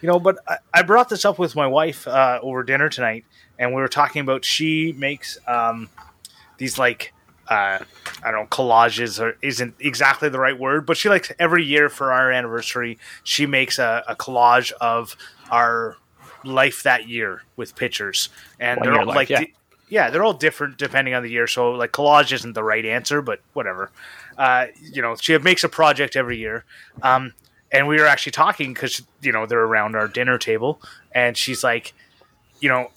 You 0.00 0.08
know, 0.08 0.18
but 0.18 0.38
I, 0.48 0.56
I 0.72 0.82
brought 0.82 1.08
this 1.08 1.24
up 1.24 1.38
with 1.38 1.54
my 1.54 1.66
wife 1.66 2.08
uh, 2.08 2.40
over 2.42 2.62
dinner 2.62 2.88
tonight, 2.88 3.24
and 3.58 3.74
we 3.74 3.80
were 3.80 3.88
talking 3.88 4.22
about 4.22 4.44
she 4.44 4.92
makes 4.92 5.38
um, 5.46 5.88
these 6.58 6.78
like 6.78 7.12
uh, 7.48 7.78
I 8.22 8.30
don't 8.30 8.42
know, 8.42 8.46
collages 8.46 9.20
or 9.20 9.36
isn't 9.42 9.74
exactly 9.80 10.28
the 10.28 10.38
right 10.38 10.58
word, 10.58 10.86
but 10.86 10.96
she 10.96 11.08
likes 11.08 11.32
every 11.38 11.64
year 11.64 11.88
for 11.88 12.12
our 12.12 12.30
anniversary, 12.30 12.98
she 13.24 13.44
makes 13.44 13.78
a, 13.78 14.04
a 14.06 14.14
collage 14.14 14.70
of 14.80 15.16
our 15.50 15.96
life 16.44 16.84
that 16.84 17.08
year 17.08 17.42
with 17.56 17.74
pictures, 17.74 18.28
and 18.60 18.78
One 18.78 18.88
they're 18.88 19.00
all 19.00 19.06
life, 19.06 19.16
like, 19.16 19.30
yeah. 19.30 19.40
di- 19.40 19.54
yeah, 19.88 20.10
they're 20.10 20.22
all 20.22 20.32
different 20.32 20.78
depending 20.78 21.14
on 21.14 21.24
the 21.24 21.30
year. 21.30 21.48
So 21.48 21.72
like 21.72 21.90
collage 21.90 22.32
isn't 22.32 22.52
the 22.52 22.62
right 22.62 22.86
answer, 22.86 23.20
but 23.20 23.40
whatever. 23.52 23.90
Uh, 24.38 24.66
you 24.80 25.02
know, 25.02 25.16
she 25.16 25.36
makes 25.38 25.64
a 25.64 25.68
project 25.68 26.14
every 26.14 26.38
year. 26.38 26.64
Um, 27.02 27.32
and 27.72 27.86
we 27.86 27.98
were 27.98 28.06
actually 28.06 28.32
talking 28.32 28.72
because 28.72 29.02
you 29.22 29.32
know 29.32 29.46
they're 29.46 29.64
around 29.64 29.96
our 29.96 30.08
dinner 30.08 30.38
table, 30.38 30.80
and 31.12 31.36
she's 31.36 31.62
like, 31.62 31.92
you 32.60 32.68
know, 32.68 32.90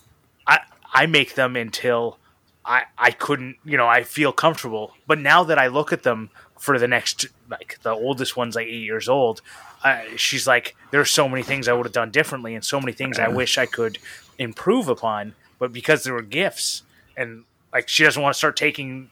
I 0.47 0.59
I 0.93 1.05
make 1.05 1.35
them 1.35 1.55
until 1.55 2.17
I 2.65 2.83
I 2.97 3.11
couldn't, 3.11 3.57
you 3.63 3.77
know, 3.77 3.87
I 3.87 4.03
feel 4.03 4.31
comfortable. 4.31 4.93
But 5.07 5.19
now 5.19 5.43
that 5.43 5.57
I 5.57 5.67
look 5.67 5.93
at 5.93 6.03
them 6.03 6.29
for 6.57 6.79
the 6.79 6.87
next, 6.87 7.25
like 7.49 7.79
the 7.83 7.91
oldest 7.91 8.37
one's 8.37 8.55
like 8.55 8.67
eight 8.67 8.83
years 8.83 9.09
old, 9.09 9.41
uh, 9.83 10.01
she's 10.15 10.47
like, 10.47 10.75
there's 10.91 11.11
so 11.11 11.27
many 11.27 11.43
things 11.43 11.67
I 11.67 11.73
would 11.73 11.85
have 11.85 11.93
done 11.93 12.11
differently, 12.11 12.55
and 12.55 12.63
so 12.63 12.79
many 12.79 12.93
things 12.93 13.19
I 13.19 13.27
wish 13.41 13.57
I 13.57 13.65
could 13.65 13.99
improve 14.37 14.87
upon. 14.87 15.35
But 15.59 15.71
because 15.71 16.03
there 16.03 16.13
were 16.13 16.21
gifts, 16.21 16.83
and 17.15 17.43
like 17.73 17.89
she 17.89 18.03
doesn't 18.03 18.21
want 18.21 18.33
to 18.33 18.37
start 18.37 18.55
taking, 18.55 19.09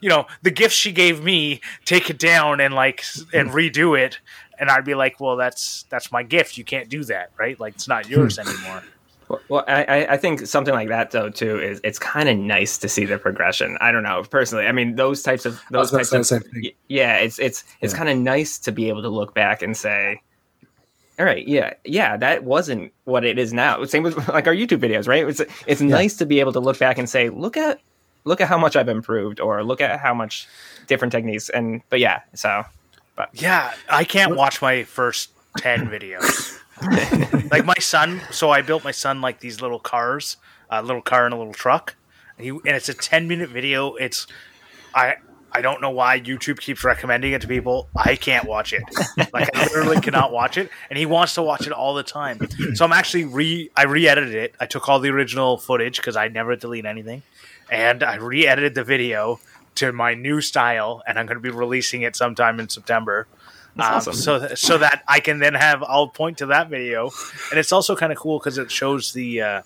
you 0.00 0.08
know, 0.08 0.26
the 0.42 0.50
gifts 0.50 0.74
she 0.74 0.92
gave 0.92 1.22
me, 1.22 1.60
take 1.84 2.10
it 2.10 2.18
down 2.18 2.60
and 2.60 2.74
like 2.74 3.04
and 3.32 3.50
hmm. 3.50 3.56
redo 3.56 3.98
it. 3.98 4.18
And 4.58 4.70
I'd 4.70 4.84
be 4.84 4.94
like, 4.94 5.20
well, 5.20 5.36
that's 5.36 5.84
that's 5.90 6.10
my 6.10 6.22
gift. 6.22 6.58
You 6.58 6.64
can't 6.64 6.88
do 6.88 7.04
that, 7.04 7.30
right? 7.36 7.58
Like 7.60 7.74
it's 7.74 7.88
not 7.88 8.08
yours 8.08 8.38
hmm. 8.38 8.48
anymore. 8.48 8.82
Well, 9.28 9.40
well 9.48 9.64
I, 9.68 9.84
I- 9.84 10.12
I 10.14 10.16
think 10.16 10.46
something 10.46 10.74
like 10.74 10.88
that 10.88 11.10
though 11.10 11.28
too 11.30 11.60
is 11.60 11.80
it's 11.84 11.98
kind 11.98 12.28
of 12.28 12.38
nice 12.38 12.78
to 12.78 12.88
see 12.88 13.04
the 13.04 13.18
progression. 13.18 13.76
I 13.80 13.92
don't 13.92 14.02
know 14.02 14.24
personally. 14.28 14.66
I 14.66 14.72
mean, 14.72 14.96
those 14.96 15.22
types 15.22 15.46
of 15.46 15.62
those 15.70 15.90
types 15.90 16.12
of 16.12 16.26
say 16.26 16.38
the 16.38 16.42
same 16.42 16.52
thing. 16.52 16.62
y- 16.64 16.72
yeah, 16.88 17.16
it's 17.18 17.38
it's 17.38 17.64
it's 17.80 17.92
Yeah. 17.92 17.98
kind 17.98 18.08
of 18.08 18.18
nice 18.18 18.58
to 18.60 18.72
be 18.72 18.88
able 18.88 19.02
to 19.02 19.10
look 19.10 19.34
back 19.34 19.62
and 19.62 19.76
say, 19.76 20.22
all 21.18 21.24
right, 21.24 21.46
yeah, 21.46 21.74
yeah, 21.84 22.16
that 22.16 22.44
wasn't 22.44 22.92
what 23.04 23.24
it 23.24 23.38
is 23.38 23.52
now. 23.52 23.84
Same 23.84 24.04
with 24.04 24.16
like 24.28 24.46
our 24.46 24.54
YouTube 24.54 24.80
videos, 24.80 25.08
right? 25.08 25.26
It's 25.28 25.42
it's 25.66 25.80
nice 25.80 26.16
to 26.16 26.26
be 26.26 26.40
able 26.40 26.52
to 26.52 26.60
look 26.60 26.78
back 26.78 26.98
and 26.98 27.08
say, 27.08 27.28
look 27.28 27.56
at 27.56 27.80
look 28.28 28.40
at 28.40 28.48
how 28.48 28.58
much 28.58 28.76
I've 28.76 28.88
improved, 28.88 29.40
or 29.40 29.64
look 29.64 29.80
at 29.80 29.98
how 29.98 30.14
much 30.14 30.46
different 30.86 31.12
techniques. 31.12 31.48
And 31.48 31.82
but 31.88 31.98
yeah, 31.98 32.20
so 32.34 32.64
but 33.16 33.30
Yeah, 33.32 33.74
I 33.90 34.04
can't 34.04 34.36
watch 34.36 34.62
my 34.62 34.84
first 34.84 35.30
10 35.58 35.88
videos. 35.90 36.60
like 37.50 37.64
my 37.64 37.74
son, 37.80 38.20
so 38.30 38.50
I 38.50 38.62
built 38.62 38.84
my 38.84 38.92
son 38.92 39.20
like 39.20 39.40
these 39.40 39.60
little 39.60 39.80
cars, 39.80 40.36
a 40.70 40.82
little 40.82 41.02
car 41.02 41.24
and 41.24 41.34
a 41.34 41.36
little 41.36 41.54
truck. 41.54 41.96
And, 42.36 42.44
he, 42.44 42.50
and 42.50 42.68
it's 42.68 42.88
a 42.88 42.94
10 42.94 43.26
minute 43.26 43.48
video. 43.50 43.94
It's 43.94 44.26
I 44.94 45.16
I 45.50 45.62
don't 45.62 45.80
know 45.80 45.90
why 45.90 46.20
YouTube 46.20 46.60
keeps 46.60 46.84
recommending 46.84 47.32
it 47.32 47.40
to 47.40 47.48
people. 47.48 47.88
I 47.96 48.16
can't 48.16 48.44
watch 48.44 48.72
it. 48.74 48.82
Like 49.32 49.48
I 49.56 49.64
literally 49.64 50.00
cannot 50.06 50.30
watch 50.30 50.58
it 50.58 50.70
and 50.90 50.98
he 50.98 51.06
wants 51.06 51.34
to 51.34 51.42
watch 51.42 51.66
it 51.66 51.72
all 51.72 51.94
the 51.94 52.02
time. 52.02 52.38
So 52.74 52.84
I'm 52.84 52.92
actually 52.92 53.24
re 53.24 53.70
I 53.74 53.84
re-edited 53.84 54.34
it. 54.34 54.54
I 54.60 54.66
took 54.66 54.88
all 54.88 55.00
the 55.00 55.08
original 55.08 55.56
footage 55.56 56.00
cuz 56.02 56.16
I 56.16 56.28
never 56.28 56.54
delete 56.54 56.84
anything 56.84 57.22
and 57.70 58.02
I 58.02 58.16
re-edited 58.16 58.74
the 58.74 58.84
video 58.84 59.40
to 59.76 59.92
my 59.92 60.14
new 60.14 60.40
style 60.40 61.02
and 61.06 61.18
I'm 61.18 61.26
going 61.26 61.36
to 61.36 61.40
be 61.42 61.50
releasing 61.50 62.02
it 62.02 62.16
sometime 62.16 62.58
in 62.60 62.68
September. 62.68 63.26
Um, 63.76 63.84
awesome. 63.94 64.14
So 64.14 64.54
so 64.56 64.78
that 64.78 65.04
I 65.06 65.20
can 65.20 65.38
then 65.38 65.54
have 65.54 65.84
I'll 65.84 66.08
point 66.08 66.38
to 66.38 66.46
that 66.46 66.68
video, 66.68 67.10
and 67.50 67.60
it's 67.60 67.70
also 67.70 67.94
kind 67.94 68.10
of 68.10 68.18
cool 68.18 68.38
because 68.40 68.58
it 68.58 68.70
shows 68.72 69.12
the. 69.12 69.40
Uh, 69.40 69.62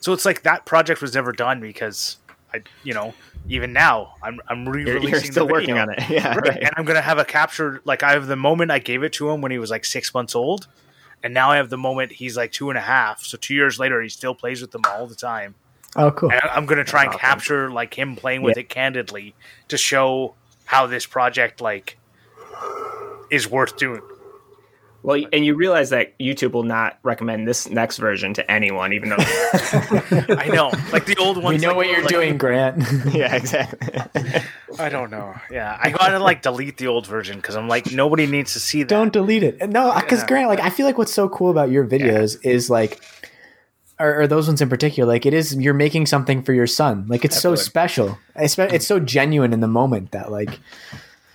so 0.00 0.12
it's 0.14 0.24
like 0.24 0.42
that 0.42 0.64
project 0.64 1.02
was 1.02 1.14
never 1.14 1.30
done 1.30 1.60
because 1.60 2.16
I 2.54 2.62
you 2.84 2.94
know 2.94 3.12
even 3.48 3.74
now 3.74 4.14
I'm 4.22 4.40
I'm 4.48 4.64
you're, 4.64 4.72
re-releasing 4.72 5.10
you're 5.10 5.20
still 5.20 5.46
the 5.46 5.52
working 5.52 5.76
on 5.76 5.90
it. 5.90 5.98
Yeah, 6.08 6.34
Right. 6.34 6.48
right. 6.48 6.62
And 6.62 6.70
I'm 6.76 6.86
gonna 6.86 7.02
have 7.02 7.18
a 7.18 7.24
capture 7.24 7.82
like 7.84 8.02
I 8.02 8.12
have 8.12 8.28
the 8.28 8.36
moment 8.36 8.70
I 8.70 8.78
gave 8.78 9.02
it 9.02 9.12
to 9.14 9.28
him 9.30 9.42
when 9.42 9.52
he 9.52 9.58
was 9.58 9.70
like 9.70 9.84
six 9.84 10.14
months 10.14 10.34
old, 10.34 10.68
and 11.22 11.34
now 11.34 11.50
I 11.50 11.56
have 11.56 11.68
the 11.68 11.76
moment 11.76 12.12
he's 12.12 12.36
like 12.38 12.50
two 12.52 12.70
and 12.70 12.78
a 12.78 12.82
half. 12.82 13.22
So 13.24 13.36
two 13.36 13.52
years 13.54 13.78
later, 13.78 14.00
he 14.00 14.08
still 14.08 14.34
plays 14.34 14.62
with 14.62 14.70
them 14.70 14.82
all 14.88 15.06
the 15.06 15.14
time. 15.16 15.54
Oh, 15.96 16.10
cool. 16.10 16.30
And 16.32 16.40
I- 16.42 16.54
I'm 16.56 16.66
gonna 16.66 16.84
try 16.84 17.02
and 17.02 17.08
awesome. 17.10 17.20
capture 17.20 17.70
like 17.70 17.94
him 17.98 18.16
playing 18.16 18.42
with 18.42 18.56
it 18.56 18.68
candidly 18.68 19.34
to 19.68 19.76
show 19.76 20.34
how 20.64 20.86
this 20.86 21.04
project 21.06 21.60
like 21.60 21.98
is 23.30 23.48
worth 23.50 23.76
doing. 23.76 24.00
Well, 25.04 25.20
and 25.32 25.44
you 25.44 25.56
realize 25.56 25.90
that 25.90 26.16
YouTube 26.20 26.52
will 26.52 26.62
not 26.62 26.96
recommend 27.02 27.48
this 27.48 27.68
next 27.68 27.96
version 27.98 28.34
to 28.34 28.48
anyone, 28.48 28.92
even 28.92 29.08
though. 29.08 29.16
I 29.18 30.48
know, 30.52 30.70
like 30.92 31.06
the 31.06 31.16
old 31.18 31.38
We 31.38 31.42
ones. 31.42 31.60
know 31.62 31.68
like- 31.70 31.76
what 31.76 31.86
you're 31.88 32.00
like- 32.02 32.08
doing, 32.08 32.38
Grant. 32.38 32.84
yeah, 33.12 33.34
exactly. 33.34 34.00
I 34.78 34.88
don't 34.88 35.10
know. 35.10 35.34
Yeah, 35.50 35.76
I 35.82 35.90
gotta 35.90 36.20
like 36.20 36.42
delete 36.42 36.76
the 36.76 36.86
old 36.86 37.06
version 37.08 37.36
because 37.36 37.56
I'm 37.56 37.66
like 37.68 37.90
nobody 37.92 38.26
needs 38.26 38.52
to 38.52 38.60
see 38.60 38.84
that. 38.84 38.88
Don't 38.88 39.12
delete 39.12 39.42
it. 39.42 39.68
No, 39.68 39.92
because 39.92 40.20
Yeah. 40.20 40.26
Grant, 40.28 40.48
like 40.48 40.60
I 40.60 40.70
feel 40.70 40.86
like 40.86 40.98
what's 40.98 41.12
so 41.12 41.28
cool 41.28 41.50
about 41.50 41.70
your 41.72 41.84
videos 41.84 42.38
is 42.44 42.70
like, 42.70 43.02
or, 44.02 44.20
or 44.22 44.26
those 44.26 44.46
ones 44.48 44.60
in 44.60 44.68
particular, 44.68 45.06
like 45.12 45.24
it 45.26 45.32
is 45.34 45.54
you're 45.54 45.74
making 45.74 46.06
something 46.06 46.42
for 46.42 46.52
your 46.52 46.66
son. 46.66 47.06
Like 47.08 47.24
it's 47.24 47.40
so 47.40 47.54
special. 47.54 48.18
It's, 48.36 48.58
it's 48.58 48.86
so 48.86 48.98
genuine 48.98 49.52
in 49.52 49.60
the 49.60 49.68
moment 49.68 50.10
that 50.12 50.30
like 50.30 50.58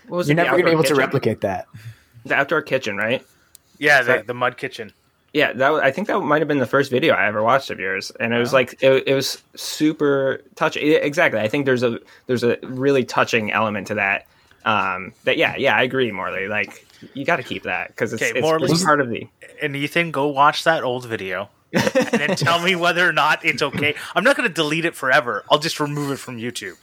What 0.07 0.17
was 0.17 0.27
you're 0.27 0.33
it, 0.33 0.43
never 0.43 0.51
gonna 0.51 0.63
be 0.63 0.69
outdoor 0.69 0.79
able 0.79 0.83
to 0.83 0.95
replicate 0.95 1.41
that. 1.41 1.67
the 2.25 2.35
outdoor 2.35 2.61
kitchen, 2.61 2.97
right? 2.97 3.25
Yeah, 3.79 4.01
the, 4.01 4.23
the 4.25 4.33
mud 4.33 4.57
kitchen. 4.57 4.91
Yeah, 5.33 5.53
that 5.53 5.71
I 5.73 5.91
think 5.91 6.07
that 6.07 6.19
might 6.21 6.41
have 6.41 6.47
been 6.47 6.57
the 6.57 6.65
first 6.65 6.89
video 6.89 7.13
I 7.13 7.27
ever 7.27 7.43
watched 7.43 7.69
of 7.69 7.79
yours, 7.79 8.11
and 8.19 8.33
it 8.33 8.39
was 8.39 8.53
like 8.53 8.81
it, 8.81 9.03
it 9.07 9.13
was 9.13 9.41
super 9.55 10.41
touching. 10.55 10.91
Exactly, 10.91 11.39
I 11.39 11.47
think 11.47 11.65
there's 11.65 11.83
a 11.83 11.99
there's 12.25 12.43
a 12.43 12.57
really 12.63 13.03
touching 13.03 13.51
element 13.51 13.87
to 13.87 13.95
that. 13.95 14.25
Um, 14.65 15.13
that 15.25 15.37
yeah, 15.37 15.55
yeah, 15.57 15.75
I 15.75 15.83
agree, 15.83 16.11
Morley. 16.11 16.47
Like 16.47 16.85
you 17.13 17.23
got 17.23 17.35
to 17.35 17.43
keep 17.43 17.63
that 17.63 17.89
because 17.89 18.13
it's, 18.13 18.21
Okay, 18.21 18.31
it's, 18.39 18.41
Morley- 18.41 18.71
it's 18.71 18.83
part 18.83 18.99
of 18.99 19.09
the. 19.09 19.27
And 19.61 19.75
Ethan, 19.75 20.11
go 20.11 20.27
watch 20.27 20.63
that 20.63 20.83
old 20.83 21.05
video. 21.05 21.49
And 21.73 22.19
then 22.19 22.35
tell 22.35 22.59
me 22.61 22.75
whether 22.75 23.07
or 23.07 23.13
not 23.13 23.43
it's 23.45 23.61
okay. 23.61 23.95
I'm 24.15 24.23
not 24.23 24.35
going 24.37 24.47
to 24.47 24.53
delete 24.53 24.85
it 24.85 24.95
forever. 24.95 25.43
I'll 25.51 25.59
just 25.59 25.79
remove 25.79 26.11
it 26.11 26.17
from 26.17 26.37
YouTube. 26.37 26.77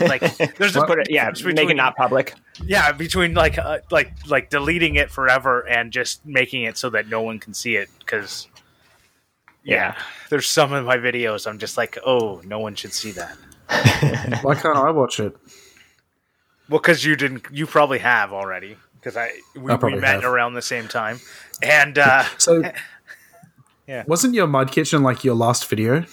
Like 0.00 0.22
there's 0.56 0.76
a 0.76 0.82
Put 0.82 1.00
it, 1.00 1.08
yeah, 1.10 1.30
difference 1.30 1.42
make 1.56 1.68
it 1.70 1.74
not 1.74 1.96
public. 1.96 2.34
yeah 2.62 2.92
between 2.92 3.34
like 3.34 3.58
uh, 3.58 3.78
like 3.90 4.12
like 4.28 4.48
deleting 4.50 4.94
it 4.94 5.10
forever 5.10 5.66
and 5.66 5.92
just 5.92 6.24
making 6.24 6.62
it 6.64 6.78
so 6.78 6.90
that 6.90 7.08
no 7.08 7.22
one 7.22 7.38
can 7.40 7.54
see 7.54 7.76
it 7.76 7.88
because 7.98 8.48
Yeah, 9.64 9.96
there's 10.30 10.48
some 10.48 10.72
of 10.72 10.84
my 10.84 10.96
videos 10.96 11.46
I'm 11.46 11.58
just 11.58 11.76
like 11.76 11.98
oh 12.06 12.40
no 12.44 12.58
one 12.60 12.74
should 12.76 12.92
see 12.92 13.12
that. 13.12 13.36
Why 14.42 14.54
can't 14.54 14.76
I 14.78 14.90
watch 14.90 15.18
it? 15.20 15.36
Well, 16.68 16.80
because 16.80 17.04
you 17.04 17.16
didn't, 17.16 17.44
you 17.50 17.66
probably 17.66 17.98
have 17.98 18.32
already. 18.32 18.76
Because 18.94 19.16
I 19.18 19.32
we, 19.54 19.70
I 19.72 19.76
we 19.76 19.96
met 19.96 20.22
have. 20.22 20.24
around 20.24 20.54
the 20.54 20.62
same 20.62 20.88
time, 20.88 21.20
and 21.62 21.98
uh, 21.98 22.24
So, 22.38 22.62
Yeah. 23.86 24.04
wasn't 24.06 24.34
your 24.34 24.46
mud 24.46 24.72
kitchen 24.72 25.02
like 25.02 25.24
your 25.24 25.34
last 25.34 25.66
video? 25.68 26.04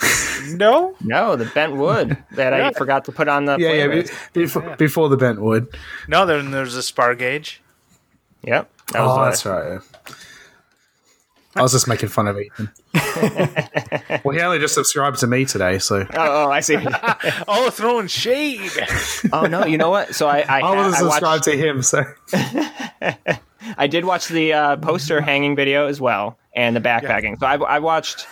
no, 0.48 0.96
no, 1.00 1.36
the 1.36 1.44
bent 1.46 1.76
wood 1.76 2.16
that 2.32 2.52
I 2.52 2.72
forgot 2.72 3.04
to 3.04 3.12
put 3.12 3.28
on 3.28 3.44
the. 3.44 3.56
Yeah, 3.58 3.72
yeah. 3.72 3.86
be- 3.86 4.08
Before, 4.32 4.76
before 4.76 5.08
the 5.08 5.16
bent 5.16 5.40
wood. 5.40 5.68
no. 6.08 6.26
Then 6.26 6.50
there's 6.50 6.74
a 6.74 6.82
spar 6.82 7.14
gauge. 7.14 7.60
Yep. 8.42 8.68
That 8.92 9.02
was 9.02 9.18
Oh, 9.18 9.24
that's 9.24 9.46
right. 9.46 9.80
I 11.54 11.60
was 11.62 11.72
just 11.72 11.86
making 11.86 12.08
fun 12.08 12.26
of 12.28 12.38
Ethan. 12.40 12.70
well, 14.24 14.34
he 14.34 14.40
only 14.40 14.58
just 14.58 14.72
subscribed 14.74 15.18
to 15.20 15.26
me 15.26 15.44
today, 15.44 15.78
so 15.78 16.00
Oh, 16.00 16.06
oh, 16.46 16.50
I 16.50 16.60
see. 16.60 16.78
Oh, 17.46 17.68
throwing 17.70 18.06
shade. 18.08 18.70
oh 19.32 19.46
no, 19.46 19.66
you 19.66 19.76
know 19.78 19.90
what? 19.90 20.14
So 20.14 20.26
I 20.26 20.40
I, 20.40 20.60
I 20.60 20.74
wasn't 20.74 21.12
I 21.12 21.20
watched- 21.28 21.44
to 21.44 21.52
him. 21.56 21.82
So 21.82 22.02
I 23.76 23.86
did 23.86 24.04
watch 24.06 24.28
the 24.28 24.52
uh, 24.54 24.76
poster 24.78 25.20
hanging 25.20 25.54
video 25.54 25.86
as 25.86 26.00
well, 26.00 26.38
and 26.54 26.74
the 26.76 26.80
backpacking. 26.80 27.38
So 27.40 27.46
I, 27.46 27.56
I 27.56 27.78
watched, 27.78 28.26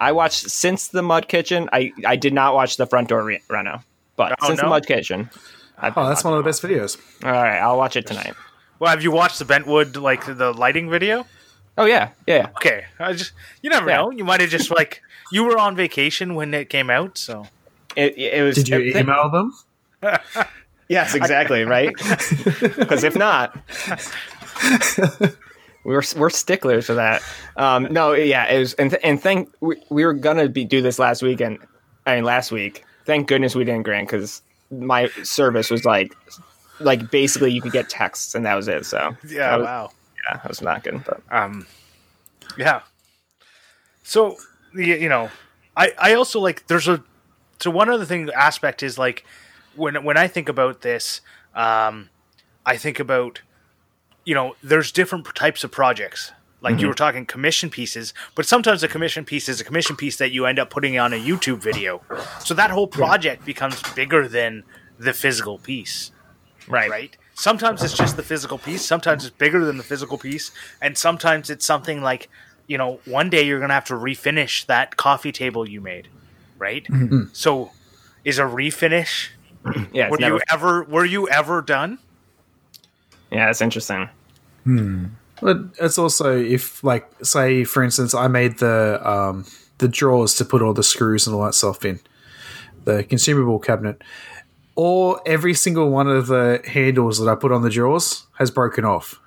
I 0.00 0.12
watched 0.12 0.50
since 0.50 0.88
the 0.88 1.02
Mud 1.02 1.28
Kitchen. 1.28 1.68
I, 1.72 1.92
I 2.06 2.16
did 2.16 2.32
not 2.32 2.54
watch 2.54 2.76
the 2.76 2.86
front 2.86 3.08
door 3.08 3.22
re- 3.24 3.42
reno, 3.48 3.82
but 4.16 4.36
Oh, 4.42 4.46
since 4.48 4.60
the? 4.60 4.66
Mud 4.66 4.86
Kitchen, 4.86 5.30
I've 5.78 5.96
oh, 5.96 6.08
that's 6.08 6.24
one 6.24 6.34
of 6.34 6.38
the 6.38 6.48
best 6.48 6.62
videos. 6.62 6.96
all 7.24 7.30
right. 7.32 7.58
I'll 7.58 7.76
watch 7.76 7.96
it 7.96 8.06
tonight. 8.06 8.34
Well, 8.78 8.90
have 8.90 9.02
you 9.02 9.10
watched 9.10 9.38
the 9.38 9.44
Bentwood 9.44 9.96
like 9.96 10.24
the 10.24 10.52
lighting 10.52 10.88
video? 10.90 11.26
Oh 11.76 11.84
yeah, 11.84 12.10
yeah. 12.26 12.46
Okay, 12.56 12.84
I 12.98 13.12
just 13.12 13.32
you 13.62 13.70
never 13.70 13.88
Yeah. 13.88 13.96
know. 13.98 14.10
You 14.10 14.24
might 14.24 14.40
have 14.40 14.50
just 14.50 14.70
like 14.70 15.02
you 15.30 15.44
were 15.44 15.58
on 15.58 15.76
vacation 15.76 16.34
when 16.34 16.52
it 16.54 16.68
came 16.70 16.90
out, 16.90 17.16
so 17.18 17.46
It, 17.96 18.16
it 18.18 18.42
was. 18.42 18.56
Did 18.56 18.68
you 18.68 18.80
it- 18.80 18.96
email 18.96 19.28
them? 19.30 19.52
Yes, 20.88 21.14
exactly. 21.14 21.64
Right. 21.64 21.92
Because 22.78 23.04
if 23.04 23.14
not, 23.16 23.56
we're 25.88 26.02
we're 26.16 26.30
sticklers 26.30 26.86
for 26.86 26.94
that. 26.94 27.22
Um, 27.56 27.88
no, 27.90 28.12
yeah, 28.12 28.44
it 28.44 28.58
was, 28.58 28.74
and 28.74 28.90
th- 28.90 29.00
and 29.02 29.20
thank 29.20 29.50
we, 29.60 29.76
we 29.88 30.04
were 30.04 30.12
gonna 30.12 30.48
be 30.48 30.64
do 30.64 30.82
this 30.82 30.98
last 30.98 31.22
weekend. 31.22 31.58
I 32.06 32.16
mean, 32.16 32.24
last 32.24 32.52
week. 32.52 32.84
Thank 33.06 33.26
goodness 33.26 33.54
we 33.54 33.64
didn't 33.64 33.84
grant 33.84 34.06
because 34.06 34.42
my 34.70 35.08
service 35.22 35.70
was 35.70 35.86
like, 35.86 36.14
like 36.78 37.10
basically 37.10 37.52
you 37.52 37.62
could 37.62 37.72
get 37.72 37.88
texts 37.88 38.34
and 38.34 38.44
that 38.44 38.54
was 38.54 38.68
it. 38.68 38.84
So 38.84 39.16
yeah. 39.26 39.56
was, 39.56 39.64
wow. 39.64 39.90
yeah, 40.28 40.40
I 40.44 40.48
was 40.48 40.60
not 40.60 40.84
good. 40.84 41.02
But 41.04 41.22
Um, 41.30 41.66
yeah. 42.58 42.82
So 44.02 44.36
you, 44.74 44.94
you 44.94 45.08
know, 45.08 45.30
I 45.74 45.94
I 45.98 46.14
also 46.14 46.38
like 46.38 46.66
there's 46.66 46.86
a 46.86 47.02
so 47.60 47.70
one 47.70 47.88
other 47.88 48.04
thing 48.04 48.28
aspect 48.36 48.82
is 48.82 48.98
like 48.98 49.24
when 49.74 50.04
when 50.04 50.18
I 50.18 50.28
think 50.28 50.50
about 50.50 50.82
this, 50.82 51.22
um, 51.54 52.10
I 52.66 52.76
think 52.76 53.00
about 53.00 53.40
you 54.28 54.34
know 54.34 54.54
there's 54.62 54.92
different 54.92 55.24
types 55.34 55.64
of 55.64 55.72
projects. 55.72 56.32
Like 56.60 56.72
you 56.72 56.78
mm-hmm. 56.78 56.88
were 56.88 56.94
talking 56.94 57.24
commission 57.24 57.70
pieces, 57.70 58.12
but 58.34 58.44
sometimes 58.44 58.82
a 58.82 58.88
commission 58.88 59.24
piece 59.24 59.48
is 59.48 59.60
a 59.60 59.64
commission 59.64 59.96
piece 59.96 60.16
that 60.16 60.32
you 60.32 60.44
end 60.44 60.58
up 60.58 60.70
putting 60.70 60.98
on 60.98 61.12
a 61.12 61.16
YouTube 61.16 61.62
video. 61.62 62.02
So 62.44 62.52
that 62.54 62.70
whole 62.70 62.88
project 62.88 63.44
becomes 63.44 63.80
bigger 63.94 64.26
than 64.26 64.64
the 64.98 65.12
physical 65.12 65.58
piece 65.58 66.10
Right. 66.68 66.90
right? 66.90 67.16
Sometimes 67.34 67.82
it's 67.82 67.96
just 67.96 68.16
the 68.16 68.22
physical 68.22 68.58
piece, 68.58 68.84
sometimes 68.84 69.24
it's 69.24 69.34
bigger 69.34 69.64
than 69.64 69.78
the 69.78 69.84
physical 69.84 70.18
piece, 70.18 70.50
and 70.82 70.98
sometimes 70.98 71.48
it's 71.48 71.64
something 71.64 72.02
like, 72.02 72.28
you 72.66 72.76
know, 72.76 73.00
one 73.06 73.30
day 73.30 73.46
you're 73.46 73.60
going 73.60 73.70
to 73.70 73.74
have 73.74 73.86
to 73.86 73.94
refinish 73.94 74.66
that 74.66 74.96
coffee 74.96 75.32
table 75.32 75.66
you 75.66 75.80
made, 75.80 76.08
right? 76.58 76.84
Mm-hmm. 76.84 77.26
So 77.32 77.70
is 78.24 78.38
a 78.38 78.42
refinish 78.42 79.28
Yeah. 79.92 80.10
Were 80.10 80.18
never, 80.18 80.34
you 80.36 80.40
ever 80.50 80.84
were 80.84 81.04
you 81.04 81.28
ever 81.28 81.62
done? 81.62 81.98
yeah. 83.30 83.46
That's 83.46 83.60
interesting. 83.60 84.10
But 85.40 85.58
it's 85.80 85.98
also 85.98 86.36
if, 86.36 86.82
like, 86.82 87.08
say 87.22 87.64
for 87.64 87.82
instance, 87.82 88.14
I 88.14 88.28
made 88.28 88.58
the 88.58 89.00
um, 89.08 89.44
the 89.78 89.88
drawers 89.88 90.34
to 90.36 90.44
put 90.44 90.62
all 90.62 90.74
the 90.74 90.82
screws 90.82 91.26
and 91.26 91.34
all 91.36 91.44
that 91.44 91.54
stuff 91.54 91.84
in 91.84 92.00
the 92.84 93.04
consumable 93.04 93.58
cabinet. 93.58 94.02
Or 94.74 95.20
every 95.26 95.54
single 95.54 95.90
one 95.90 96.08
of 96.08 96.28
the 96.28 96.60
handles 96.64 97.18
that 97.18 97.28
I 97.28 97.34
put 97.34 97.50
on 97.50 97.62
the 97.62 97.70
drawers 97.70 98.26
has 98.38 98.50
broken 98.50 98.84
off. 98.84 99.20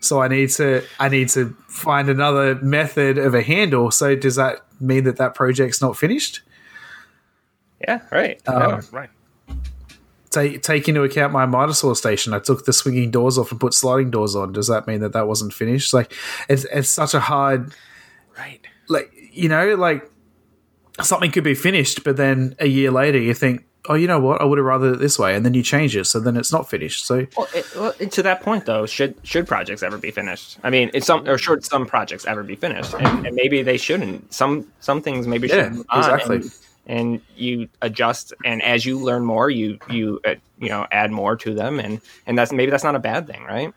So 0.00 0.20
I 0.22 0.28
need 0.28 0.50
to 0.50 0.82
I 0.98 1.08
need 1.08 1.28
to 1.30 1.54
find 1.68 2.08
another 2.08 2.54
method 2.56 3.18
of 3.18 3.34
a 3.34 3.42
handle. 3.42 3.90
So 3.90 4.16
does 4.16 4.36
that 4.36 4.64
mean 4.80 5.04
that 5.04 5.16
that 5.16 5.34
project's 5.34 5.82
not 5.82 5.96
finished? 5.96 6.40
Yeah. 7.80 8.00
Right. 8.10 8.40
Um, 8.48 8.58
No. 8.58 8.80
Right. 8.90 9.10
Take 10.30 10.62
take 10.62 10.88
into 10.88 11.02
account 11.02 11.32
my 11.32 11.44
miter 11.44 11.72
saw 11.72 11.92
station. 11.94 12.32
I 12.32 12.38
took 12.38 12.64
the 12.64 12.72
swinging 12.72 13.10
doors 13.10 13.36
off 13.36 13.50
and 13.50 13.58
put 13.60 13.74
sliding 13.74 14.10
doors 14.10 14.36
on. 14.36 14.52
Does 14.52 14.68
that 14.68 14.86
mean 14.86 15.00
that 15.00 15.12
that 15.12 15.26
wasn't 15.26 15.52
finished? 15.52 15.92
Like, 15.92 16.12
it's 16.48 16.64
it's 16.72 16.88
such 16.90 17.14
a 17.14 17.20
hard 17.20 17.74
Right. 18.38 18.60
like 18.88 19.12
you 19.32 19.48
know 19.48 19.74
like 19.74 20.08
something 21.02 21.30
could 21.32 21.44
be 21.44 21.54
finished, 21.54 22.04
but 22.04 22.16
then 22.16 22.54
a 22.58 22.66
year 22.66 22.90
later 22.90 23.18
you 23.18 23.34
think, 23.34 23.64
oh, 23.88 23.94
you 23.94 24.06
know 24.06 24.20
what? 24.20 24.40
I 24.40 24.44
would 24.44 24.58
have 24.58 24.64
rather 24.64 24.92
it 24.92 24.98
this 24.98 25.18
way, 25.18 25.34
and 25.34 25.44
then 25.44 25.54
you 25.54 25.62
change 25.62 25.96
it, 25.96 26.04
so 26.04 26.20
then 26.20 26.36
it's 26.36 26.52
not 26.52 26.70
finished. 26.70 27.06
So 27.06 27.26
Well, 27.36 27.48
it, 27.54 27.66
well, 27.74 27.92
to 27.92 28.22
that 28.22 28.42
point, 28.42 28.66
though, 28.66 28.86
should 28.86 29.14
should 29.24 29.46
projects 29.48 29.82
ever 29.82 29.98
be 29.98 30.10
finished? 30.10 30.58
I 30.62 30.70
mean, 30.70 30.90
it's 30.94 31.06
some 31.06 31.26
or 31.28 31.38
should 31.38 31.64
some 31.64 31.86
projects 31.86 32.24
ever 32.24 32.42
be 32.42 32.54
finished? 32.56 32.94
And, 32.94 33.26
and 33.26 33.34
maybe 33.34 33.62
they 33.62 33.76
shouldn't. 33.78 34.32
Some 34.32 34.70
some 34.80 35.02
things 35.02 35.26
maybe 35.26 35.48
Yeah, 35.48 35.72
should 35.72 35.86
exactly. 35.92 36.36
And, 36.36 36.50
and 36.86 37.20
you 37.36 37.68
adjust, 37.82 38.32
and 38.44 38.62
as 38.62 38.84
you 38.84 38.98
learn 38.98 39.24
more, 39.24 39.50
you 39.50 39.78
you 39.88 40.20
uh, 40.26 40.34
you 40.58 40.68
know 40.68 40.86
add 40.90 41.10
more 41.10 41.36
to 41.36 41.54
them, 41.54 41.78
and 41.80 42.00
and 42.26 42.38
that's 42.38 42.52
maybe 42.52 42.70
that's 42.70 42.84
not 42.84 42.94
a 42.94 43.00
bad 43.00 43.26
thing, 43.26 43.44
right? 43.44 43.72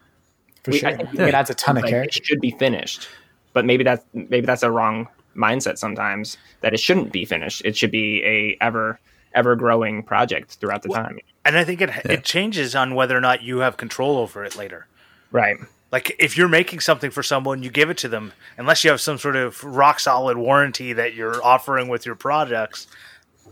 for 0.64 0.72
We- 0.72 0.80
sure. 0.80 0.90
I 0.90 0.98
think 0.98 1.20
it 1.20 1.34
adds 1.34 1.50
a 1.50 1.54
ton 1.54 1.78
of 1.78 1.84
Like, 1.84 1.92
character. 1.92 2.18
It 2.20 2.26
should 2.26 2.40
be 2.42 2.52
finished, 2.52 3.08
but 3.54 3.66
maybe 3.66 3.84
that's 3.84 4.04
maybe 4.14 4.46
that's 4.46 4.64
a 4.64 4.72
wrong 4.72 5.08
mindset 5.36 5.78
sometimes. 5.78 6.38
That 6.62 6.74
it 6.74 6.80
shouldn't 6.80 7.12
be 7.12 7.26
finished. 7.26 7.62
It 7.66 7.76
should 7.76 7.92
be 7.92 8.24
a 8.24 8.58
ever 8.64 9.00
ever 9.34 9.56
growing 9.56 10.04
project 10.04 10.56
throughout 10.60 10.84
the 10.84 10.90
time. 10.90 11.20
And 11.44 11.58
I 11.58 11.64
think 11.64 11.82
it 11.82 11.90
it 12.06 12.24
changes 12.24 12.76
on 12.76 12.96
whether 12.96 13.18
or 13.18 13.22
not 13.22 13.42
you 13.42 13.60
have 13.60 13.78
control 13.78 14.18
over 14.18 14.44
it 14.46 14.56
later. 14.56 14.88
Right. 15.32 15.58
Like 15.94 16.16
if 16.20 16.36
you're 16.36 16.50
making 16.50 16.80
something 16.82 17.12
for 17.12 17.22
someone, 17.24 17.62
you 17.64 17.70
give 17.70 17.90
it 17.92 17.98
to 18.00 18.10
them, 18.10 18.34
unless 18.58 18.84
you 18.84 18.90
have 18.90 19.00
some 19.00 19.18
sort 19.20 19.36
of 19.36 19.64
rock 19.64 20.00
solid 20.00 20.38
warranty 20.38 20.92
that 20.94 21.14
you're 21.14 21.42
offering 21.46 21.88
with 21.88 22.04
your 22.06 22.16
products, 22.16 22.88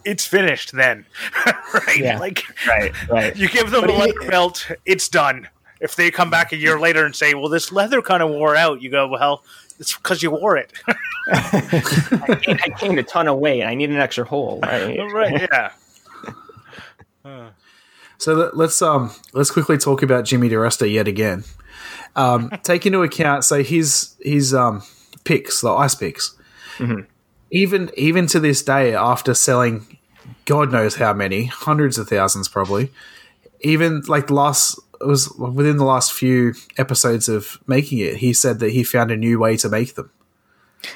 it's 0.06 0.26
finished 0.26 0.72
then. 0.72 1.06
right? 1.74 1.98
Yeah. 2.00 2.18
Like 2.18 2.44
Right. 2.68 3.10
Right. 3.10 3.38
you 3.38 3.48
give 3.48 3.70
them 3.70 3.82
But 3.82 3.92
a 3.92 3.94
he- 3.94 4.00
leather 4.00 4.28
belt, 4.30 4.72
it's 4.86 5.08
done. 5.08 5.48
If 5.80 5.96
they 5.96 6.10
come 6.10 6.30
back 6.32 6.52
a 6.52 6.58
year 6.58 6.80
later 6.80 7.06
and 7.06 7.16
say, 7.16 7.34
"Well, 7.36 7.50
this 7.50 7.72
leather 7.72 8.02
kind 8.02 8.22
of 8.24 8.30
wore 8.32 8.56
out," 8.56 8.82
you 8.84 8.89
go, 8.92 9.08
"Well, 9.08 9.44
it's 9.80 9.96
because 9.96 10.22
you 10.24 10.30
wore 10.32 10.56
it." 10.58 10.74
I 11.32 12.39
gained- 12.42 12.62
I 12.64 12.70
gained 12.80 13.00
a 13.00 13.04
ton 13.04 13.28
of 13.28 13.38
weight. 13.39 13.64
I 13.64 13.74
need 13.76 13.89
an 13.92 13.98
extra 13.98 14.24
hole. 14.26 14.60
Right. 14.64 14.98
right? 15.14 15.48
Yeah. 17.24 17.50
So 18.18 18.34
let- 18.34 18.56
let's 18.58 18.82
um 18.82 19.12
let's 19.34 19.50
quickly 19.52 19.78
talk 19.78 20.04
about 20.04 20.26
Jimmy 20.26 20.50
DeResta 20.50 20.92
yet 20.92 21.08
again. 21.08 21.44
Um, 22.16 22.51
take 22.64 22.86
into 22.86 23.01
account 23.03 23.45
so 23.45 23.64
his 23.64 24.16
his 24.22 24.53
um 24.53 24.84
picks, 25.24 25.62
the 25.62 25.70
ice 25.70 25.95
picks. 25.95 26.36
Even 27.51 27.91
even 27.95 28.28
to 28.28 28.39
this 28.39 28.64
day, 28.64 28.93
after 28.95 29.34
selling 29.34 29.97
God 30.45 30.72
knows 30.72 30.95
how 30.95 31.14
many 31.14 31.45
hundreds 31.45 31.97
of 31.97 32.07
thousands, 32.07 32.47
probably 32.47 32.91
even 33.62 34.01
like 34.07 34.28
the 34.28 34.34
last 34.34 34.80
it 34.99 35.07
was 35.07 35.32
within 35.32 35.78
the 35.78 35.86
last 35.86 36.14
few 36.14 36.53
episodes 36.78 37.28
of 37.28 37.59
making 37.66 37.99
it, 37.99 38.18
he 38.18 38.34
said 38.34 38.59
that 38.59 38.72
he 38.72 38.84
found 38.84 39.09
a 39.12 39.18
new 39.18 39.39
way 39.39 39.57
to 39.57 39.70
make 39.70 39.95
them. 39.95 40.12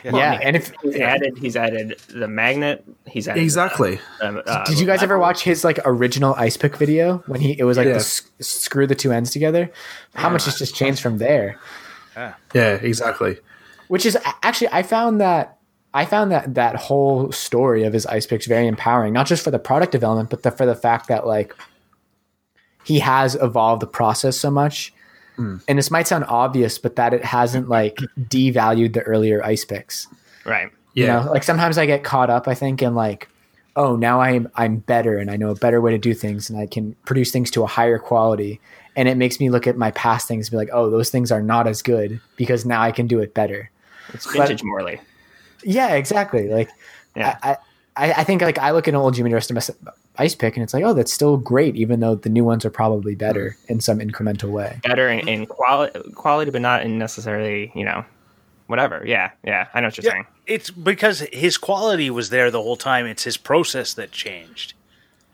Yeah, 0.04 0.40
and 0.42 0.56
if 0.56 0.72
He's 0.82 0.96
added. 0.98 1.38
He's 1.38 1.56
added 1.56 2.00
the 2.10 2.28
magnet. 2.28 2.84
He's 3.08 3.28
added. 3.28 3.44
Exactly. 3.44 4.00
um, 4.22 4.42
uh, 4.46 4.64
did 4.66 4.80
you 4.80 4.86
guys 4.86 5.04
ever 5.04 5.18
watch 5.20 5.44
his 5.44 5.64
like 5.64 5.80
original 5.86 6.34
ice 6.36 6.58
pick 6.58 6.78
video 6.78 7.24
when 7.28 7.42
he 7.42 7.58
it 7.60 7.64
was 7.64 7.78
like 7.78 7.88
Yeah. 7.88 7.94
the 7.94 8.00
s- 8.00 8.30
screw 8.40 8.88
the 8.88 8.96
two 8.96 9.12
ends 9.12 9.32
together? 9.32 9.72
How 10.14 10.30
much 10.30 10.46
has 10.46 10.58
just 10.58 10.76
changed 10.76 11.02
from 11.02 11.18
there? 11.18 11.60
Yeah, 12.54 12.74
exactly. 12.76 13.38
Which 13.88 14.06
is 14.06 14.18
actually 14.42 14.70
I 14.72 14.84
found 14.84 15.22
that 15.22 15.58
I 15.94 16.06
found 16.06 16.32
that 16.32 16.56
that 16.56 16.76
whole 16.76 17.32
story 17.32 17.84
of 17.84 17.94
his 17.94 18.06
ice 18.06 18.26
picks 18.26 18.46
very 18.48 18.68
empowering, 18.68 19.14
not 19.14 19.28
just 19.28 19.44
for 19.44 19.52
the 19.52 19.60
product 19.60 19.92
development, 19.92 20.30
but 20.30 20.44
the, 20.44 20.52
for 20.52 20.66
the 20.66 20.76
fact 20.76 21.08
that 21.10 21.28
like 21.28 21.54
he 22.84 23.00
has 23.00 23.36
evolved 23.36 23.82
the 23.82 23.88
process 23.88 24.38
so 24.38 24.50
much. 24.52 24.94
Hmm. 25.36 25.58
And 25.68 25.78
this 25.78 25.92
might 25.92 26.08
sound 26.08 26.26
obvious, 26.28 26.78
but 26.78 26.96
that 26.96 27.14
it 27.14 27.24
hasn't 27.24 27.70
like 27.70 27.98
devalued 28.20 28.94
the 28.94 29.02
earlier 29.02 29.44
ice 29.44 29.66
picks. 29.66 30.08
Right. 30.46 30.70
You 30.94 31.06
Yeah. 31.06 31.24
know, 31.24 31.32
like 31.32 31.44
sometimes 31.44 31.78
I 31.78 31.86
get 31.86 32.04
caught 32.04 32.30
up, 32.30 32.48
I 32.48 32.54
think, 32.54 32.82
in 32.82 32.96
like, 32.96 33.28
oh, 33.76 33.96
now 33.98 34.22
I'm 34.22 34.50
I'm 34.56 34.78
better 34.78 35.18
and 35.18 35.30
I 35.30 35.36
know 35.36 35.50
a 35.50 35.56
better 35.56 35.82
way 35.82 35.92
to 35.92 35.98
do 35.98 36.14
things 36.14 36.50
and 36.50 36.58
I 36.60 36.66
can 36.68 36.96
produce 37.06 37.32
things 37.32 37.52
to 37.52 37.64
a 37.64 37.68
higher 37.68 38.00
quality. 38.00 38.62
And 38.96 39.10
it 39.10 39.18
makes 39.18 39.40
me 39.42 39.50
look 39.50 39.68
at 39.68 39.76
my 39.78 39.92
past 39.92 40.28
things 40.28 40.48
and 40.48 40.52
be 40.52 40.58
like, 40.58 40.70
oh, 40.72 40.90
those 40.90 41.10
things 41.10 41.30
are 41.32 41.42
not 41.42 41.68
as 41.68 41.82
good 41.82 42.22
because 42.38 42.66
now 42.66 42.82
I 42.82 42.92
can 42.92 43.08
do 43.08 43.20
it 43.20 43.34
better. 43.34 43.70
It's 44.14 44.32
vintage 44.32 44.64
Morley. 44.64 45.02
Yeah, 45.64 45.96
exactly. 45.96 46.48
Like 46.50 46.70
Yeah. 47.16 47.38
I, 47.44 47.52
I, 47.52 47.58
I 47.98 48.24
think 48.24 48.42
like 48.42 48.58
I 48.58 48.72
look 48.72 48.88
at 48.88 48.94
an 48.94 49.00
old 49.00 49.14
Jimmy 49.14 49.32
DeResta 49.32 49.76
ice 50.18 50.36
pick 50.36 50.56
and 50.56 50.64
it's 50.64 50.74
like, 50.74 50.84
oh, 50.84 50.94
that's 50.94 51.14
still 51.14 51.38
great, 51.38 51.76
even 51.76 52.00
though 52.02 52.16
the 52.16 52.30
new 52.30 52.44
ones 52.44 52.66
are 52.66 52.70
probably 52.70 53.16
better 53.16 53.56
mm. 53.66 53.70
in 53.70 53.80
some 53.80 54.00
incremental 54.00 54.50
way. 54.52 54.80
Better 54.84 55.10
in, 55.10 55.28
in 55.28 55.46
quality, 55.46 56.00
quality, 56.14 56.52
but 56.52 56.62
not 56.62 56.84
in 56.84 56.98
necessarily. 56.98 57.72
You 57.76 57.86
know, 57.86 58.06
whatever. 58.68 59.04
Yeah. 59.06 59.32
Yeah. 59.44 59.68
I 59.74 59.80
know 59.82 59.88
what 59.88 59.98
you're 59.98 60.06
Yeah, 60.06 60.12
saying. 60.12 60.26
it's 60.48 60.70
because 60.72 61.22
his 61.32 61.58
quality 61.58 62.10
was 62.10 62.30
there 62.30 62.52
the 62.52 62.62
whole 62.62 62.76
time. 62.76 63.06
It's 63.06 63.24
his 63.24 63.38
process 63.38 63.94
that 63.94 64.12
changed, 64.12 64.74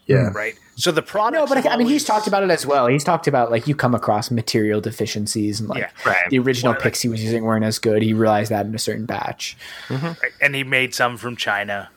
Yeah. 0.05 0.29
Mm. 0.29 0.33
right? 0.35 0.53
So 0.75 0.91
the 0.91 1.01
product. 1.01 1.39
No, 1.39 1.45
but 1.55 1.65
I, 1.65 1.73
I 1.73 1.77
mean, 1.77 1.87
he's 1.87 2.03
talked 2.03 2.27
about 2.27 2.43
it 2.43 2.49
as 2.49 2.65
well. 2.65 2.87
He's 2.87 3.03
talked 3.03 3.27
about 3.27 3.51
like 3.51 3.67
you 3.67 3.75
come 3.75 3.93
across 3.93 4.31
material 4.31 4.81
deficiencies 4.81 5.59
and 5.59 5.69
like 5.69 5.79
Yeah, 5.79 5.89
right. 6.05 6.29
the 6.29 6.39
original 6.39 6.73
Well, 6.73 6.81
picks 6.81 7.01
he 7.01 7.09
was 7.09 7.23
using 7.23 7.43
weren't 7.43 7.65
as 7.65 7.77
good. 7.79 8.01
He 8.01 8.13
realized 8.13 8.51
that 8.51 8.65
in 8.65 8.73
a 8.73 8.79
certain 8.79 9.05
batch. 9.05 9.57
Mm-hmm. 9.89 10.13
and 10.41 10.55
he 10.55 10.63
made 10.63 10.93
some 10.95 11.17
from 11.17 11.35
China, 11.35 11.89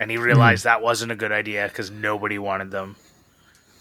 and 0.00 0.10
he 0.10 0.16
hmm. 0.16 0.22
realized 0.22 0.64
that 0.64 0.82
wasn't 0.82 1.12
a 1.12 1.16
good 1.16 1.32
idea 1.32 1.68
because 1.68 1.90
nobody 1.90 2.38
wanted 2.38 2.70
them. 2.70 2.96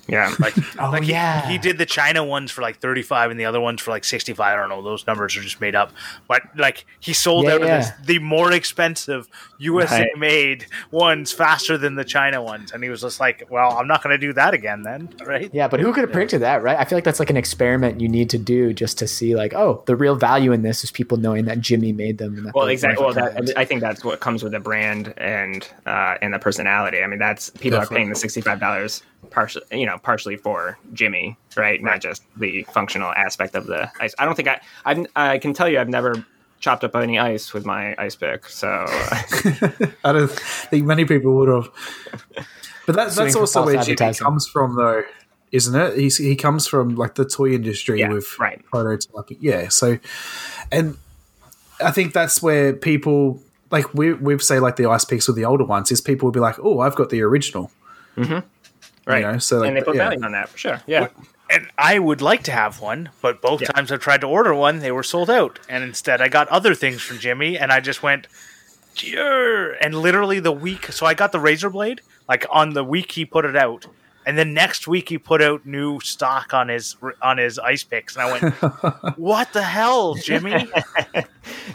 Yeah. 0.07 0.33
Like, 0.39 0.55
Oh 0.79 0.91
like 0.91 1.07
yeah, 1.07 1.47
he, 1.47 1.57
did 1.57 1.77
the 1.77 1.85
China 1.85 2.23
ones 2.23 2.51
for 2.51 2.61
like 2.61 2.79
thirty 2.79 3.01
five, 3.01 3.31
and 3.31 3.39
the 3.39 3.45
other 3.45 3.59
ones 3.59 3.81
for 3.81 3.91
like 3.91 4.03
sixty 4.03 4.33
five. 4.33 4.57
I 4.57 4.61
don't 4.61 4.69
know; 4.69 4.81
those 4.81 5.05
numbers 5.07 5.35
are 5.35 5.41
just 5.41 5.59
made 5.59 5.75
up. 5.75 5.91
But 6.27 6.43
like, 6.55 6.85
he 6.99 7.13
sold 7.13 7.45
Yeah, 7.45 7.53
out 7.53 7.61
of 7.61 7.67
this, 7.67 7.89
the 8.05 8.19
more 8.19 8.51
expensive 8.51 9.27
USA 9.57 10.01
Right. 10.01 10.17
made 10.17 10.65
ones 10.91 11.31
faster 11.31 11.77
than 11.77 11.95
the 11.95 12.05
China 12.05 12.41
ones, 12.41 12.71
and 12.71 12.83
he 12.83 12.89
was 12.89 13.01
just 13.01 13.19
like, 13.19 13.47
"Well, 13.49 13.77
I'm 13.77 13.87
not 13.87 14.03
going 14.03 14.13
to 14.13 14.17
do 14.17 14.33
that 14.33 14.53
again, 14.53 14.83
then, 14.83 15.09
right?" 15.25 15.49
Yeah, 15.53 15.67
but 15.67 15.79
who 15.79 15.91
could 15.91 16.01
have 16.01 16.11
predicted 16.11 16.41
that, 16.41 16.61
right? 16.61 16.77
I 16.77 16.85
feel 16.85 16.97
like 16.97 17.03
that's 17.03 17.19
like 17.19 17.29
an 17.29 17.37
experiment 17.37 17.99
you 17.99 18.07
need 18.07 18.29
to 18.29 18.37
do 18.37 18.73
just 18.73 18.97
to 18.99 19.07
see, 19.07 19.35
like, 19.35 19.53
oh, 19.53 19.83
the 19.87 19.95
real 19.95 20.15
value 20.15 20.51
in 20.51 20.61
this 20.61 20.83
is 20.83 20.91
people 20.91 21.17
knowing 21.17 21.45
that 21.45 21.59
Jimmy 21.59 21.91
made 21.91 22.17
them. 22.17 22.37
And 22.37 22.51
Well, 22.53 22.67
exactly. 22.67 23.03
Well, 23.03 23.13
that, 23.13 23.57
I 23.57 23.65
think 23.65 23.81
that's 23.81 24.03
what 24.03 24.19
comes 24.19 24.43
with 24.43 24.51
the 24.51 24.59
brand 24.59 25.13
and 25.17 25.67
uh, 25.85 26.15
and 26.21 26.33
the 26.33 26.39
personality. 26.39 27.01
I 27.01 27.07
mean, 27.07 27.19
that's 27.19 27.49
people 27.49 27.79
are 27.79 27.87
paying 27.87 28.09
the 28.09 28.15
sixty 28.15 28.41
five 28.41 28.59
dollars 28.59 29.01
partially, 29.29 29.63
you 29.71 29.85
know, 29.85 29.96
partially 30.03 30.37
for 30.37 30.77
Jimmy, 30.93 31.37
right? 31.55 31.81
Not 31.81 32.01
just 32.01 32.23
the 32.37 32.63
functional 32.63 33.11
aspect 33.11 33.55
of 33.55 33.67
the 33.67 33.91
ice. 33.99 34.13
I 34.19 34.25
don't 34.25 34.35
think 34.35 34.47
I 34.47 34.61
I 34.85 35.05
I 35.15 35.37
can 35.37 35.53
tell 35.53 35.69
you 35.69 35.79
I've 35.79 35.89
never 35.89 36.25
chopped 36.59 36.83
up 36.83 36.95
any 36.95 37.19
ice 37.19 37.53
with 37.53 37.65
my 37.65 37.95
ice 37.97 38.15
pick. 38.15 38.47
So 38.47 38.67
I 40.03 40.11
don't 40.11 40.31
think 40.31 40.85
many 40.85 41.05
people 41.05 41.35
would 41.37 41.49
have. 41.49 41.69
But 42.85 42.95
that, 42.95 43.11
that's 43.11 43.35
also 43.35 43.65
where 43.65 43.81
Jimmy 43.83 44.13
comes 44.13 44.47
from, 44.47 44.75
though, 44.75 45.03
isn't 45.51 45.79
it? 45.79 45.97
He's, 45.97 46.17
he 46.17 46.35
comes 46.35 46.67
from 46.67 46.95
like 46.95 47.15
the 47.15 47.25
toy 47.25 47.51
industry 47.51 47.99
Yeah, 47.99 48.13
with 48.13 48.39
right. 48.39 48.63
prototyping. 48.73 49.37
Yeah, 49.41 49.67
so 49.67 49.99
and 50.71 50.97
I 51.83 51.91
think 51.91 52.13
that's 52.13 52.41
where 52.41 52.73
people 52.73 53.41
like 53.69 53.93
we 53.93 54.13
we 54.13 54.39
say 54.39 54.59
like 54.59 54.77
the 54.77 54.89
ice 54.89 55.05
picks 55.05 55.27
with 55.27 55.35
the 55.35 55.45
older 55.45 55.65
ones 55.65 55.91
is 55.91 56.01
people 56.01 56.27
will 56.27 56.31
be 56.31 56.39
like, 56.39 56.55
oh, 56.59 56.79
I've 56.79 56.95
got 56.95 57.09
the 57.09 57.21
original. 57.21 57.71
Mm-hmm. 58.15 58.47
Right. 59.13 59.21
know, 59.21 59.37
so, 59.39 59.59
like, 59.59 59.67
and 59.69 59.77
they 59.77 59.81
put 59.81 59.95
yeah. 59.95 60.09
value 60.09 60.23
on 60.23 60.31
that 60.33 60.49
for 60.49 60.57
sure. 60.57 60.81
Yeah. 60.87 61.07
And 61.49 61.69
I 61.77 61.97
would 61.97 62.21
like 62.21 62.43
to 62.43 62.51
have 62.51 62.81
one, 62.81 63.09
but 63.21 63.41
both 63.41 63.61
Yeah. 63.61 63.67
times 63.67 63.91
I've 63.91 64.01
tried 64.01 64.21
to 64.21 64.27
order 64.27 64.53
one, 64.53 64.79
they 64.79 64.91
were 64.91 65.03
sold 65.03 65.29
out. 65.29 65.59
And 65.69 65.83
instead, 65.83 66.21
I 66.21 66.27
got 66.27 66.47
other 66.49 66.75
things 66.75 67.01
from 67.01 67.19
Jimmy, 67.19 67.57
and 67.57 67.71
I 67.71 67.79
just 67.79 68.03
went, 68.03 68.27
"Sure." 68.95 69.71
And 69.73 69.95
literally 69.95 70.39
the 70.39 70.51
week, 70.51 70.91
so 70.91 71.05
I 71.05 71.13
got 71.13 71.31
the 71.31 71.39
razor 71.39 71.69
blade 71.69 72.01
like 72.27 72.45
on 72.49 72.73
the 72.73 72.83
week 72.83 73.13
he 73.13 73.23
put 73.25 73.45
it 73.45 73.55
out, 73.55 73.87
and 74.25 74.37
then 74.37 74.53
next 74.53 74.87
week 74.87 75.07
he 75.07 75.17
put 75.17 75.41
out 75.41 75.65
new 75.65 75.99
stock 76.01 76.53
on 76.53 76.67
his 76.67 76.97
on 77.21 77.37
his 77.37 77.57
ice 77.59 77.83
picks, 77.83 78.17
and 78.17 78.23
I 78.23 78.31
went, 78.31 78.53
"What 79.17 79.53
the 79.53 79.63
hell, 79.63 80.15
Jimmy?" 80.15 80.67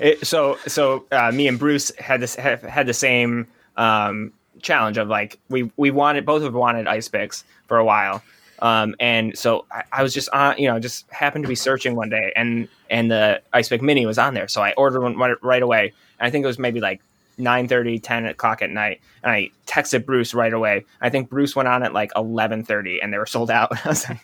It, 0.00 0.26
so 0.26 0.58
so 0.66 1.06
uh, 1.12 1.30
me 1.32 1.48
and 1.48 1.58
Bruce 1.58 1.92
had 1.98 2.20
this 2.20 2.34
had, 2.34 2.60
had 2.62 2.86
the 2.86 2.94
same 2.94 3.46
um, 3.76 4.32
challenge 4.62 4.96
of 4.96 5.08
like 5.08 5.38
we 5.48 5.70
we 5.76 5.90
wanted 5.90 6.24
both 6.24 6.42
of 6.42 6.54
wanted 6.54 6.86
ice 6.86 7.08
picks 7.08 7.44
for 7.66 7.78
a 7.78 7.84
while. 7.84 8.22
Um, 8.60 8.94
and 9.00 9.36
so 9.36 9.66
I, 9.72 9.82
I 9.92 10.02
was 10.04 10.14
just 10.14 10.28
on, 10.28 10.56
you 10.56 10.68
know, 10.68 10.78
just 10.78 11.10
happened 11.10 11.44
to 11.44 11.48
be 11.48 11.56
searching 11.56 11.96
one 11.96 12.08
day, 12.08 12.32
and 12.36 12.68
and 12.88 13.10
the 13.10 13.42
ice 13.52 13.68
pick 13.68 13.82
mini 13.82 14.06
was 14.06 14.18
on 14.18 14.34
there, 14.34 14.48
so 14.48 14.62
I 14.62 14.72
ordered 14.76 15.00
one 15.00 15.18
right, 15.18 15.36
right 15.42 15.62
away. 15.62 15.92
And 16.20 16.28
I 16.28 16.30
think 16.30 16.44
it 16.44 16.46
was 16.46 16.60
maybe 16.60 16.80
like 16.80 17.00
9 17.38 17.66
30 17.66 17.98
10 17.98 18.26
o'clock 18.26 18.62
at 18.62 18.70
night, 18.70 19.00
and 19.24 19.32
I 19.32 19.50
texted 19.66 20.06
Bruce 20.06 20.32
right 20.32 20.52
away. 20.52 20.84
I 21.00 21.10
think 21.10 21.28
Bruce 21.28 21.56
went 21.56 21.68
on 21.68 21.82
at 21.82 21.92
like 21.92 22.12
eleven 22.14 22.64
thirty, 22.64 23.02
and 23.02 23.12
they 23.12 23.18
were 23.18 23.26
sold 23.26 23.50
out. 23.50 23.72
I 23.84 23.88
was 23.88 24.08
like, 24.08 24.20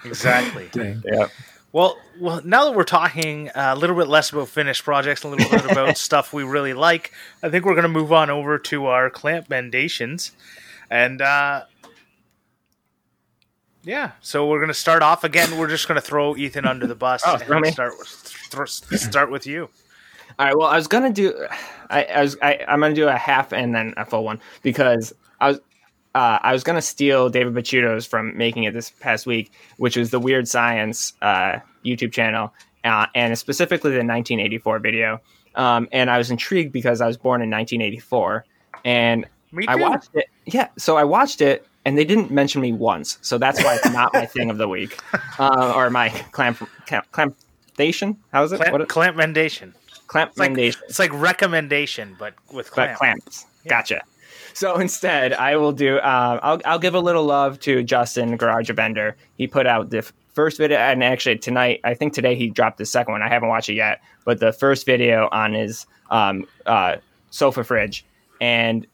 exactly. 0.06 0.70
yeah, 1.04 1.28
Well, 1.74 1.98
well, 2.20 2.40
now 2.44 2.66
that 2.66 2.76
we're 2.76 2.84
talking 2.84 3.50
a 3.52 3.74
little 3.74 3.96
bit 3.96 4.06
less 4.06 4.30
about 4.30 4.48
finished 4.48 4.84
projects, 4.84 5.24
and 5.24 5.34
a 5.34 5.36
little 5.36 5.58
bit 5.58 5.72
about 5.72 5.98
stuff 6.08 6.32
we 6.32 6.44
really 6.44 6.72
like, 6.72 7.10
I 7.42 7.48
think 7.48 7.64
we're 7.64 7.74
going 7.74 7.82
to 7.82 7.88
move 7.88 8.12
on 8.12 8.30
over 8.30 8.60
to 8.60 8.86
our 8.86 9.10
clamp 9.10 9.48
mendations, 9.48 10.30
and 10.88 11.20
uh, 11.20 11.64
yeah, 13.82 14.12
so 14.20 14.46
we're 14.46 14.60
going 14.60 14.68
to 14.68 14.72
start 14.74 15.02
off 15.02 15.24
again. 15.24 15.58
We're 15.58 15.68
just 15.68 15.88
going 15.88 15.96
to 15.96 16.06
throw 16.06 16.36
Ethan 16.36 16.64
under 16.64 16.86
the 16.86 16.94
bus 16.94 17.24
Oh, 17.26 17.38
and 17.44 17.66
start 17.66 17.94
with, 17.98 18.08
thro- 18.08 18.66
start 18.66 19.32
with 19.32 19.44
you. 19.44 19.68
All 20.38 20.46
right. 20.46 20.56
Well, 20.56 20.68
I 20.68 20.76
was 20.76 20.86
gonna 20.86 21.12
do. 21.12 21.46
I, 21.90 22.04
I 22.04 22.22
was. 22.22 22.36
I, 22.40 22.64
I'm 22.68 22.80
gonna 22.80 22.94
do 22.94 23.08
a 23.08 23.16
half 23.16 23.52
and 23.52 23.74
then 23.74 23.94
a 23.96 24.04
full 24.04 24.24
one 24.24 24.40
because 24.62 25.12
I 25.40 25.48
was. 25.48 25.60
Uh, 26.14 26.38
I 26.42 26.52
was 26.52 26.62
gonna 26.62 26.82
steal 26.82 27.28
David 27.28 27.54
Picciuto's 27.54 28.06
from 28.06 28.36
making 28.36 28.64
it 28.64 28.72
this 28.72 28.90
past 28.90 29.26
week, 29.26 29.50
which 29.78 29.96
was 29.96 30.10
the 30.10 30.20
Weird 30.20 30.46
Science 30.46 31.12
uh, 31.22 31.58
YouTube 31.84 32.12
channel, 32.12 32.52
uh, 32.84 33.06
and 33.14 33.36
specifically 33.36 33.90
the 33.90 33.98
1984 33.98 34.78
video. 34.78 35.20
Um, 35.56 35.88
and 35.92 36.10
I 36.10 36.18
was 36.18 36.30
intrigued 36.30 36.72
because 36.72 37.00
I 37.00 37.06
was 37.06 37.16
born 37.16 37.40
in 37.42 37.50
1984, 37.50 38.44
and 38.84 39.26
Me 39.52 39.64
I 39.68 39.74
watched 39.76 40.10
it. 40.14 40.26
Yeah, 40.46 40.68
so 40.76 40.96
I 40.96 41.04
watched 41.04 41.40
it, 41.40 41.66
and 41.84 41.96
they 41.98 42.04
didn't 42.04 42.30
mention 42.30 42.60
me 42.60 42.72
once, 42.72 43.18
so 43.22 43.38
that's 43.38 43.62
why 43.62 43.74
it's 43.76 43.90
not 43.92 44.12
my 44.14 44.26
thing 44.26 44.50
of 44.50 44.58
the 44.58 44.68
week, 44.68 44.98
uh, 45.38 45.72
or 45.74 45.90
my 45.90 46.08
clamp 46.32 46.62
clamp. 46.86 47.36
How 48.32 48.44
is 48.44 48.52
it? 48.52 48.58
Clamp, 48.58 48.72
What? 48.72 48.88
clamp 48.88 49.16
mendation. 49.16 49.74
Clamp 50.06 50.30
It's 50.30 50.38
like, 50.38 50.50
recommendation 50.50 50.80
it's 50.88 50.98
like 51.00 51.12
recommendation, 51.12 52.14
but 52.18 52.34
with 52.52 52.68
but 52.68 52.94
clamp. 52.94 52.98
clamps. 52.98 53.46
Gotcha. 53.66 54.02
So 54.54 54.76
instead, 54.76 55.32
I 55.34 55.56
will 55.56 55.72
do. 55.72 55.98
Uh, 55.98 56.38
I'll 56.42 56.60
I'll 56.64 56.78
give 56.78 56.94
a 56.94 57.00
little 57.00 57.24
love 57.24 57.58
to 57.60 57.82
Justin 57.82 58.36
Garage 58.36 58.70
Bender. 58.70 59.16
He 59.36 59.48
put 59.48 59.66
out 59.66 59.90
the 59.90 60.02
first 60.32 60.58
video, 60.58 60.78
and 60.78 61.02
actually 61.02 61.38
tonight, 61.38 61.80
I 61.84 61.94
think 61.94 62.12
today 62.12 62.36
he 62.36 62.50
dropped 62.50 62.78
the 62.78 62.86
second 62.86 63.12
one. 63.12 63.22
I 63.22 63.28
haven't 63.28 63.48
watched 63.48 63.68
it 63.68 63.74
yet, 63.74 64.00
but 64.24 64.38
the 64.38 64.52
first 64.52 64.86
video 64.86 65.28
on 65.32 65.54
his 65.54 65.86
um, 66.10 66.46
uh, 66.66 66.96
sofa 67.30 67.64
fridge, 67.64 68.04
and 68.40 68.86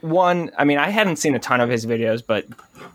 one. 0.00 0.50
I 0.56 0.64
mean, 0.64 0.78
I 0.78 0.88
hadn't 0.88 1.16
seen 1.16 1.34
a 1.34 1.38
ton 1.38 1.60
of 1.60 1.68
his 1.68 1.84
videos, 1.84 2.22
but 2.26 2.46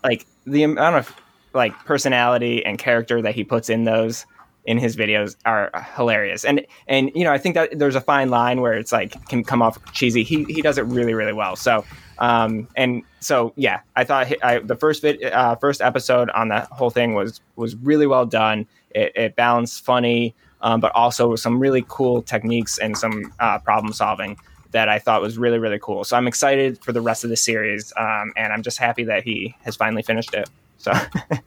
like 0.02 0.26
the 0.46 0.64
amount 0.64 0.96
of 0.96 1.14
like 1.52 1.72
personality 1.84 2.66
and 2.66 2.80
character 2.80 3.22
that 3.22 3.36
he 3.36 3.44
puts 3.44 3.70
in 3.70 3.84
those 3.84 4.26
in 4.64 4.78
his 4.78 4.96
videos 4.96 5.36
are 5.44 5.70
hilarious. 5.96 6.44
And 6.44 6.66
and 6.86 7.10
you 7.14 7.24
know, 7.24 7.32
I 7.32 7.38
think 7.38 7.54
that 7.54 7.78
there's 7.78 7.94
a 7.94 8.00
fine 8.00 8.30
line 8.30 8.60
where 8.60 8.74
it's 8.74 8.92
like 8.92 9.28
can 9.28 9.44
come 9.44 9.62
off 9.62 9.78
cheesy. 9.92 10.24
He 10.24 10.44
he 10.44 10.62
does 10.62 10.78
it 10.78 10.82
really 10.86 11.14
really 11.14 11.32
well. 11.32 11.56
So 11.56 11.84
um 12.18 12.68
and 12.76 13.02
so 13.20 13.52
yeah, 13.56 13.80
I 13.96 14.04
thought 14.04 14.32
I, 14.42 14.58
the 14.58 14.76
first 14.76 15.02
vid, 15.02 15.22
uh, 15.24 15.56
first 15.56 15.80
episode 15.80 16.30
on 16.30 16.48
that 16.48 16.68
whole 16.68 16.90
thing 16.90 17.14
was 17.14 17.40
was 17.56 17.76
really 17.76 18.06
well 18.06 18.26
done. 18.26 18.66
It, 18.90 19.12
it 19.14 19.36
balanced 19.36 19.84
funny, 19.84 20.34
um, 20.62 20.80
but 20.80 20.92
also 20.94 21.34
some 21.36 21.58
really 21.58 21.84
cool 21.88 22.22
techniques 22.22 22.78
and 22.78 22.96
some 22.96 23.32
uh, 23.40 23.58
problem 23.58 23.92
solving 23.92 24.38
that 24.70 24.88
I 24.88 24.98
thought 24.98 25.20
was 25.20 25.36
really 25.36 25.58
really 25.58 25.78
cool. 25.78 26.04
So 26.04 26.16
I'm 26.16 26.26
excited 26.26 26.82
for 26.82 26.92
the 26.92 27.02
rest 27.02 27.24
of 27.24 27.30
the 27.30 27.36
series, 27.36 27.92
um, 27.96 28.32
and 28.36 28.52
I'm 28.52 28.62
just 28.62 28.78
happy 28.78 29.04
that 29.04 29.24
he 29.24 29.54
has 29.64 29.76
finally 29.76 30.02
finished 30.02 30.32
it. 30.32 30.48
So, 30.84 30.92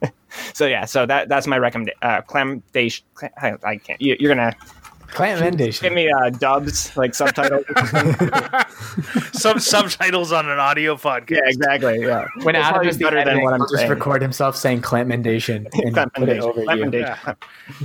so 0.54 0.66
yeah, 0.66 0.86
so 0.86 1.06
that 1.06 1.30
that's 1.30 1.48
my 1.48 1.58
recommendation. 1.58 2.00
Uh, 2.02 2.22
clamdation. 2.22 3.02
I, 3.42 3.54
I 3.64 3.78
can't. 3.78 4.02
You, 4.02 4.18
you're 4.20 4.34
gonna 4.34 4.56
Clamp 5.08 5.58
give 5.58 5.94
me 5.94 6.12
uh, 6.12 6.30
dubs 6.32 6.96
like 6.98 7.16
subtitles. 7.16 7.64
Some 9.34 9.60
subtitles 9.60 10.32
on 10.32 10.50
an 10.50 10.60
audio 10.60 10.96
podcast. 10.96 11.30
yeah, 11.32 11.40
exactly. 11.48 12.02
Yeah, 12.02 12.28
when 12.44 12.56
It's 12.56 12.66
Adam 12.66 12.88
is 12.88 12.98
the 12.98 13.06
better 13.06 13.24
than 13.24 13.42
what 13.42 13.54
I'm 13.54 13.62
just 13.62 13.76
saying. 13.76 13.90
record 13.90 14.22
himself 14.22 14.56
saying 14.58 14.82
Clamp 14.82 15.10
Mendation 15.10 15.68
and 15.98 16.14
put 16.14 16.30
it 16.30 16.40
over 16.40 16.60
you. 16.62 16.68
Clamdation. 16.68 17.36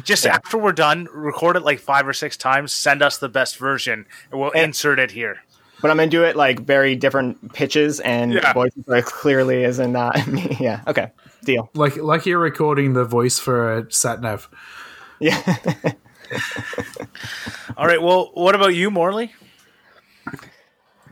Just 0.03 0.25
Yeah. 0.25 0.35
after 0.35 0.59
we're 0.59 0.73
done, 0.73 1.07
record 1.13 1.57
it 1.57 1.63
like 1.63 1.79
five 1.79 2.09
or 2.09 2.13
six 2.13 2.37
times. 2.37 2.73
Send 2.73 3.03
us 3.03 3.19
the 3.19 3.29
best 3.29 3.57
version, 3.57 4.05
and 4.31 4.41
we'll 4.41 4.51
And- 4.51 4.65
insert 4.65 4.99
it 4.99 5.13
here. 5.13 5.43
But 5.83 5.91
I'm 5.91 5.97
gonna 5.99 6.09
do 6.11 6.25
it 6.25 6.37
like 6.37 6.61
very 6.61 6.95
different 6.97 7.53
pitches 7.53 8.01
and 8.01 8.33
Yeah. 8.33 8.53
voices 8.53 8.85
like 8.87 9.05
clearly 9.05 9.65
as 9.65 9.79
in 9.81 9.93
not 9.93 10.27
me. 10.29 10.57
Yeah. 10.61 10.81
Okay. 10.87 11.11
Deal. 11.45 11.69
Like 11.75 11.97
like 11.97 12.25
you're 12.25 12.39
recording 12.39 12.93
the 12.95 13.05
voice 13.05 13.39
for 13.41 13.79
a 13.79 13.93
sat 13.93 14.21
nav. 14.23 14.49
Yeah. 15.19 15.37
All 17.77 17.87
right. 17.87 18.01
Well, 18.01 18.31
what 18.35 18.55
about 18.55 18.75
you, 18.75 18.91
Morley? 18.91 19.33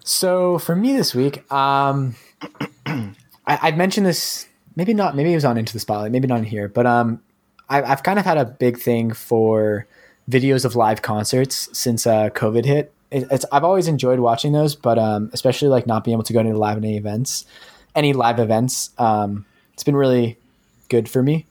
So 0.04 0.58
for 0.58 0.74
me 0.74 0.92
this 0.94 1.14
week, 1.14 1.50
um, 1.52 2.14
I, 2.86 3.12
I'd 3.46 3.76
mentioned 3.78 4.06
this. 4.06 4.46
Maybe 4.76 4.94
not. 4.94 5.16
Maybe 5.16 5.32
it 5.32 5.34
was 5.34 5.44
on 5.44 5.58
Into 5.58 5.72
the 5.72 5.80
Spotlight. 5.80 6.12
Maybe 6.12 6.26
not 6.28 6.38
in 6.38 6.44
here. 6.44 6.68
But 6.68 6.86
um, 6.86 7.20
I, 7.68 7.82
I've 7.82 8.02
kind 8.02 8.18
of 8.18 8.24
had 8.24 8.38
a 8.38 8.44
big 8.44 8.78
thing 8.78 9.12
for 9.12 9.86
videos 10.30 10.64
of 10.64 10.76
live 10.76 11.02
concerts 11.02 11.68
since 11.76 12.06
uh, 12.06 12.30
COVID 12.30 12.64
hit. 12.64 12.92
It, 13.10 13.26
it's 13.30 13.44
I've 13.52 13.64
always 13.64 13.88
enjoyed 13.88 14.20
watching 14.20 14.52
those, 14.52 14.74
but 14.76 14.98
um, 14.98 15.30
especially 15.32 15.68
like 15.68 15.86
not 15.86 16.04
being 16.04 16.14
able 16.14 16.24
to 16.24 16.32
go 16.32 16.42
to 16.42 16.56
live 16.56 16.76
any 16.76 16.96
events, 16.96 17.44
any 17.94 18.12
live 18.12 18.38
events. 18.38 18.90
Um, 18.98 19.44
it's 19.74 19.82
been 19.84 19.96
really 19.96 20.36
good 20.88 21.08
for 21.08 21.22
me. 21.22 21.46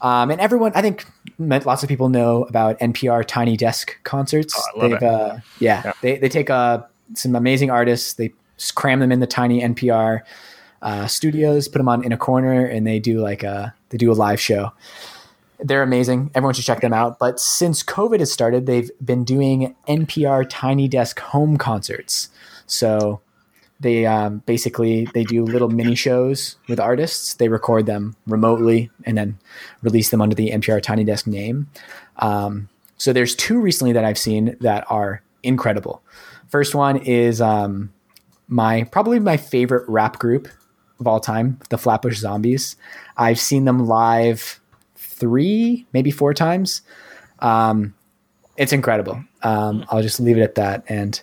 Um, 0.00 0.30
and 0.30 0.40
everyone, 0.40 0.70
I 0.76 0.82
think, 0.82 1.06
meant 1.38 1.66
lots 1.66 1.82
of 1.82 1.88
people 1.88 2.08
know 2.08 2.44
about 2.44 2.78
NPR 2.78 3.24
Tiny 3.24 3.56
Desk 3.56 3.96
concerts. 4.04 4.54
Oh, 4.56 4.62
I 4.62 4.82
love 4.82 4.90
They've, 4.90 5.02
it. 5.02 5.14
Uh, 5.14 5.38
yeah, 5.58 5.82
Yeah. 5.86 5.92
they 6.02 6.18
they 6.18 6.28
take 6.28 6.50
uh, 6.50 6.82
some 7.14 7.34
amazing 7.34 7.70
artists, 7.70 8.14
they 8.14 8.32
cram 8.74 9.00
them 9.00 9.10
in 9.10 9.18
the 9.20 9.26
tiny 9.26 9.60
NPR 9.62 10.20
uh, 10.82 11.06
studios, 11.08 11.66
put 11.66 11.78
them 11.78 11.88
on 11.88 12.04
in 12.04 12.12
a 12.12 12.16
corner, 12.16 12.64
and 12.64 12.86
they 12.86 13.00
do 13.00 13.20
like 13.20 13.42
a 13.42 13.74
they 13.88 13.98
do 13.98 14.12
a 14.12 14.14
live 14.14 14.40
show. 14.40 14.72
They're 15.60 15.82
amazing. 15.82 16.30
Everyone 16.34 16.54
should 16.54 16.64
check 16.64 16.80
them 16.80 16.92
out. 16.92 17.18
But 17.18 17.40
since 17.40 17.82
COVID 17.82 18.20
has 18.20 18.32
started, 18.32 18.66
they've 18.66 18.90
been 19.04 19.24
doing 19.24 19.74
NPR 19.88 20.46
Tiny 20.48 20.88
Desk 20.88 21.18
home 21.18 21.56
concerts. 21.56 22.28
So 22.66 23.20
they 23.80 24.06
um, 24.06 24.38
basically 24.46 25.08
they 25.14 25.24
do 25.24 25.44
little 25.44 25.68
mini 25.68 25.94
shows 25.94 26.56
with 26.68 26.80
artists. 26.80 27.34
They 27.34 27.48
record 27.48 27.86
them 27.86 28.16
remotely 28.26 28.90
and 29.04 29.16
then 29.16 29.38
release 29.82 30.10
them 30.10 30.20
under 30.20 30.34
the 30.34 30.50
NPR 30.50 30.82
Tiny 30.82 31.04
Desk 31.04 31.26
name. 31.26 31.68
Um, 32.16 32.68
so 32.96 33.12
there's 33.12 33.34
two 33.34 33.60
recently 33.60 33.92
that 33.92 34.04
I've 34.04 34.18
seen 34.18 34.56
that 34.60 34.84
are 34.90 35.22
incredible. 35.42 36.02
First 36.48 36.74
one 36.74 36.96
is 36.96 37.40
um, 37.40 37.92
my 38.48 38.84
probably 38.84 39.20
my 39.20 39.36
favorite 39.36 39.88
rap 39.88 40.18
group 40.18 40.48
of 40.98 41.06
all 41.06 41.20
time, 41.20 41.60
the 41.68 41.78
Flatbush 41.78 42.18
Zombies. 42.18 42.74
I've 43.16 43.38
seen 43.38 43.64
them 43.64 43.86
live 43.86 44.60
three, 45.18 45.86
maybe 45.92 46.10
four 46.10 46.34
times. 46.34 46.82
Um, 47.40 47.94
it's 48.56 48.72
incredible. 48.72 49.22
Um, 49.42 49.84
I'll 49.88 50.02
just 50.02 50.18
leave 50.20 50.36
it 50.38 50.42
at 50.42 50.54
that. 50.56 50.84
And 50.88 51.20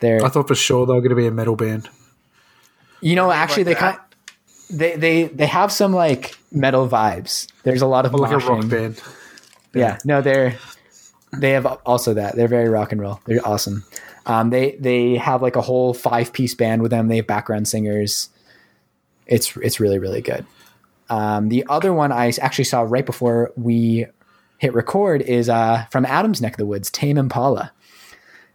they're 0.00 0.24
I 0.24 0.28
thought 0.28 0.48
for 0.48 0.54
sure 0.54 0.84
they 0.86 0.92
were 0.92 1.00
going 1.00 1.10
to 1.10 1.16
be 1.16 1.26
a 1.26 1.30
metal 1.30 1.56
band. 1.56 1.88
you 3.00 3.14
know, 3.16 3.30
actually, 3.30 3.64
like 3.64 3.76
they 3.76 3.80
kind 3.80 3.98
they 4.70 4.96
they 4.96 5.24
they 5.24 5.46
have 5.46 5.72
some 5.72 5.92
like 5.92 6.36
metal 6.52 6.88
vibes. 6.88 7.46
There's 7.62 7.82
a 7.82 7.86
lot 7.86 8.04
of 8.06 8.14
Or 8.14 8.18
like 8.18 8.32
a 8.32 8.38
rock 8.38 8.64
moshing. 8.64 8.70
band. 8.70 9.02
Yeah, 9.74 9.98
no, 10.04 10.20
they're 10.22 10.56
they 11.38 11.50
have 11.52 11.66
also 11.86 12.14
that. 12.14 12.34
They're 12.36 12.48
very 12.48 12.68
rock 12.68 12.92
and 12.92 13.00
roll. 13.00 13.20
They're 13.26 13.46
awesome. 13.46 13.84
Um, 14.26 14.50
they 14.50 14.76
they 14.80 15.16
have 15.16 15.40
like 15.42 15.56
a 15.56 15.60
whole 15.62 15.94
five 15.94 16.32
piece 16.32 16.54
band 16.54 16.82
with 16.82 16.90
them. 16.90 17.08
They 17.08 17.16
have 17.16 17.26
background 17.26 17.68
singers. 17.68 18.28
It's 19.26 19.56
it's 19.56 19.80
really 19.80 19.98
really 19.98 20.20
good. 20.20 20.44
Um, 21.08 21.48
the 21.48 21.64
other 21.68 21.92
one 21.92 22.12
I 22.12 22.32
actually 22.40 22.64
saw 22.64 22.82
right 22.82 23.06
before 23.06 23.52
we 23.56 24.06
hit 24.58 24.74
record 24.74 25.22
is 25.22 25.48
uh, 25.48 25.84
from 25.90 26.04
Adam's 26.04 26.40
neck 26.40 26.54
of 26.54 26.58
the 26.58 26.66
woods, 26.66 26.90
Tame 26.90 27.18
Impala. 27.18 27.72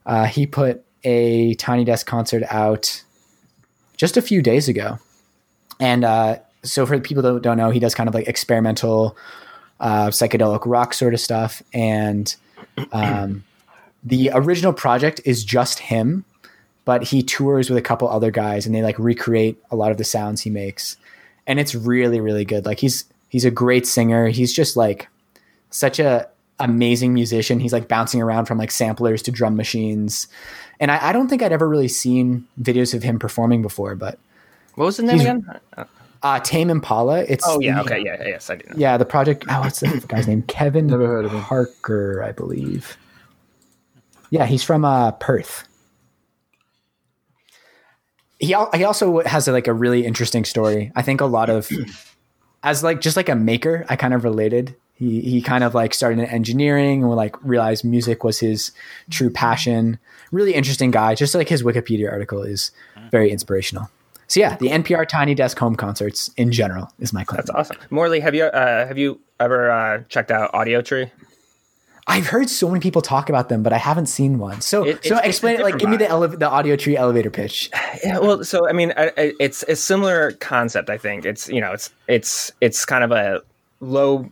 Uh, 0.06 0.26
he 0.26 0.46
put 0.48 0.84
a 1.04 1.54
Tiny 1.56 1.84
Desk 1.84 2.06
concert 2.06 2.44
out 2.50 3.04
just 3.98 4.18
a 4.18 4.22
few 4.22 4.42
days 4.42 4.68
ago, 4.68 4.98
and 5.80 6.04
uh, 6.04 6.38
so 6.64 6.86
for 6.86 6.98
the 6.98 7.02
people 7.02 7.24
that 7.24 7.42
don't 7.42 7.58
know, 7.58 7.70
he 7.70 7.80
does 7.80 7.96
kind 7.96 8.10
of 8.10 8.16
like 8.16 8.28
experimental 8.28 9.16
uh, 9.80 10.08
psychedelic 10.08 10.64
rock 10.66 10.94
sort 10.94 11.14
of 11.14 11.20
stuff, 11.20 11.62
and 11.74 12.36
um, 12.92 13.44
the 14.04 14.32
original 14.34 14.74
project 14.74 15.22
is 15.26 15.44
just 15.44 15.80
him, 15.80 16.26
but 16.86 17.04
he 17.04 17.22
tours 17.22 17.70
with 17.70 17.78
a 17.78 17.82
couple 17.82 18.10
other 18.10 18.32
guys, 18.32 18.66
and 18.66 18.74
they 18.74 18.82
like 18.82 18.98
recreate 18.98 19.62
a 19.70 19.76
lot 19.76 19.92
of 19.92 19.98
the 19.98 20.04
sounds 20.04 20.42
he 20.42 20.50
makes, 20.50 20.98
and 21.48 21.60
it's 21.60 21.76
really 21.76 22.20
really 22.20 22.46
good. 22.46 22.66
Like 22.66 22.80
he's 22.80 23.06
he's 23.30 23.46
a 23.46 23.52
great 23.52 23.86
singer. 23.88 24.28
He's 24.28 24.54
just 24.54 24.76
like 24.78 25.08
such 25.70 26.00
a 26.00 26.28
amazing 26.60 27.14
musician. 27.14 27.60
He's 27.60 27.74
like 27.74 27.88
bouncing 27.88 28.22
around 28.22 28.46
from 28.46 28.58
like 28.58 28.72
samplers 28.72 29.22
to 29.24 29.32
drum 29.32 29.56
machines. 29.56 30.28
And 30.80 30.92
I, 30.92 31.10
I 31.10 31.12
don't 31.14 31.28
think 31.28 31.42
I'd 31.42 31.52
ever 31.52 31.68
really 31.70 31.88
seen 31.88 32.46
videos 32.62 32.94
of 32.94 33.04
him 33.04 33.18
performing 33.20 33.62
before, 33.62 33.96
but 33.96 34.20
What 34.76 34.86
was 34.86 34.98
the 34.98 35.04
name 35.04 35.20
again? 35.22 35.60
uh, 36.24 36.40
Tame 36.42 36.70
Impala. 36.70 37.24
It's 37.24 37.44
Oh 37.48 37.60
yeah, 37.60 37.76
the- 37.76 37.82
okay, 37.82 38.04
yeah, 38.04 38.18
yes, 38.28 38.50
I 38.50 38.56
do. 38.58 38.68
Know. 38.70 38.76
yeah. 38.78 38.98
The 38.98 39.06
project. 39.06 39.46
Oh, 39.50 39.62
what's 39.62 39.80
the 39.80 40.04
guy's 40.08 40.28
name? 40.28 40.44
Kevin. 40.44 40.88
Never 40.88 41.08
heard 41.08 41.26
of 41.26 41.32
him. 41.32 41.42
Parker, 41.42 42.24
I 42.24 42.32
believe. 42.32 42.96
Yeah, 44.30 44.46
he's 44.46 44.64
from 44.64 44.86
uh, 44.86 45.12
Perth. 45.12 45.68
He 48.42 48.54
al- 48.54 48.72
he 48.74 48.84
also 48.84 49.22
has 49.24 49.48
like 49.48 49.68
a 49.68 49.74
really 49.74 50.06
interesting 50.06 50.44
story. 50.44 50.92
I 50.96 51.02
think 51.02 51.22
a 51.22 51.26
lot 51.26 51.50
of 51.50 51.70
as 52.64 52.84
like 52.84 53.00
just 53.00 53.16
like 53.16 53.30
a 53.30 53.36
maker, 53.36 53.86
I 53.88 53.96
kind 53.96 54.14
of 54.14 54.24
related. 54.24 54.76
He 54.96 55.22
he 55.22 55.42
kind 55.42 55.64
of 55.64 55.74
like 55.74 55.94
started 55.94 56.20
in 56.20 56.26
engineering 56.26 57.04
and 57.04 57.12
like 57.16 57.42
realized 57.44 57.86
music 57.86 58.24
was 58.24 58.40
his 58.40 58.72
true 59.10 59.30
passion. 59.30 60.00
Really 60.32 60.54
interesting 60.54 60.92
guy. 60.92 61.16
Just 61.16 61.36
like 61.36 61.50
his 61.50 61.64
Wikipedia 61.64 62.12
article 62.12 62.44
is 62.44 62.72
very 63.12 63.32
inspirational. 63.32 63.90
So 64.28 64.40
yeah, 64.40 64.56
the 64.56 64.68
NPR 64.68 65.08
Tiny 65.08 65.36
Desk 65.36 65.58
home 65.60 65.76
concerts 65.76 66.30
in 66.38 66.52
general 66.52 66.90
is 67.00 67.12
my 67.12 67.24
claim. 67.26 67.38
That's 67.38 67.50
awesome. 67.50 67.78
Morley, 67.90 68.22
have 68.22 68.34
you 68.34 68.46
uh, 68.46 68.88
have 68.88 68.98
you 68.98 69.20
ever 69.40 69.70
uh, 69.70 70.04
checked 70.08 70.32
out 70.32 70.52
Audio 70.54 70.82
Tree? 70.82 71.12
I've 72.12 72.28
heard 72.28 72.50
so 72.50 72.68
many 72.68 72.80
people 72.82 73.02
talk 73.02 73.30
about 73.30 73.50
them, 73.50 73.64
but 73.64 73.74
I 73.74 73.78
haven't 73.78 74.08
seen 74.08 74.38
one. 74.38 74.62
So, 74.62 74.84
It- 74.84 75.06
so 75.06 75.18
explain 75.20 75.56
it. 75.60 75.64
Like, 75.64 75.78
give 75.78 75.90
me 75.90 75.98
the 75.98 76.08
ele- 76.10 76.28
the 76.28 76.50
audio 76.50 76.76
tree 76.76 76.98
elevator 76.98 77.30
pitch. 77.30 77.70
Yeah, 78.04 78.18
well, 78.20 78.44
so 78.44 78.68
I 78.68 78.74
mean, 78.74 78.94
I, 78.98 79.12
I, 79.18 79.34
it's 79.40 79.64
a 79.64 79.76
similar 79.76 80.32
concept. 80.34 80.90
I 80.90 80.98
think 80.98 81.26
it's 81.26 81.48
you 81.50 81.62
know, 81.62 81.72
it's 81.72 81.90
it's 82.08 82.52
it's 82.62 82.84
kind 82.86 83.04
of 83.04 83.12
a 83.12 83.42
low 83.80 84.30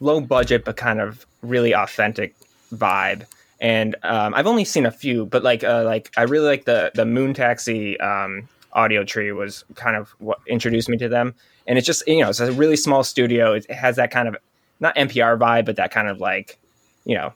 low 0.00 0.20
budget 0.20 0.64
but 0.64 0.76
kind 0.76 1.00
of 1.00 1.24
really 1.42 1.72
authentic 1.74 2.34
vibe. 2.74 3.24
And 3.60 3.94
um, 4.02 4.34
I've 4.34 4.48
only 4.48 4.64
seen 4.64 4.86
a 4.86 4.90
few, 4.90 5.26
but 5.26 5.42
like 5.44 5.62
uh, 5.62 5.84
like 5.84 6.10
I 6.16 6.22
really 6.22 6.46
like 6.46 6.64
the 6.64 6.90
the 6.94 7.04
Moon 7.06 7.32
Taxi 7.32 7.98
um, 8.00 8.48
audio 8.72 9.04
tree 9.04 9.30
was 9.32 9.64
kind 9.76 9.96
of 9.96 10.10
what 10.18 10.38
introduced 10.48 10.88
me 10.88 10.96
to 10.98 11.08
them. 11.08 11.34
And 11.68 11.78
it's 11.78 11.86
just 11.86 12.06
you 12.08 12.20
know, 12.22 12.30
it's 12.30 12.40
a 12.40 12.50
really 12.52 12.76
small 12.76 13.04
studio. 13.04 13.52
It 13.54 13.70
has 13.70 13.96
that 13.96 14.10
kind 14.10 14.26
of 14.28 14.36
not 14.80 14.96
NPR 14.96 15.38
vibe, 15.38 15.64
but 15.66 15.76
that 15.76 15.92
kind 15.92 16.08
of 16.08 16.18
like 16.20 16.58
you 17.04 17.16
know, 17.16 17.32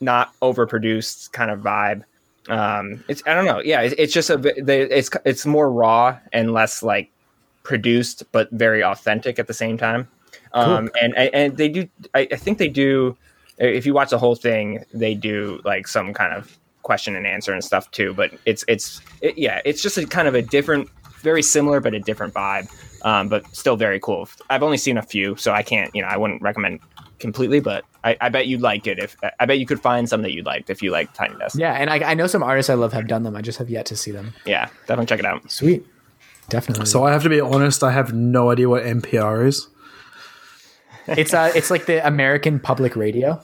not 0.00 0.32
overproduced 0.40 1.32
kind 1.32 1.50
of 1.50 1.60
vibe. 1.60 2.04
Um 2.48 3.04
it's 3.06 3.22
i 3.26 3.34
don't 3.34 3.44
know. 3.44 3.60
Yeah 3.60 3.82
it's, 3.82 3.94
it's 3.98 4.12
just 4.12 4.30
a 4.30 4.38
bit 4.38 4.64
they, 4.64 4.82
it's 4.82 5.10
it's 5.24 5.44
more 5.44 5.70
raw 5.70 6.18
and 6.32 6.52
less 6.52 6.82
like 6.82 7.10
produced 7.62 8.24
but 8.32 8.50
very 8.50 8.82
authentic 8.82 9.38
at 9.38 9.46
the 9.46 9.54
same 9.54 9.76
time. 9.76 10.08
Um 10.52 10.90
and 11.00 11.14
and 11.16 11.34
and 11.34 11.56
they 11.56 11.68
do 11.68 11.88
I, 12.14 12.26
I 12.32 12.36
think 12.36 12.58
they 12.58 12.68
do 12.68 13.16
if 13.58 13.84
you 13.84 13.92
watch 13.92 14.10
the 14.10 14.18
whole 14.18 14.34
thing 14.36 14.82
they 14.94 15.14
do 15.14 15.60
like 15.64 15.86
some 15.86 16.14
kind 16.14 16.32
of 16.32 16.58
question 16.82 17.14
and 17.14 17.26
answer 17.26 17.52
and 17.52 17.62
stuff 17.62 17.90
too 17.90 18.14
but 18.14 18.32
it's 18.46 18.64
it's 18.66 19.02
it, 19.20 19.36
yeah 19.36 19.60
it's 19.66 19.82
just 19.82 19.98
a 19.98 20.06
kind 20.06 20.26
of 20.26 20.34
a 20.34 20.42
different 20.42 20.88
very 21.20 21.42
similar 21.42 21.78
but 21.78 21.92
a 21.92 22.00
different 22.00 22.32
vibe 22.32 22.68
um 23.02 23.28
but 23.28 23.44
still 23.54 23.76
very 23.76 23.98
cool 24.00 24.28
i've 24.50 24.62
only 24.62 24.76
seen 24.76 24.96
a 24.98 25.02
few 25.02 25.36
so 25.36 25.52
i 25.52 25.62
can't 25.62 25.94
you 25.94 26.02
know 26.02 26.08
i 26.08 26.16
wouldn't 26.16 26.40
recommend 26.42 26.78
completely 27.18 27.60
but 27.60 27.84
i, 28.04 28.16
I 28.20 28.28
bet 28.30 28.46
you'd 28.46 28.60
like 28.62 28.86
it 28.86 28.98
if 28.98 29.16
i 29.38 29.44
bet 29.46 29.58
you 29.58 29.66
could 29.66 29.80
find 29.80 30.08
some 30.08 30.22
that 30.22 30.32
you 30.32 30.42
liked 30.42 30.70
if 30.70 30.82
you 30.82 30.90
like 30.90 31.12
tiny 31.14 31.36
desk 31.38 31.58
Yeah, 31.58 31.72
and 31.74 31.90
I, 31.90 32.10
I 32.10 32.14
know 32.14 32.26
some 32.26 32.42
artists 32.42 32.70
I 32.70 32.74
love 32.74 32.92
have 32.92 33.06
done 33.06 33.22
them. 33.24 33.36
I 33.36 33.42
just 33.42 33.58
have 33.58 33.68
yet 33.70 33.86
to 33.86 33.96
see 33.96 34.10
them. 34.10 34.32
yeah, 34.46 34.68
definitely 34.86 35.06
check 35.06 35.18
it 35.18 35.26
out. 35.26 35.50
Sweet, 35.50 35.84
definitely. 36.48 36.86
So 36.86 37.04
I 37.04 37.12
have 37.12 37.22
to 37.24 37.28
be 37.28 37.40
honest, 37.40 37.82
I 37.84 37.92
have 37.92 38.12
no 38.14 38.50
idea 38.50 38.68
what 38.68 38.84
NPR 38.84 39.46
is. 39.46 39.68
it's 41.06 41.34
uh, 41.34 41.52
it's 41.54 41.70
like 41.70 41.86
the 41.86 42.04
American 42.06 42.58
public 42.60 42.96
radio. 42.96 43.40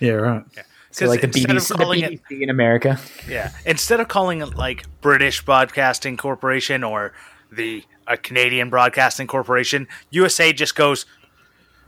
Yeah, 0.00 0.12
right. 0.12 0.44
So 0.92 1.06
like 1.06 1.20
the 1.20 1.28
BBC, 1.28 1.72
of 1.72 1.78
the 1.78 1.84
BBC 1.84 2.20
it 2.30 2.42
in 2.42 2.50
America. 2.50 2.98
Yeah. 3.28 3.52
Instead 3.64 4.00
of 4.00 4.08
calling 4.08 4.40
it 4.40 4.56
like 4.56 4.84
British 5.00 5.44
Broadcasting 5.44 6.16
Corporation 6.16 6.82
or 6.82 7.12
the 7.52 7.84
uh, 8.10 8.16
Canadian 8.22 8.68
Broadcasting 8.70 9.26
Corporation, 9.26 9.86
USA 10.10 10.52
just 10.52 10.74
goes, 10.74 11.06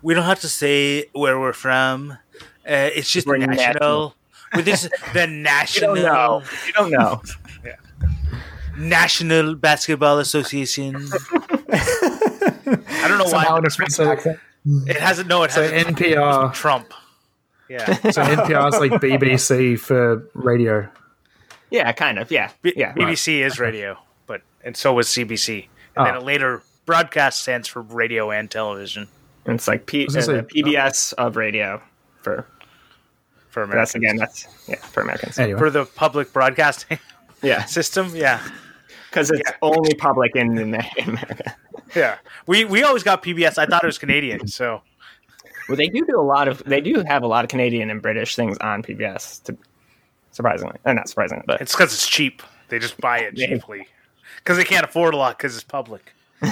we 0.03 0.14
don't 0.14 0.25
have 0.25 0.41
to 0.41 0.49
say 0.49 1.07
where 1.12 1.39
we're 1.39 1.53
from. 1.53 2.12
Uh, 2.66 2.91
it's 2.95 3.11
just 3.11 3.27
We're 3.27 3.39
national. 3.39 3.57
national. 3.57 4.14
With 4.55 4.64
this, 4.66 4.89
the 5.14 5.27
national 5.31 5.97
You 5.97 6.03
don't 6.03 6.12
know. 6.12 6.43
You 6.66 6.73
don't 6.75 6.91
know. 6.93 7.23
National 8.77 9.55
Basketball 9.55 10.18
Association. 10.18 10.97
I 11.73 13.07
don't 13.09 13.18
know 13.18 13.27
Somehow 13.27 13.53
why 13.53 13.59
in 13.59 13.66
a 13.66 13.70
French 13.70 13.93
So- 13.93 14.11
accent. 14.11 14.39
it 14.64 14.97
hasn't. 14.97 15.29
No, 15.29 15.43
it 15.43 15.51
So 15.53 15.62
hasn't. 15.62 15.99
NPR, 15.99 16.53
Trump. 16.55 16.93
Yeah. 17.68 17.85
so 18.11 18.23
NPR 18.23 18.68
is 18.73 18.81
like 18.81 18.93
BBC 18.93 19.79
for 19.79 20.27
radio. 20.35 20.89
Yeah, 21.70 21.91
kind 21.93 22.18
of. 22.18 22.31
Yeah, 22.31 22.51
B- 22.61 22.75
yeah. 22.77 22.93
BBC 22.95 23.39
is 23.45 23.59
radio, 23.59 23.97
but 24.27 24.43
and 24.62 24.77
so 24.77 24.93
was 24.93 25.09
CBC. 25.09 25.68
And 25.97 26.07
then 26.07 26.14
Oh. 26.14 26.18
it 26.18 26.24
later 26.24 26.62
broadcast 26.86 27.43
stands 27.43 27.68
for 27.68 27.82
radio 27.82 28.30
and 28.30 28.51
television 28.51 29.09
And 29.47 29.55
it's 29.55 29.68
like 29.68 29.86
P- 29.86 30.07
uh, 30.07 30.11
say- 30.20 30.43
PBS 30.43 31.12
of 31.14 31.36
radio 31.36 31.80
for 32.22 32.47
for 33.51 33.66
that's 33.66 33.95
Americans. 33.95 33.95
again 33.97 34.16
that's 34.16 34.47
yeah 34.68 34.76
for 34.76 35.03
Americans. 35.03 35.38
Anyway, 35.38 35.59
for 35.59 35.70
the 35.70 35.84
public 35.84 36.32
broadcasting 36.32 36.99
Yeah, 37.43 37.64
system. 37.78 38.11
Yeah, 38.14 38.40
because 39.11 39.30
it's 39.30 39.43
Yeah. 39.45 39.57
only 39.62 39.95
public 39.95 40.36
in, 40.36 40.57
in, 40.59 40.74
in 40.74 41.09
America. 41.09 41.57
yeah. 41.95 42.16
We 42.47 42.64
we 42.64 42.82
always 42.84 43.03
got 43.03 43.22
PBS. 43.22 43.59
I 43.59 43.66
thought 43.66 43.82
it 43.82 43.86
was 43.86 43.99
Canadian. 43.99 44.47
So 44.47 44.80
Well, 45.68 45.76
they 45.76 45.88
do 45.88 46.05
do 46.07 46.18
a 46.18 46.22
lot 46.22 46.47
of 46.49 46.62
they 46.64 46.80
do 46.80 47.03
have 47.07 47.22
a 47.22 47.26
lot 47.26 47.45
of 47.45 47.51
Canadian 47.51 47.90
and 47.90 48.01
British 48.01 48.36
things 48.36 48.57
on 48.59 48.82
PBS. 48.82 49.43
To, 49.45 49.57
surprisingly, 50.30 50.76
or 50.84 50.95
not 50.95 51.09
surprisingly, 51.09 51.45
but 51.47 51.61
it's 51.61 51.72
because 51.72 51.93
it's 51.93 52.07
cheap. 52.09 52.43
They 52.68 52.78
just 52.78 52.99
buy 53.01 53.18
it 53.18 53.36
cheaply 53.36 53.86
because 54.43 54.57
they 54.57 54.64
can't 54.64 54.84
afford 54.84 55.14
a 55.14 55.16
lot 55.16 55.38
because 55.38 55.55
it's 55.55 55.64
public. 55.64 56.14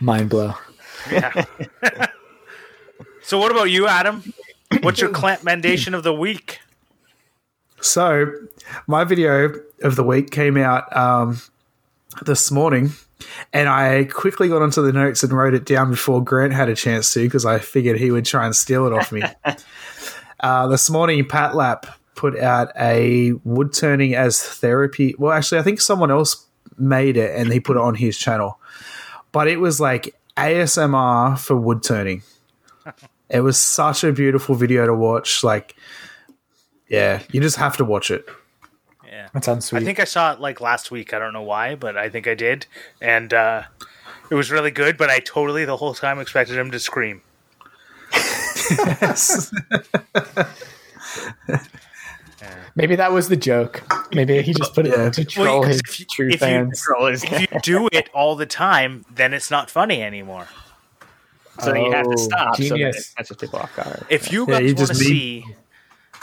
Mind 0.00 0.28
blow. 0.28 0.54
Yeah. 1.10 1.44
so 3.22 3.38
what 3.38 3.52
about 3.52 3.70
you, 3.70 3.86
Adam? 3.86 4.32
What's 4.80 5.00
your 5.00 5.10
clamp 5.10 5.42
mandation 5.42 5.94
of 5.94 6.02
the 6.02 6.14
week? 6.14 6.60
so 7.80 8.32
my 8.86 9.04
video 9.04 9.52
of 9.82 9.96
the 9.96 10.04
week 10.04 10.30
came 10.30 10.56
out 10.56 10.94
um, 10.96 11.40
this 12.24 12.50
morning, 12.50 12.92
and 13.52 13.68
I 13.68 14.04
quickly 14.04 14.48
got 14.48 14.62
onto 14.62 14.82
the 14.82 14.92
notes 14.92 15.22
and 15.22 15.32
wrote 15.32 15.54
it 15.54 15.64
down 15.64 15.90
before 15.90 16.22
Grant 16.22 16.52
had 16.52 16.68
a 16.68 16.74
chance 16.74 17.12
to 17.14 17.20
because 17.20 17.44
I 17.44 17.58
figured 17.58 17.98
he 17.98 18.10
would 18.10 18.24
try 18.24 18.46
and 18.46 18.54
steal 18.54 18.86
it 18.86 18.92
off 18.92 19.12
me. 19.12 19.22
uh, 20.40 20.68
this 20.68 20.90
morning, 20.90 21.26
Pat 21.28 21.54
Lap 21.54 21.86
put 22.22 22.38
out 22.38 22.70
a 22.78 23.32
wood 23.42 23.72
turning 23.72 24.14
as 24.14 24.40
therapy. 24.40 25.12
Well, 25.18 25.32
actually, 25.32 25.58
I 25.58 25.64
think 25.64 25.80
someone 25.80 26.12
else 26.12 26.46
made 26.78 27.16
it 27.16 27.36
and 27.36 27.52
he 27.52 27.58
put 27.58 27.76
it 27.76 27.80
on 27.80 27.96
his 27.96 28.16
channel, 28.16 28.60
but 29.32 29.48
it 29.48 29.56
was 29.56 29.80
like 29.80 30.14
ASMR 30.36 31.36
for 31.36 31.56
wood 31.56 31.82
turning. 31.82 32.22
It 33.28 33.40
was 33.40 33.56
such 33.56 34.04
a 34.04 34.12
beautiful 34.12 34.54
video 34.54 34.84
to 34.84 34.92
watch. 34.92 35.42
Like, 35.42 35.74
yeah, 36.90 37.22
you 37.30 37.40
just 37.40 37.56
have 37.56 37.78
to 37.78 37.84
watch 37.84 38.10
it. 38.10 38.28
Yeah. 39.06 39.28
That 39.32 39.42
sounds 39.42 39.64
sweet. 39.64 39.80
I 39.80 39.84
think 39.86 40.00
I 40.00 40.04
saw 40.04 40.34
it 40.34 40.40
like 40.40 40.60
last 40.60 40.90
week. 40.90 41.14
I 41.14 41.18
don't 41.18 41.32
know 41.32 41.40
why, 41.40 41.74
but 41.74 41.96
I 41.96 42.10
think 42.10 42.26
I 42.26 42.34
did, 42.34 42.66
and 43.00 43.32
uh, 43.32 43.62
it 44.28 44.34
was 44.34 44.50
really 44.50 44.70
good. 44.70 44.98
But 44.98 45.08
I 45.08 45.20
totally 45.20 45.64
the 45.64 45.78
whole 45.78 45.94
time 45.94 46.18
expected 46.18 46.58
him 46.58 46.70
to 46.72 46.78
scream. 46.78 47.22
Maybe 52.74 52.96
that 52.96 53.12
was 53.12 53.28
the 53.28 53.36
joke. 53.36 53.82
Maybe 54.14 54.40
he 54.42 54.54
just 54.54 54.74
put 54.74 54.86
it 54.86 54.96
Yeah. 54.96 55.10
to 55.10 55.24
troll 55.24 55.60
Well, 55.60 55.62
his 55.68 55.80
if 55.86 56.00
you- 56.00 56.06
true 56.06 56.26
if 56.28 56.32
you- 56.34 56.38
fans. 56.38 56.82
If 57.22 57.30
you 57.40 57.46
do 57.62 57.88
it 57.92 58.08
all 58.14 58.34
the 58.36 58.46
time, 58.46 59.04
then 59.10 59.34
it's 59.34 59.50
not 59.50 59.70
funny 59.70 60.02
anymore. 60.02 60.46
so 61.60 61.70
then 61.72 61.82
you 61.84 61.92
have 61.92 62.06
to 62.06 62.12
Oh, 62.12 62.16
stop. 62.16 62.56
So 62.56 62.62
that 62.62 62.68
genius. 62.70 63.10
it 63.10 63.16
catches 63.16 63.36
people 63.36 63.58
off 63.58 63.76
guard. 63.76 64.06
If 64.08 64.32
you 64.32 64.46
Yeah, 64.48 64.54
guys 64.60 64.68
you 64.70 64.74
want 64.74 64.88
to 64.88 64.94
see 64.94 65.44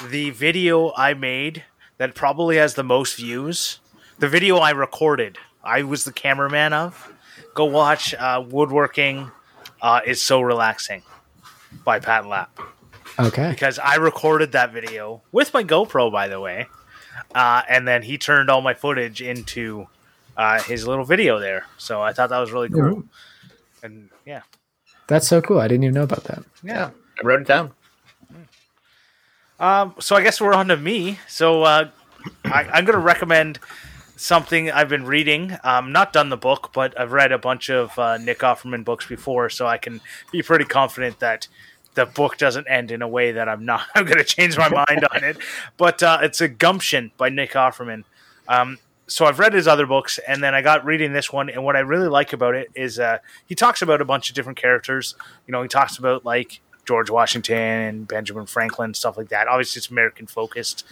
the 0.10 0.32
video 0.32 0.92
I 0.98 1.14
made 1.14 1.66
that 2.00 2.16
probably 2.16 2.58
has 2.58 2.74
the 2.74 2.84
most 2.84 3.16
views, 3.16 3.80
the 4.18 4.28
video 4.28 4.58
I 4.58 4.72
recorded, 4.72 5.38
I 5.64 5.84
was 5.84 6.04
the 6.04 6.12
cameraman 6.12 6.74
of. 6.74 7.14
Go 7.54 7.66
watch 7.66 8.16
uh, 8.16 8.42
"Woodworking 8.46 9.32
uh, 9.84 10.02
is 10.06 10.20
So 10.22 10.42
Relaxing" 10.42 11.04
by 11.84 12.00
Pat 12.00 12.26
Lap. 12.26 12.50
Okay. 13.20 13.50
because 13.50 13.80
I 13.80 13.96
recorded 13.96 14.52
that 14.54 14.72
video 14.72 15.22
with 15.32 15.54
my 15.54 15.64
GoPro, 15.64 16.12
by 16.12 16.28
the 16.28 16.40
way, 16.40 16.68
uh, 17.36 17.64
and 17.70 17.88
then 17.88 18.04
he 18.04 18.18
turned 18.18 18.50
all 18.50 18.62
my 18.62 18.74
footage 18.74 19.22
into 19.22 19.88
uh, 20.38 20.62
his 20.62 20.88
little 20.88 21.06
video 21.06 21.40
there. 21.40 21.66
So 21.78 22.02
I 22.02 22.14
thought 22.14 22.30
that 22.30 22.40
was 22.40 22.52
really 22.52 22.70
cool. 22.70 22.82
Ooh. 22.86 23.10
And 23.84 24.10
yeah, 24.26 24.42
That's 25.08 25.28
so 25.28 25.42
cool. 25.42 25.60
I 25.60 25.68
didn't 25.68 25.84
even 25.84 25.96
know 25.96 26.04
about 26.04 26.24
that. 26.26 26.44
yeah. 26.64 26.92
I 27.22 27.26
wrote 27.26 27.42
it 27.42 27.48
down. 27.48 27.72
Um, 29.60 29.96
so 30.00 30.16
I 30.16 30.24
guess 30.24 30.40
we're 30.40 30.54
on 30.54 30.70
to 30.70 30.78
me. 30.78 31.20
So 31.28 31.64
uh, 31.64 31.90
I, 32.46 32.64
I'm 32.72 32.86
going 32.86 32.98
to 32.98 33.04
recommend 33.04 33.60
something 34.16 34.72
I've 34.72 34.90
been 34.90 35.06
reading. 35.06 35.58
Um, 35.64 35.92
not 35.92 36.14
done 36.14 36.30
the 36.30 36.38
book, 36.38 36.72
but 36.74 36.98
I've 37.00 37.12
read 37.12 37.32
a 37.32 37.38
bunch 37.38 37.70
of 37.70 37.98
uh, 38.00 38.18
Nick 38.18 38.40
Offerman 38.40 38.86
books 38.86 39.06
before, 39.06 39.50
so 39.50 39.68
I 39.68 39.78
can 39.78 40.00
be 40.32 40.42
pretty 40.42 40.66
confident 40.66 41.20
that 41.20 41.48
the 41.96 42.06
book 42.06 42.38
doesn't 42.38 42.68
end 42.68 42.92
in 42.92 43.02
a 43.02 43.08
way 43.08 43.32
that 43.34 43.50
I'm 43.50 43.66
not. 43.66 43.88
I'm 43.96 44.06
going 44.06 44.18
to 44.18 44.24
change 44.24 44.58
my 44.58 44.70
mind 44.70 45.06
on 45.12 45.24
it. 45.24 45.38
But 45.78 46.02
uh, 46.04 46.20
it's 46.22 46.42
a 46.42 46.48
Gumption 46.48 47.12
by 47.18 47.30
Nick 47.30 47.52
Offerman. 47.52 48.04
Um, 48.48 48.80
so 49.08 49.26
I've 49.26 49.40
read 49.40 49.54
his 49.54 49.68
other 49.68 49.88
books, 49.88 50.20
and 50.28 50.44
then 50.44 50.54
I 50.54 50.62
got 50.62 50.86
reading 50.86 51.14
this 51.14 51.34
one. 51.34 51.50
And 51.50 51.64
what 51.64 51.76
I 51.76 51.80
really 51.80 52.08
like 52.08 52.32
about 52.32 52.54
it 52.56 52.70
is 52.76 53.00
uh, 53.00 53.18
he 53.48 53.56
talks 53.56 53.82
about 53.82 54.02
a 54.02 54.06
bunch 54.06 54.30
of 54.30 54.36
different 54.36 54.58
characters. 54.58 55.16
You 55.48 55.52
know, 55.52 55.64
he 55.64 55.68
talks 55.68 55.98
about 55.98 56.26
like 56.26 56.62
George 56.86 57.10
Washington 57.10 57.58
and 57.58 58.08
Benjamin 58.08 58.46
Franklin, 58.46 58.94
stuff 58.94 59.18
like 59.18 59.30
that. 59.30 59.48
Obviously, 59.48 59.80
it's 59.80 59.90
American 59.90 60.28
focused 60.28 60.86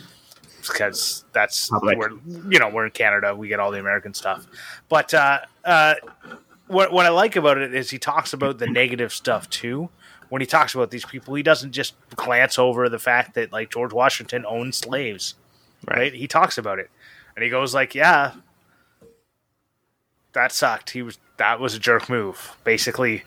because 0.68 1.26
that's 1.32 1.70
Public. 1.70 1.98
where 1.98 2.10
you 2.50 2.60
know 2.60 2.70
we're 2.70 2.86
in 2.86 2.92
Canada. 2.92 3.36
We 3.36 3.48
get 3.48 3.60
all 3.60 3.72
the 3.72 3.80
American 3.80 4.14
stuff. 4.14 4.48
But 4.90 5.14
uh, 5.14 5.40
uh, 5.64 5.96
what 6.68 6.92
what 6.92 7.06
I 7.06 7.10
like 7.10 7.36
about 7.36 7.58
it 7.58 7.74
is 7.74 7.90
he 7.90 8.00
talks 8.00 8.34
about 8.34 8.58
the 8.58 8.68
negative 8.68 9.14
stuff 9.14 9.50
too. 9.50 9.90
When 10.30 10.42
he 10.42 10.46
talks 10.46 10.76
about 10.76 10.92
these 10.92 11.06
people, 11.06 11.36
he 11.36 11.44
doesn't 11.44 11.72
just 11.72 11.96
glance 12.16 12.60
over 12.60 12.90
the 12.90 13.00
fact 13.00 13.36
that 13.36 13.52
like 13.52 13.72
George 13.72 13.94
Washington 13.94 14.46
owned 14.48 14.76
slaves. 14.76 15.36
Right? 15.88 16.14
He 16.14 16.28
talks 16.28 16.58
about 16.58 16.80
it, 16.80 16.90
and 17.36 17.44
he 17.44 17.50
goes 17.50 17.74
like, 17.74 17.94
"Yeah, 17.96 18.34
that 20.34 20.52
sucked. 20.52 20.90
He 20.90 21.02
was 21.02 21.20
that 21.38 21.60
was 21.60 21.76
a 21.76 21.80
jerk 21.80 22.10
move." 22.10 22.58
Basically, 22.64 23.24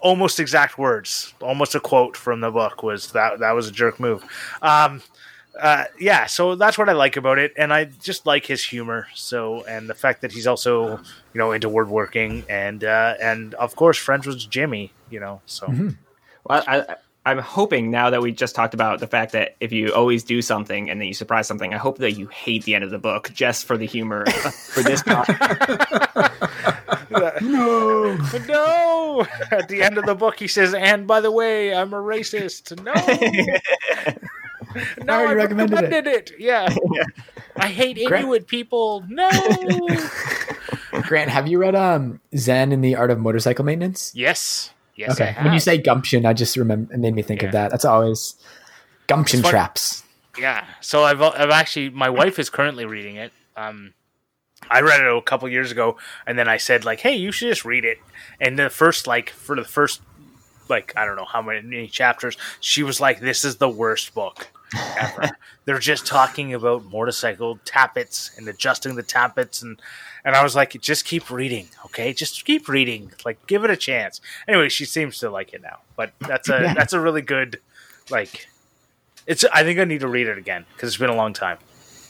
almost 0.00 0.38
exact 0.38 0.78
words, 0.78 1.32
almost 1.40 1.74
a 1.74 1.80
quote 1.80 2.16
from 2.16 2.40
the 2.40 2.50
book 2.50 2.82
was 2.82 3.12
that 3.12 3.38
that 3.38 3.52
was 3.52 3.68
a 3.68 3.72
jerk 3.72 3.98
move. 3.98 4.24
Um, 4.62 5.02
uh, 5.60 5.84
yeah, 5.98 6.26
so 6.26 6.54
that's 6.54 6.76
what 6.76 6.88
I 6.88 6.92
like 6.92 7.16
about 7.16 7.38
it, 7.38 7.52
and 7.56 7.72
I 7.72 7.84
just 7.84 8.26
like 8.26 8.46
his 8.46 8.64
humor. 8.64 9.06
So, 9.14 9.64
and 9.64 9.88
the 9.88 9.94
fact 9.94 10.22
that 10.22 10.32
he's 10.32 10.46
also, 10.46 10.98
you 10.98 11.38
know, 11.38 11.52
into 11.52 11.68
woodworking, 11.68 12.44
and 12.48 12.82
uh, 12.82 13.14
and 13.20 13.54
of 13.54 13.76
course, 13.76 13.98
friends 13.98 14.26
with 14.26 14.38
Jimmy. 14.50 14.92
You 15.10 15.20
know, 15.20 15.40
so 15.46 15.66
Well, 16.44 16.62
I, 16.66 16.80
I, 16.80 16.96
I'm 17.26 17.38
hoping 17.38 17.90
now 17.90 18.10
that 18.10 18.20
we 18.20 18.32
just 18.32 18.54
talked 18.54 18.74
about 18.74 19.00
the 19.00 19.06
fact 19.06 19.32
that 19.32 19.56
if 19.60 19.72
you 19.72 19.94
always 19.94 20.24
do 20.24 20.42
something 20.42 20.90
and 20.90 21.00
then 21.00 21.08
you 21.08 21.14
surprise 21.14 21.46
something, 21.46 21.72
I 21.72 21.78
hope 21.78 21.98
that 21.98 22.12
you 22.12 22.26
hate 22.26 22.64
the 22.64 22.74
end 22.74 22.84
of 22.84 22.90
the 22.90 22.98
book 22.98 23.30
just 23.32 23.64
for 23.64 23.78
the 23.78 23.86
humor 23.86 24.26
for 24.26 24.82
this. 24.82 25.02
no, 27.40 28.16
no. 28.46 29.26
At 29.50 29.68
the 29.68 29.82
end 29.82 29.98
of 29.98 30.04
the 30.04 30.14
book, 30.14 30.38
he 30.38 30.48
says, 30.48 30.74
"And 30.74 31.06
by 31.06 31.20
the 31.20 31.30
way, 31.30 31.74
I'm 31.74 31.94
a 31.94 32.02
racist." 32.02 32.82
No, 32.82 32.92
no, 35.04 35.14
I 35.14 35.30
I 35.30 35.34
recommended 35.34 35.78
it. 35.78 35.82
recommended 35.82 36.06
it. 36.14 36.32
Yeah. 36.38 36.74
I 37.56 37.68
hate 37.68 37.98
Great. 38.06 38.22
Inuit 38.22 38.46
people. 38.46 39.04
No. 39.08 39.30
Grant, 41.02 41.30
have 41.30 41.46
you 41.46 41.58
read 41.58 41.74
um 41.74 42.20
Zen 42.36 42.72
in 42.72 42.80
the 42.80 42.96
Art 42.96 43.10
of 43.10 43.18
Motorcycle 43.18 43.64
Maintenance? 43.64 44.12
yes. 44.14 44.70
Yes. 44.96 45.20
I 45.20 45.30
okay. 45.30 45.42
When 45.42 45.52
you 45.52 45.58
say 45.58 45.76
gumption, 45.76 46.24
I 46.24 46.34
just 46.34 46.56
remember 46.56 46.94
it 46.94 47.00
made 47.00 47.14
me 47.16 47.22
think 47.22 47.42
Yeah. 47.42 47.48
of 47.48 47.52
that. 47.52 47.70
That's 47.72 47.84
always 47.84 48.34
gumption 49.08 49.42
traps. 49.42 50.04
Yeah. 50.38 50.64
So 50.80 51.02
I've 51.02 51.20
I've 51.20 51.50
actually 51.50 51.90
my 51.90 52.08
wife 52.10 52.38
is 52.38 52.48
currently 52.48 52.84
reading 52.86 53.16
it. 53.16 53.32
Um 53.56 53.92
I 54.70 54.80
read 54.82 55.00
it 55.00 55.06
a 55.06 55.20
couple 55.20 55.48
years 55.48 55.72
ago 55.72 55.96
and 56.26 56.38
then 56.38 56.48
I 56.48 56.58
said 56.58 56.84
like, 56.84 57.00
"Hey, 57.00 57.16
you 57.16 57.32
should 57.32 57.48
just 57.48 57.64
read 57.64 57.84
it." 57.84 57.98
And 58.40 58.56
the 58.58 58.70
first 58.70 59.06
like 59.08 59.30
for 59.30 59.56
the 59.56 59.64
first 59.64 60.00
like 60.68 60.92
I 60.96 61.04
don't 61.04 61.16
know 61.16 61.24
how 61.26 61.42
many 61.42 61.88
chapters, 61.88 62.36
she 62.60 62.82
was 62.84 63.00
like, 63.00 63.18
"This 63.20 63.44
is 63.44 63.56
the 63.56 63.68
worst 63.68 64.14
book 64.14 64.48
ever." 64.98 65.30
They're 65.64 65.78
just 65.78 66.06
talking 66.06 66.52
about 66.54 66.84
motorcycle 66.84 67.58
tappets 67.64 68.30
and 68.36 68.46
adjusting 68.48 68.96
the 68.96 69.02
tappets 69.02 69.62
and 69.62 69.80
and 70.26 70.34
I 70.34 70.42
was 70.42 70.54
like, 70.56 70.78
"Just 70.80 71.04
keep 71.04 71.30
reading, 71.30 71.68
okay? 71.86 72.12
Just 72.12 72.44
keep 72.44 72.68
reading. 72.68 73.12
Like 73.24 73.46
give 73.46 73.64
it 73.64 73.70
a 73.70 73.76
chance." 73.76 74.20
Anyway, 74.48 74.68
she 74.68 74.84
seems 74.84 75.18
to 75.18 75.30
like 75.30 75.52
it 75.54 75.62
now. 75.62 75.78
But 75.96 76.12
that's 76.20 76.48
a 76.48 76.60
Yeah. 76.62 76.74
that's 76.74 76.92
a 76.92 77.00
really 77.00 77.22
good 77.22 77.60
like 78.10 78.46
it's. 79.26 79.44
I 79.52 79.62
think 79.62 79.78
I 79.78 79.84
need 79.84 80.00
to 80.00 80.08
read 80.08 80.26
it 80.26 80.36
again 80.38 80.64
because 80.74 80.88
it's 80.90 80.98
been 80.98 81.10
a 81.10 81.16
long 81.16 81.32
time. 81.32 81.58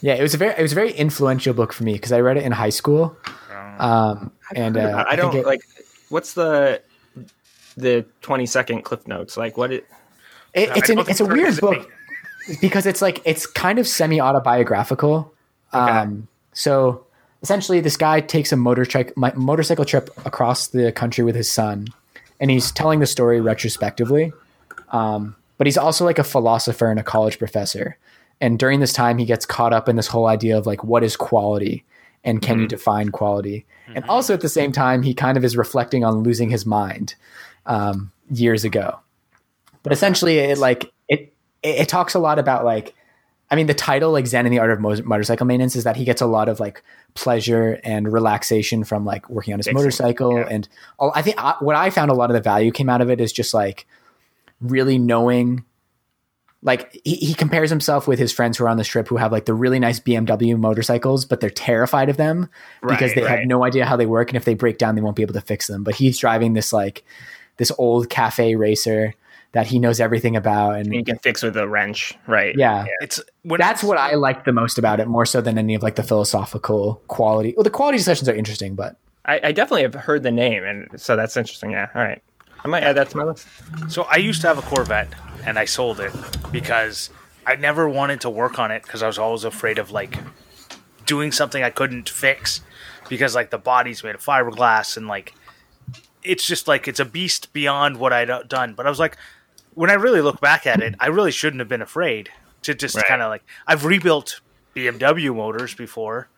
Yeah, 0.01 0.15
it 0.15 0.23
was 0.23 0.35
a 0.35 0.37
very 0.37 0.55
it 0.59 0.63
was 0.63 0.73
a 0.73 0.75
very 0.77 0.93
influential 0.93 1.55
book 1.55 1.73
for 1.73 1.85
me 1.85 1.93
because 1.95 2.13
I 2.13 2.21
read 2.21 2.37
it 2.37 2.43
in 2.45 2.53
high 2.53 2.71
school. 2.71 3.17
Um, 3.79 4.31
and 4.55 4.77
uh, 4.77 5.05
I 5.09 5.17
don't 5.17 5.33
think 5.33 5.45
it- 5.45 5.47
like. 5.49 5.61
What's 6.11 6.35
the 6.35 6.81
the 7.77 8.05
20 8.23 8.47
second 8.47 8.83
cliff 8.83 9.07
notes? 9.09 9.37
Like 9.37 9.57
what 9.57 9.73
it? 9.73 9.87
It, 10.53 10.71
it's 10.77 10.89
an, 10.91 10.99
it's 11.01 11.19
a 11.21 11.25
weird 11.25 11.47
there's 11.47 11.61
book 11.61 11.91
because 12.61 12.87
it's 12.87 13.03
like 13.03 13.21
it's 13.25 13.47
kind 13.47 13.79
of 13.79 13.87
semi 13.87 14.21
autobiographical. 14.21 15.33
Um, 15.73 16.29
so 16.53 17.05
essentially, 17.43 17.81
this 17.81 17.97
guy 17.97 18.21
takes 18.21 18.53
a 18.53 18.57
motor 18.57 18.83
motorcycle 18.83 19.41
motorcycle 19.41 19.85
trip 19.85 20.11
across 20.25 20.69
the 20.69 20.93
country 20.93 21.25
with 21.25 21.35
his 21.35 21.51
son, 21.51 21.89
and 22.41 22.51
he's 22.51 22.71
telling 22.73 23.01
the 23.01 23.07
story 23.07 23.41
retrospectively. 23.41 24.33
Um, 24.91 25.37
but 25.59 25.67
he's 25.67 25.79
also 25.79 26.05
like 26.05 26.19
a 26.19 26.25
philosopher 26.25 26.91
and 26.91 27.01
a 27.01 27.03
college 27.03 27.39
professor. 27.39 27.97
And 28.41 28.59
during 28.59 28.81
this 28.81 28.93
time, 28.93 29.19
he 29.19 29.25
gets 29.25 29.47
caught 29.47 29.73
up 29.73 29.89
in 29.89 29.97
this 29.97 30.09
whole 30.09 30.27
idea 30.27 30.59
of 30.59 30.67
like 30.67 30.83
what 30.83 31.05
is 31.05 31.17
quality 31.17 31.85
and 32.25 32.43
can 32.43 32.59
you 32.59 32.67
define 32.67 33.11
quality? 33.11 33.65
And 33.95 34.05
also 34.07 34.35
at 34.35 34.41
the 34.41 34.49
same 34.49 34.73
time, 34.73 35.03
he 35.03 35.15
kind 35.15 35.37
of 35.37 35.45
is 35.45 35.57
reflecting 35.57 36.05
on 36.05 36.23
losing 36.23 36.51
his 36.51 36.67
mind 36.67 37.15
um, 37.67 38.11
years 38.31 38.65
ago 38.65 38.99
but 39.85 39.93
essentially 39.93 40.39
it 40.39 40.59
like 40.59 40.91
it, 41.65 41.81
it 41.81 41.89
talks 41.89 42.15
a 42.15 42.19
lot 42.19 42.39
about 42.39 42.65
like 42.65 42.95
i 43.51 43.57
mean 43.57 43.67
the 43.67 43.75
title 43.75 44.13
like 44.13 44.27
zen 44.27 44.47
in 44.47 44.53
the 44.53 44.59
art 44.61 44.71
of 44.71 44.81
mo- 44.81 45.03
motorcycle 45.05 45.47
maintenance 45.47 45.75
is 45.75 45.85
that 45.85 45.97
he 45.97 46.05
gets 46.05 46.21
a 46.21 46.27
lot 46.27 46.49
of 46.49 46.61
like 46.61 46.83
pleasure 47.15 47.81
and 47.83 48.13
relaxation 48.13 48.85
from 48.85 49.05
like 49.05 49.29
working 49.29 49.53
on 49.53 49.59
his 49.59 49.73
motorcycle 49.73 50.39
yeah. 50.39 50.47
and 50.49 50.69
all, 50.99 51.11
i 51.15 51.23
think 51.23 51.37
I, 51.43 51.57
what 51.61 51.75
i 51.75 51.91
found 51.91 52.11
a 52.11 52.15
lot 52.15 52.31
of 52.31 52.35
the 52.35 52.41
value 52.41 52.71
came 52.71 52.89
out 52.89 53.01
of 53.01 53.11
it 53.11 53.21
is 53.21 53.33
just 53.33 53.55
like 53.55 53.87
really 54.61 54.99
knowing 54.99 55.65
like 56.63 56.99
he, 57.05 57.17
he 57.17 57.35
compares 57.35 57.69
himself 57.69 58.09
with 58.09 58.19
his 58.19 58.33
friends 58.33 58.57
who 58.57 58.65
are 58.65 58.69
on 58.69 58.79
this 58.79 58.87
trip 58.87 59.09
who 59.09 59.17
have 59.17 59.33
like 59.33 59.45
the 59.45 59.55
really 59.55 59.79
nice 59.79 60.01
bmw 60.01 60.59
motorcycles 60.59 61.25
but 61.25 61.41
they're 61.41 61.51
terrified 61.51 62.09
of 62.09 62.17
them 62.17 62.49
because 62.83 63.15
Right, 63.15 63.15
they 63.17 63.29
have 63.29 63.47
no 63.47 63.65
idea 63.65 63.85
how 63.85 63.97
they 63.97 64.07
work 64.07 64.31
and 64.31 64.37
if 64.37 64.45
they 64.45 64.55
break 64.55 64.79
down 64.79 64.95
they 64.95 65.03
won't 65.03 65.17
be 65.17 65.23
able 65.23 65.35
to 65.35 65.41
fix 65.41 65.67
them 65.67 65.85
but 65.85 65.95
he's 65.95 66.19
driving 66.19 66.55
this 66.55 66.73
like 66.73 67.05
this 67.57 67.71
old 67.79 68.09
cafe 68.09 68.57
racer 68.57 69.15
that 69.55 69.67
he 69.67 69.79
knows 69.79 69.99
everything 70.01 70.37
about 70.37 70.77
and 70.77 70.93
You 70.95 71.03
can 71.03 71.19
fix 71.19 71.43
with 71.43 71.57
a 71.57 71.67
wrench, 71.67 72.13
right? 72.27 72.55
yeah, 72.57 72.85
It's 73.01 73.21
when 73.43 73.59
that's 73.61 73.83
what 73.83 73.99
i 73.99 74.15
liked 74.15 74.45
the 74.45 74.53
most 74.53 74.79
about 74.79 75.01
it 75.01 75.07
more 75.09 75.25
so 75.27 75.41
than 75.41 75.57
any 75.59 75.75
of 75.75 75.83
like 75.83 75.95
the 75.97 76.03
philosophical 76.03 77.03
quality 77.09 77.55
well 77.57 77.65
the 77.65 77.71
quality 77.71 77.99
sessions 77.99 78.29
are 78.29 78.35
interesting 78.35 78.75
but 78.75 78.97
I, 79.27 79.41
I 79.45 79.53
definitely 79.53 79.83
have 79.83 79.95
heard 79.95 80.23
the 80.23 80.31
name, 80.31 80.65
and 80.65 81.01
so 81.01 81.17
that's 81.17 81.35
interesting. 81.35 81.71
Yeah. 81.71 81.89
All 81.95 82.03
right. 82.03 82.23
I 82.63 82.69
might 82.69 82.83
add 82.83 82.97
that 82.99 83.09
to 83.09 83.17
my 83.17 83.25
list. 83.25 83.49
So 83.89 84.03
I 84.03 84.17
used 84.17 84.43
to 84.43 84.49
have 84.49 84.59
a 84.59 84.63
Corvette 84.63 85.09
and 85.47 85.59
I 85.59 85.65
sold 85.65 85.99
it 85.99 86.13
because 86.53 87.09
I 87.47 87.57
never 87.57 87.89
wanted 87.89 88.21
to 88.23 88.29
work 88.31 88.59
on 88.59 88.71
it 88.71 88.83
because 88.83 89.03
I 89.03 89.07
was 89.07 89.19
always 89.19 89.45
afraid 89.45 89.79
of 89.79 89.91
like 89.91 90.19
doing 91.07 91.33
something 91.33 91.63
I 91.63 91.71
couldn't 91.71 92.11
fix 92.11 92.61
because 93.09 93.35
like 93.35 93.49
the 93.51 93.57
body's 93.59 94.05
made 94.05 94.15
of 94.15 94.23
fiberglass 94.23 94.97
and 94.99 95.09
like 95.09 95.33
it's 96.23 96.47
just 96.47 96.69
like 96.69 96.87
it's 96.87 97.01
a 97.01 97.05
beast 97.07 97.51
beyond 97.55 97.97
what 97.99 98.13
I'd 98.13 98.31
done. 98.49 98.75
But 98.75 98.85
I 98.87 98.91
was 98.91 98.99
like, 98.99 99.17
when 99.75 99.91
I 99.91 99.95
really 99.95 100.21
look 100.21 100.41
back 100.41 100.67
at 100.67 100.81
it, 100.81 100.95
I 101.01 101.09
really 101.09 101.31
shouldn't 101.31 101.61
have 101.61 101.69
been 101.69 101.83
afraid 101.83 102.31
to 102.63 102.75
just 102.75 102.97
Right. 102.97 103.07
kind 103.07 103.23
of 103.23 103.29
like 103.29 103.43
I've 103.67 103.85
rebuilt 103.85 104.41
BMW 104.75 105.35
motors 105.35 105.75
before. 105.75 106.29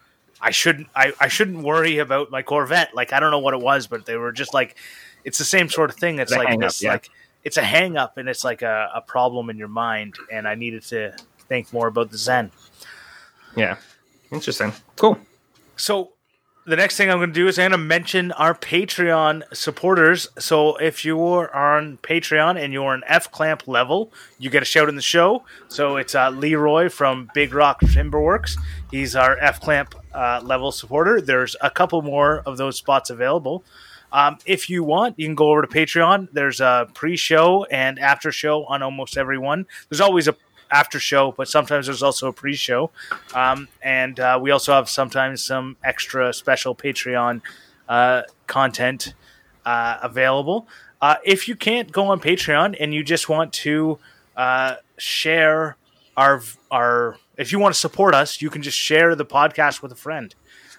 I 0.41 0.51
shouldn't 0.51 0.89
I, 0.95 1.13
I 1.21 1.29
shouldn't 1.29 1.63
worry 1.63 1.99
about 1.99 2.31
my 2.31 2.43
Corvette. 2.43 2.95
Like 2.95 3.13
I 3.13 3.21
don't 3.21 3.31
know 3.31 3.39
what 3.39 3.55
it 3.55 3.61
was, 3.61 3.87
but 3.87 4.07
they 4.07 4.17
were 4.17 4.33
just 4.33 4.53
like 4.53 4.77
it's 5.25 5.39
the 5.39 5.45
same 5.45 5.69
sort 5.69 5.91
of 5.91 5.97
thing. 5.97 6.19
It's 6.19 6.33
a 6.33 6.37
like 6.37 6.59
this 6.61 6.83
yeah. 6.83 6.93
like 6.93 7.11
it's 7.45 7.57
a 7.57 7.63
hang 7.63 7.97
up 7.97 8.19
and 8.19 8.29
it's 8.29 8.45
like 8.45 8.63
a, 8.63 8.91
a 8.95 9.01
problem 9.01 9.51
in 9.51 9.57
your 9.57 9.69
mind 9.69 10.17
and 10.33 10.49
I 10.49 10.55
needed 10.57 10.83
to 10.85 11.17
think 11.49 11.73
more 11.73 11.87
about 11.87 12.11
the 12.11 12.19
Zen. 12.19 12.51
Yeah. 13.57 13.77
Interesting. 14.31 14.73
Cool. 14.97 15.19
So 15.77 16.13
the 16.67 16.75
next 16.75 16.97
thing 16.97 17.09
I'm 17.09 17.19
going 17.19 17.31
to 17.31 17.35
do 17.35 17.47
is 17.47 17.59
I'm 17.59 17.71
going 17.71 17.81
to 17.81 17.87
mention 17.87 18.33
our 18.33 18.53
Patreon 18.53 19.55
supporters. 19.55 20.29
So 20.39 20.77
if 20.77 21.05
you 21.05 21.23
are 21.23 21.55
on 21.55 21.99
Patreon 21.99 22.61
and 22.61 22.73
you're 22.73 22.93
an 22.93 23.05
F 23.07 23.31
Clamp 23.31 23.69
level, 23.69 24.13
you 24.39 24.51
get 24.51 24.63
a 24.63 24.67
shout 24.67 24.89
in 24.89 24.97
the 24.97 25.03
show. 25.03 25.45
So 25.69 25.97
it's 25.97 26.17
uh, 26.17 26.31
Leroy 26.31 26.89
from 26.89 27.31
Big 27.35 27.55
Rock 27.55 27.81
Timberworks. 27.83 28.59
He's 28.91 29.15
our 29.15 29.39
F 29.39 29.61
Clamp 29.61 29.95
uh, 30.13 30.41
level 30.43 30.73
supporter. 30.73 31.21
There's 31.21 31.55
a 31.61 31.71
couple 31.71 32.03
more 32.03 32.41
of 32.41 32.57
those 32.57 32.77
spots 32.77 33.11
available. 33.11 33.63
Um, 34.11 34.39
if 34.45 34.69
you 34.69 34.83
want, 34.83 35.19
you 35.19 35.27
can 35.27 35.37
go 35.37 35.51
over 35.51 35.63
to 35.63 35.69
Patreon. 35.69 36.29
There's 36.33 36.61
a 36.61 36.89
pre-show 36.95 37.65
and 37.71 37.99
after 38.01 38.33
show 38.33 38.65
on 38.65 38.83
almost 38.83 39.17
everyone. 39.17 39.67
There's 39.89 40.01
always 40.01 40.27
a 40.27 40.35
after 40.71 40.99
show, 40.99 41.33
but 41.33 41.49
sometimes 41.49 41.87
there's 41.87 42.03
also 42.03 42.29
a 42.29 42.33
pre-show, 42.33 42.91
um, 43.35 43.69
and 43.83 44.19
uh, 44.21 44.39
we 44.41 44.51
also 44.51 44.73
have 44.73 44.89
sometimes 44.89 45.43
some 45.43 45.77
extra 45.85 46.33
special 46.33 46.75
Patreon 46.75 47.41
uh, 47.89 48.23
content 48.47 49.15
uh, 49.65 49.99
available. 50.03 50.67
Uh, 51.01 51.17
if 51.25 51.47
you 51.49 51.57
can't 51.57 51.93
go 51.93 52.09
on 52.09 52.21
Patreon 52.21 52.77
and 52.81 52.95
you 52.95 53.05
just 53.05 53.29
want 53.29 53.53
to 53.53 53.99
uh, 54.37 54.77
share 54.97 55.77
our 56.17 56.43
our, 56.71 57.19
if 57.37 57.53
you 57.53 57.59
want 57.59 57.75
to 57.75 57.81
support 57.81 58.15
us, 58.15 58.41
you 58.41 58.49
can 58.51 58.63
just 58.63 58.79
share 58.79 59.15
the 59.15 59.25
podcast 59.27 59.83
with 59.83 59.93
a 59.93 59.97
friend. 59.97 60.35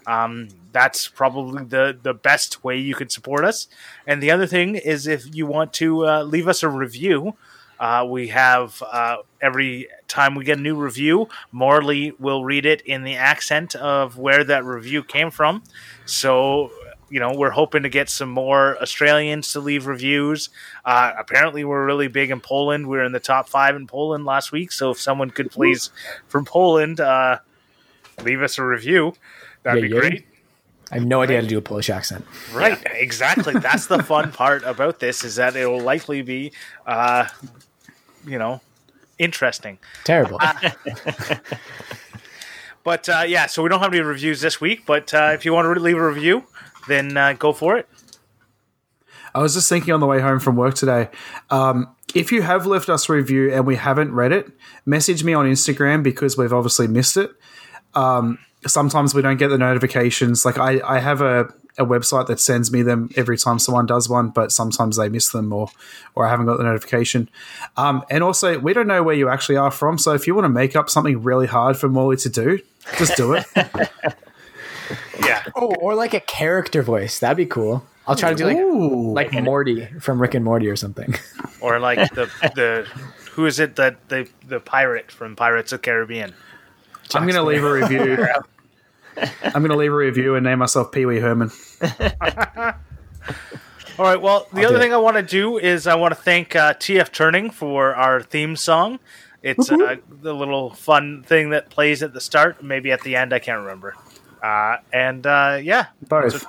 Um, 0.08 0.50
that's 0.72 1.08
probably 1.08 1.66
the 1.66 1.98
the 2.02 2.14
best 2.14 2.64
way 2.64 2.78
you 2.78 2.96
can 2.96 3.10
support 3.10 3.44
us. 3.46 3.68
And 4.08 4.24
the 4.24 4.32
other 4.32 4.48
thing 4.48 4.76
is 4.76 5.06
if 5.06 5.36
you 5.36 5.46
want 5.46 5.74
to 5.74 6.08
uh, 6.08 6.24
leave 6.24 6.48
us 6.48 6.64
a 6.64 6.70
review. 6.70 7.36
Uh, 7.80 8.06
we 8.10 8.30
have 8.30 8.82
uh, 8.92 9.18
every 9.42 9.88
time 10.08 10.36
we 10.36 10.44
get 10.44 10.58
a 10.58 10.62
new 10.62 10.76
review, 10.76 11.28
Morley 11.52 12.14
will 12.20 12.44
read 12.44 12.66
it 12.66 12.82
in 12.82 13.04
the 13.04 13.16
accent 13.16 13.76
of 13.76 14.18
where 14.18 14.44
that 14.44 14.64
review 14.66 15.04
came 15.04 15.30
from. 15.32 15.64
So, 16.06 16.72
you 17.10 17.20
know, 17.20 17.34
we're 17.36 17.52
hoping 17.52 17.84
to 17.84 17.90
get 17.90 18.10
some 18.10 18.30
more 18.30 18.78
Australians 18.82 19.52
to 19.54 19.60
leave 19.60 19.86
reviews. 19.88 20.50
Uh, 20.84 21.14
apparently, 21.18 21.64
we're 21.64 21.86
really 21.86 22.08
big 22.08 22.32
in 22.32 22.42
Poland. 22.42 22.88
We 22.88 22.98
are 22.98 23.04
in 23.04 23.12
the 23.12 23.20
top 23.20 23.48
five 23.50 23.76
in 23.76 23.88
Poland 23.88 24.26
last 24.26 24.52
week. 24.52 24.72
So, 24.72 24.92
if 24.92 25.00
someone 25.00 25.30
could 25.30 25.52
please 25.52 25.92
from 26.28 26.46
Poland 26.46 27.00
uh, 27.00 27.40
leave 28.24 28.42
us 28.42 28.58
a 28.58 28.64
review, 28.64 29.14
that'd 29.64 29.84
Yeah, 29.84 29.88
be 29.90 29.94
yeah. 29.96 30.02
great. 30.10 30.26
I 30.90 30.96
have 30.96 31.06
no 31.06 31.22
idea 31.22 31.36
how 31.38 31.42
to 31.42 31.48
do 31.48 31.58
a 31.58 31.62
Polish 31.62 31.90
accent. 31.90 32.26
Right, 32.54 32.82
exactly. 32.94 33.54
That's 33.56 33.88
the 33.88 34.02
fun 34.02 34.32
part 34.44 34.64
about 34.64 35.00
this 35.02 35.26
is 35.26 35.36
that 35.36 35.58
it 35.58 35.66
will 35.66 35.82
likely 35.82 36.22
be, 36.22 36.54
uh, 36.86 37.28
you 38.28 38.38
know, 38.38 38.62
interesting. 39.18 39.80
Terrible. 40.04 40.40
But 42.88 43.10
uh, 43.10 43.26
yeah, 43.28 43.48
so 43.48 43.64
we 43.64 43.68
don't 43.68 43.82
have 43.82 43.94
any 43.94 44.00
reviews 44.00 44.40
this 44.40 44.62
week. 44.62 44.86
But 44.86 45.14
uh, 45.14 45.32
if 45.34 45.44
you 45.44 45.52
want 45.52 45.66
to 45.66 45.78
leave 45.78 45.98
a 45.98 46.08
review, 46.08 46.46
then 46.88 47.18
uh, 47.18 47.34
go 47.34 47.52
for 47.52 47.76
it. 47.76 47.86
I 49.36 49.42
was 49.42 49.56
just 49.56 49.68
thinking 49.68 49.94
on 49.94 50.00
the 50.00 50.06
way 50.06 50.22
home 50.22 50.40
from 50.40 50.56
work 50.56 50.76
today. 50.76 51.10
Um, 51.50 51.94
if 52.16 52.32
you 52.32 52.44
have 52.44 52.66
left 52.66 52.88
us 52.88 53.10
a 53.10 53.12
review 53.12 53.54
and 53.54 53.68
we 53.68 53.76
haven't 53.76 54.14
read 54.14 54.32
it, 54.32 54.50
message 54.86 55.22
me 55.26 55.34
on 55.34 55.46
Instagram 55.46 56.02
because 56.02 56.38
we've 56.38 56.54
obviously 56.54 56.88
missed 56.88 57.18
it. 57.18 57.32
Um, 57.94 58.40
sometimes 58.66 59.14
we 59.14 59.22
don't 59.22 59.36
get 59.36 59.50
the 59.50 59.58
notifications. 59.58 60.46
Like 60.46 60.58
I, 60.58 60.80
I 60.86 61.00
have 61.00 61.20
a, 61.20 61.54
a 61.78 61.86
website 61.86 62.28
that 62.28 62.40
sends 62.40 62.72
me 62.72 62.82
them 62.82 63.10
every 63.16 63.38
time 63.38 63.60
someone 63.60 63.86
does 63.86 64.10
one, 64.10 64.30
but 64.30 64.52
sometimes 64.52 64.98
they 64.98 65.10
miss 65.10 65.30
them 65.30 65.54
or 65.54 65.70
or 66.16 66.26
I 66.26 66.30
haven't 66.30 66.46
got 66.46 66.58
the 66.58 66.64
notification. 66.64 67.30
Um, 67.76 68.04
and 68.10 68.24
also, 68.24 68.60
we 68.60 68.74
don't 68.74 68.88
know 68.88 69.04
where 69.04 69.16
you 69.16 69.30
actually 69.30 69.58
are 69.58 69.72
from. 69.72 69.98
So 69.98 70.14
if 70.14 70.28
you 70.28 70.36
want 70.36 70.46
to 70.46 70.50
make 70.50 70.76
up 70.76 70.90
something 70.90 71.22
really 71.22 71.48
hard 71.48 71.78
for 71.78 71.90
Morley 71.90 72.18
to 72.18 72.30
do, 72.30 72.60
just 72.98 73.16
do 73.16 73.34
it. 73.34 73.46
Yeah, 75.24 75.44
oh, 75.56 75.76
or 75.76 75.96
like 75.96 76.14
a 76.14 76.20
character 76.20 76.82
voice. 76.82 77.20
That'd 77.20 77.38
be 77.38 77.46
cool. 77.46 77.86
I'll 78.08 78.16
try 78.16 78.30
to 78.30 78.36
do 78.36 78.46
like 78.46 78.58
Ooh. 78.58 79.14
like 79.14 79.34
Morty 79.34 79.86
from 80.00 80.22
Rick 80.22 80.34
and 80.34 80.46
Morty 80.46 80.70
or 80.70 80.76
something. 80.76 81.16
or 81.62 81.80
like 81.80 81.98
the 82.14 82.32
the 82.56 82.88
who 83.32 83.46
is 83.46 83.60
it 83.60 83.76
that 83.76 84.08
the 84.10 84.28
the 84.48 84.60
pirate 84.60 85.12
from 85.12 85.36
Pirates 85.36 85.74
of 85.74 85.82
the 85.82 85.86
Caribbean? 85.86 86.34
I'm 87.14 87.24
going 87.24 87.36
to 87.36 87.44
leave 87.44 87.64
a 87.64 87.72
review. 87.72 88.28
I'm 89.44 89.62
going 89.62 89.70
to 89.70 89.78
leave 89.78 89.92
a 89.92 89.96
review 89.96 90.36
and 90.36 90.44
name 90.44 90.60
myself 90.60 90.92
Pee 90.92 91.06
Wee 91.06 91.20
Herman. 91.20 91.52
All 94.00 94.06
right. 94.06 94.22
Well, 94.22 94.48
the 94.54 94.62
I'll 94.62 94.68
other 94.68 94.80
thing 94.80 94.94
I 94.94 94.98
want 94.98 95.18
to 95.18 95.24
do 95.24 95.58
is 95.58 95.88
I 95.88 95.96
want 95.96 96.14
to 96.16 96.22
thank 96.22 96.56
uh, 96.56 96.74
TF 96.76 97.12
Turning 97.12 97.50
for 97.50 97.96
our 97.96 98.22
theme 98.22 98.56
song. 98.56 99.00
It's 99.42 99.72
uh, 99.72 99.96
the 100.22 100.34
little 100.36 100.72
fun 100.72 101.24
thing 101.24 101.52
that 101.52 101.70
plays 101.70 102.04
at 102.04 102.14
the 102.14 102.22
start, 102.22 102.64
maybe 102.64 102.92
at 102.92 103.02
the 103.02 103.16
end. 103.16 103.34
I 103.34 103.40
can't 103.40 103.62
remember. 103.62 103.96
Uh, 104.44 104.78
and 104.94 105.26
uh, 105.26 105.60
yeah, 105.62 105.88
Both. 106.08 106.46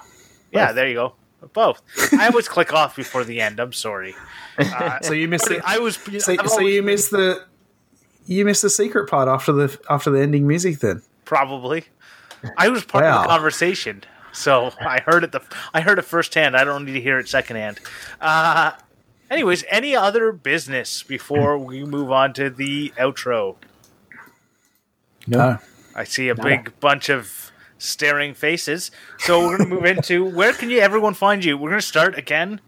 yeah, 0.52 0.72
there 0.72 0.88
you 0.88 0.94
go. 0.94 1.14
Both. 1.52 1.80
I 2.12 2.26
always 2.28 2.48
click 2.50 2.72
off 2.72 2.96
before 2.96 3.24
the 3.24 3.40
end. 3.40 3.60
I'm 3.60 3.72
sorry. 3.72 4.14
Uh, 4.58 5.00
So 5.00 5.12
you 5.14 5.28
missed. 5.28 5.50
I 5.64 5.78
was. 5.78 5.96
So, 5.96 6.36
so 6.36 6.60
you 6.60 6.82
missed 6.82 7.10
the 7.12 7.44
you 8.26 8.44
missed 8.44 8.62
the 8.62 8.70
secret 8.70 9.08
part 9.08 9.28
after 9.28 9.52
the 9.52 9.78
after 9.88 10.10
the 10.10 10.20
ending 10.20 10.46
music. 10.46 10.80
Then 10.80 11.02
probably. 11.24 11.84
I 12.56 12.68
was 12.68 12.84
part 12.84 13.04
of 13.04 13.22
the 13.22 13.28
conversation, 13.28 14.04
so 14.32 14.72
I 14.80 15.00
heard 15.00 15.24
it. 15.24 15.32
The 15.32 15.40
I 15.72 15.80
heard 15.80 15.98
it 15.98 16.02
firsthand. 16.02 16.56
I 16.56 16.64
don't 16.64 16.84
need 16.84 16.94
to 16.94 17.00
hear 17.00 17.18
it 17.18 17.28
secondhand. 17.28 17.80
Uh, 18.20 18.72
anyways, 19.30 19.64
any 19.70 19.94
other 19.96 20.32
business 20.32 21.02
before 21.02 21.58
we 21.58 21.84
move 21.84 22.10
on 22.10 22.32
to 22.34 22.50
the 22.50 22.90
outro? 22.98 23.56
No. 25.26 25.58
I 25.94 26.04
see 26.04 26.28
a 26.28 26.34
big 26.34 26.78
bunch 26.80 27.08
of 27.08 27.50
staring 27.78 28.34
faces. 28.34 28.90
So 29.18 29.40
we're 29.40 29.56
going 29.58 29.68
to 29.70 29.74
move 29.74 29.84
into 29.84 30.24
where 30.24 30.52
can 30.52 30.70
you 30.70 30.78
everyone 30.80 31.14
find 31.14 31.44
you? 31.44 31.56
We're 31.56 31.70
going 31.70 31.80
to 31.80 31.86
start 31.86 32.16
again 32.16 32.60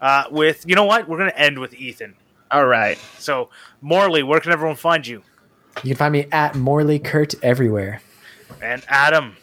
uh, 0.00 0.24
with 0.30 0.64
you 0.66 0.74
know 0.74 0.84
what? 0.84 1.08
We're 1.08 1.18
going 1.18 1.30
to 1.30 1.38
end 1.38 1.58
with 1.58 1.74
Ethan. 1.74 2.14
All 2.50 2.66
right. 2.66 2.98
So 3.18 3.50
Morley, 3.80 4.22
where 4.22 4.40
can 4.40 4.52
everyone 4.52 4.76
find 4.76 5.06
you? 5.06 5.22
You 5.82 5.90
can 5.90 5.96
find 5.96 6.12
me 6.12 6.26
at 6.32 6.54
Morley 6.54 6.98
Kurt 6.98 7.34
everywhere. 7.42 8.00
And 8.62 8.82
Adam, 8.88 9.36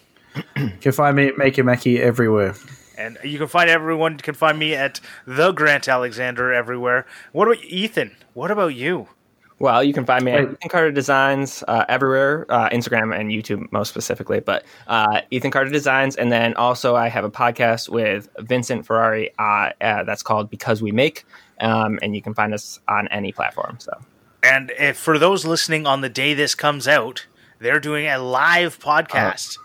you 0.56 0.72
can 0.82 0.92
find 0.92 1.16
me 1.16 1.28
at 1.28 1.38
Make 1.38 1.58
Your 1.58 1.66
Mackie 1.66 2.02
everywhere. 2.02 2.56
and 2.98 3.18
you 3.24 3.38
can 3.38 3.48
find 3.48 3.70
everyone 3.70 4.14
you 4.14 4.18
can 4.20 4.34
find 4.36 4.58
me 4.60 4.74
at 4.74 5.00
the 5.26 5.52
Grant 5.52 5.88
Alexander 5.88 6.54
everywhere. 6.54 7.06
What 7.32 7.48
about 7.48 7.64
Ethan? 7.64 8.16
What 8.34 8.52
about 8.52 8.76
you? 8.76 9.08
Well, 9.58 9.86
you 9.86 9.94
can 9.94 10.06
find 10.06 10.26
me 10.26 10.34
at 10.34 10.42
Ethan 10.44 10.70
Carter 10.70 10.92
Designs 10.92 11.64
uh, 11.70 11.86
everywhere, 11.88 12.46
uh, 12.50 12.68
Instagram 12.72 13.18
and 13.18 13.30
YouTube 13.32 13.72
most 13.72 13.88
specifically. 13.88 14.42
But 14.42 14.66
uh, 14.88 15.22
Ethan 15.32 15.52
Carter 15.52 15.72
Designs, 15.72 16.18
and 16.18 16.30
then 16.30 16.54
also 16.56 16.98
I 16.98 17.08
have 17.08 17.24
a 17.24 17.32
podcast 17.32 17.88
with 17.88 18.28
Vincent 18.40 18.86
Ferrari 18.86 19.32
uh, 19.40 19.70
uh, 19.80 20.04
that's 20.04 20.24
called 20.24 20.50
Because 20.50 20.82
We 20.82 20.92
Make, 20.92 21.24
um, 21.62 22.00
and 22.02 22.14
you 22.14 22.22
can 22.22 22.34
find 22.34 22.54
us 22.54 22.82
on 22.90 23.08
any 23.08 23.32
platform. 23.32 23.78
So 23.80 23.94
And 24.44 24.74
if, 24.78 24.98
for 24.98 25.18
those 25.18 25.46
listening 25.46 25.88
on 25.88 26.02
the 26.02 26.10
day 26.10 26.34
this 26.34 26.54
comes 26.54 26.86
out, 26.86 27.26
they're 27.60 27.80
doing 27.80 28.08
a 28.08 28.18
live 28.20 28.80
podcast. 28.80 29.58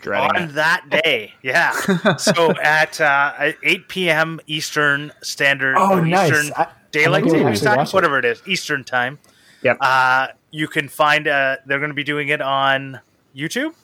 dreading 0.00 0.36
on 0.36 0.42
it. 0.50 0.54
that 0.54 0.88
day. 1.04 1.32
Yeah. 1.42 1.70
so 2.16 2.52
at 2.60 3.00
uh, 3.00 3.52
8 3.62 3.88
p.m. 3.88 4.40
Eastern 4.46 5.12
Standard. 5.22 5.76
Oh, 5.78 6.00
nice. 6.00 6.30
Eastern 6.32 6.52
I- 6.56 6.68
Daylight 6.90 7.24
I 7.24 7.28
Savings 7.28 7.60
Time, 7.62 7.76
watch 7.78 7.88
it. 7.88 7.94
whatever 7.94 8.18
it 8.18 8.24
is, 8.24 8.42
Eastern 8.46 8.84
Time. 8.84 9.18
Yep. 9.62 9.78
Uh, 9.80 10.26
you 10.50 10.68
can 10.68 10.88
find. 10.88 11.26
Uh, 11.28 11.56
they're 11.66 11.78
going 11.78 11.90
to 11.90 11.94
be 11.94 12.04
doing 12.04 12.28
it 12.28 12.42
on 12.42 13.00
YouTube. 13.34 13.74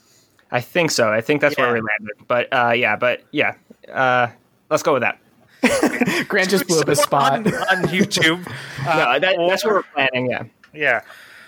I 0.51 0.61
think 0.61 0.91
so. 0.91 1.11
I 1.11 1.21
think 1.21 1.41
that's 1.41 1.57
Yeah. 1.57 1.65
where 1.65 1.73
we 1.73 1.79
landed. 1.81 2.27
But 2.27 2.47
uh, 2.53 2.71
yeah, 2.75 2.95
but 2.97 3.23
yeah, 3.31 3.55
uh, 3.91 4.27
let's 4.69 4.83
go 4.83 4.93
with 4.93 5.01
that. 5.03 5.19
Grant 6.27 6.49
just 6.49 6.67
blew 6.67 6.79
up 6.81 6.87
a 6.87 6.95
spot. 6.95 7.33
on, 7.33 7.47
on 7.47 7.83
YouTube. 7.85 8.45
Uh, 8.87 8.95
No, 8.95 9.19
that, 9.19 9.35
that's 9.49 9.65
or- 9.65 9.73
what 9.73 9.85
we're 9.85 9.93
planning. 9.93 10.29
Yeah. 10.31 10.43
Yeah. 10.73 11.01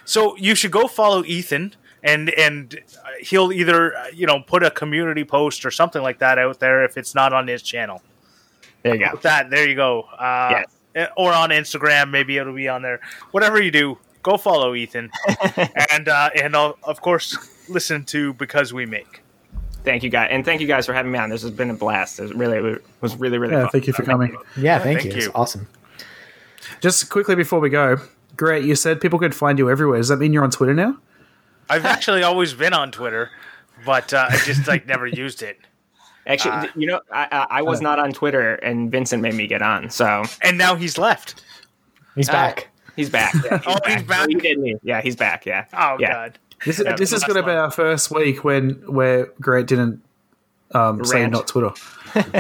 So 0.06 0.36
you 0.38 0.54
should 0.56 0.72
go 0.72 0.88
follow 0.88 1.24
Ethan 1.24 1.76
and 2.04 2.30
and 2.32 2.80
uh, 3.04 3.08
he'll 3.22 3.52
either 3.52 3.96
uh, 3.96 4.08
you 4.14 4.26
know 4.26 4.40
put 4.42 4.64
a 4.64 4.72
community 4.72 5.24
post 5.24 5.66
or 5.66 5.72
something 5.72 6.02
like 6.02 6.20
that 6.20 6.38
out 6.38 6.60
there 6.60 6.84
if 6.84 6.98
it's 6.98 7.14
not 7.16 7.34
on 7.34 7.48
his 7.48 7.62
channel. 7.62 8.02
There 8.84 8.96
you 8.96 9.06
go. 9.06 9.18
That 9.22 9.50
there 9.50 9.68
you 9.70 9.76
go. 9.76 10.02
Uh, 10.18 10.64
eh, 10.96 11.08
Or 11.16 11.34
on 11.34 11.50
Instagram, 11.50 12.10
maybe 12.10 12.38
it'll 12.38 12.54
be 12.54 12.68
on 12.68 12.82
there. 12.82 13.00
Whatever 13.32 13.62
you 13.62 13.72
do, 13.72 13.98
go 14.24 14.38
follow 14.38 14.74
Ethan, 14.74 15.12
and 15.92 16.08
uh, 16.10 16.30
and 16.36 16.56
uh, 16.56 16.74
of 16.84 17.02
course 17.02 17.38
listen 17.70 18.04
to 18.06 18.34
because 18.34 18.74
we 18.74 18.86
make. 18.86 19.22
Thank 19.84 20.04
you 20.04 20.10
guys, 20.12 20.30
and 20.32 20.46
thank 20.46 20.62
you 20.62 20.68
guys 20.68 20.86
for 20.86 20.94
having 20.94 21.12
me 21.12 21.18
on. 21.18 21.30
This 21.30 21.42
has 21.42 21.50
been 21.52 21.72
a 21.72 21.74
blast. 21.74 22.20
It 22.20 22.24
was 22.24 22.34
really, 22.34 22.58
it 22.74 22.84
was 23.02 23.16
really, 23.16 23.40
really 23.40 23.54
Yeah, 23.54 23.62
fun. 23.64 23.72
thank 23.72 23.88
you 23.88 23.94
for 23.94 24.04
coming. 24.04 24.38
Yeah, 24.56 24.78
thank, 24.78 25.00
thank 25.02 25.12
you. 25.12 25.18
It's 25.18 25.26
you. 25.26 25.32
awesome. 25.34 25.68
Just 26.82 27.10
quickly 27.10 27.34
before 27.36 27.60
we 27.60 27.70
go, 27.70 27.98
great. 28.38 28.64
You 28.64 28.76
said 28.76 29.02
people 29.02 29.18
could 29.18 29.34
find 29.34 29.58
you 29.58 29.72
everywhere. 29.72 29.98
Does 29.98 30.10
that 30.10 30.18
mean 30.18 30.34
you're 30.34 30.44
on 30.44 30.52
Twitter 30.52 30.76
now? 30.76 30.98
I've 31.72 31.86
actually 31.86 32.24
always 32.24 32.54
been 32.54 32.74
on 32.74 32.92
Twitter, 32.92 33.32
but 33.86 34.14
uh, 34.14 34.28
I 34.30 34.38
just 34.46 34.68
like 34.68 34.86
never 34.88 35.08
used 35.08 35.42
it. 35.42 35.60
Actually, 36.28 36.52
Uh, 36.52 36.68
you 36.76 36.86
know, 36.88 37.02
I, 37.12 37.28
I, 37.32 37.48
I 37.60 37.62
was 37.64 37.82
not 37.82 37.98
on 37.98 38.12
Twitter, 38.14 38.56
and 38.56 38.92
Vincent 38.92 39.22
made 39.24 39.34
me 39.34 39.48
get 39.48 39.62
on. 39.62 39.90
So 39.90 40.24
And 40.42 40.58
now 40.58 40.76
he's 40.76 40.98
left. 40.98 41.44
He's 42.16 42.30
Uh, 42.30 42.34
back. 42.34 42.68
he's 42.96 43.10
back. 43.10 43.34
Yeah, 43.44 43.58
he's 43.58 43.66
Oh, 43.68 43.78
he's 43.88 44.04
back? 44.04 44.28
He 44.30 44.36
did 44.36 44.58
leave. 44.60 44.78
Yeah, 44.84 45.02
he's 45.02 45.16
back. 45.16 45.46
Yeah. 45.46 45.66
Oh 45.74 45.96
yeah. 46.00 46.12
God. 46.14 46.40
This 46.66 46.80
is 46.80 46.86
Yeah, 46.86 46.96
this 46.96 47.12
is 47.12 47.24
going 47.24 47.38
to 47.38 47.44
be 47.44 47.52
our 47.52 47.72
first 47.72 48.12
week 48.12 48.44
when 48.44 48.72
where 48.86 49.28
Grant 49.40 49.68
didn't 49.68 50.04
um, 50.74 51.04
say 51.04 51.22
Rant. 51.22 51.34
not 51.34 51.48
Twitter. 51.48 51.72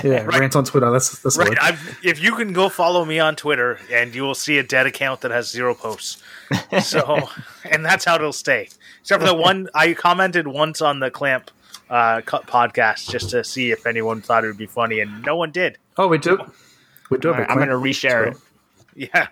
Yeah, 0.03 0.23
rant 0.25 0.53
on 0.57 0.65
Twitter. 0.65 0.91
That's 0.91 1.19
that's 1.21 1.37
the 1.37 1.43
Right. 1.45 1.57
I've, 1.61 1.97
if 2.03 2.21
you 2.21 2.35
can 2.35 2.51
go 2.51 2.67
follow 2.67 3.05
me 3.05 3.19
on 3.19 3.37
Twitter, 3.37 3.79
and 3.89 4.13
you 4.13 4.23
will 4.23 4.35
see 4.35 4.57
a 4.57 4.63
dead 4.63 4.85
account 4.85 5.21
that 5.21 5.31
has 5.31 5.49
zero 5.49 5.73
posts. 5.73 6.21
So, 6.83 7.29
and 7.69 7.85
that's 7.85 8.03
how 8.03 8.15
it'll 8.15 8.33
stay. 8.33 8.67
Except 9.01 9.21
for 9.21 9.27
the 9.29 9.35
one 9.35 9.69
I 9.75 9.93
commented 9.93 10.47
once 10.47 10.81
on 10.81 10.99
the 10.99 11.11
Clamp 11.11 11.51
uh, 11.89 12.21
co- 12.21 12.39
podcast 12.39 13.09
just 13.09 13.29
to 13.31 13.43
see 13.43 13.71
if 13.71 13.85
anyone 13.85 14.21
thought 14.21 14.43
it 14.43 14.47
would 14.47 14.57
be 14.57 14.67
funny, 14.67 14.99
and 14.99 15.23
no 15.25 15.35
one 15.35 15.51
did. 15.51 15.77
Oh, 15.97 16.07
we 16.07 16.17
do. 16.17 16.39
We 17.09 17.17
do 17.17 17.29
have 17.33 17.39
a 17.39 17.51
I'm 17.51 17.57
going 17.57 17.69
to 17.69 17.75
claim. 17.77 17.91
reshare 17.93 18.31
it. 18.31 18.37
Yeah. 19.13 19.27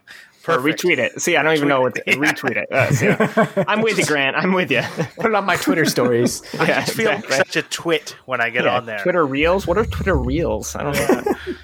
Or 0.48 0.58
retweet 0.58 0.98
it. 0.98 1.22
See, 1.22 1.36
I 1.38 1.44
don't 1.44 1.56
even 1.56 1.68
know 1.68 1.82
what 1.82 1.94
to 1.96 2.02
retweet 2.06 2.56
it. 2.58 2.72
Uh, 2.72 2.92
see, 2.92 3.64
I'm 3.68 3.82
with 3.82 4.00
you, 4.00 4.06
Grant. 4.06 4.36
I'm 4.36 4.52
with 4.54 4.72
you. 4.72 4.82
Put 5.18 5.28
it 5.28 5.36
on 5.36 5.46
my 5.46 5.58
Twitter 5.58 5.86
stories. 5.86 6.42
I 6.60 6.66
Yeah, 6.68 6.80
just 6.86 6.98
feel 6.98 7.12
exactly. 7.12 7.36
such 7.38 7.56
a 7.58 7.62
twit 7.64 8.16
when 8.26 8.42
I 8.42 8.50
get 8.50 8.64
Yeah, 8.64 8.78
on 8.78 8.86
there. 8.88 8.98
Twitter 9.00 9.26
Reels. 9.28 9.68
What 9.68 9.78
are 9.78 9.86
Twitter 9.86 10.16
Reels? 10.16 10.76
I 10.76 10.84
don't 10.84 10.96
know. 11.28 11.34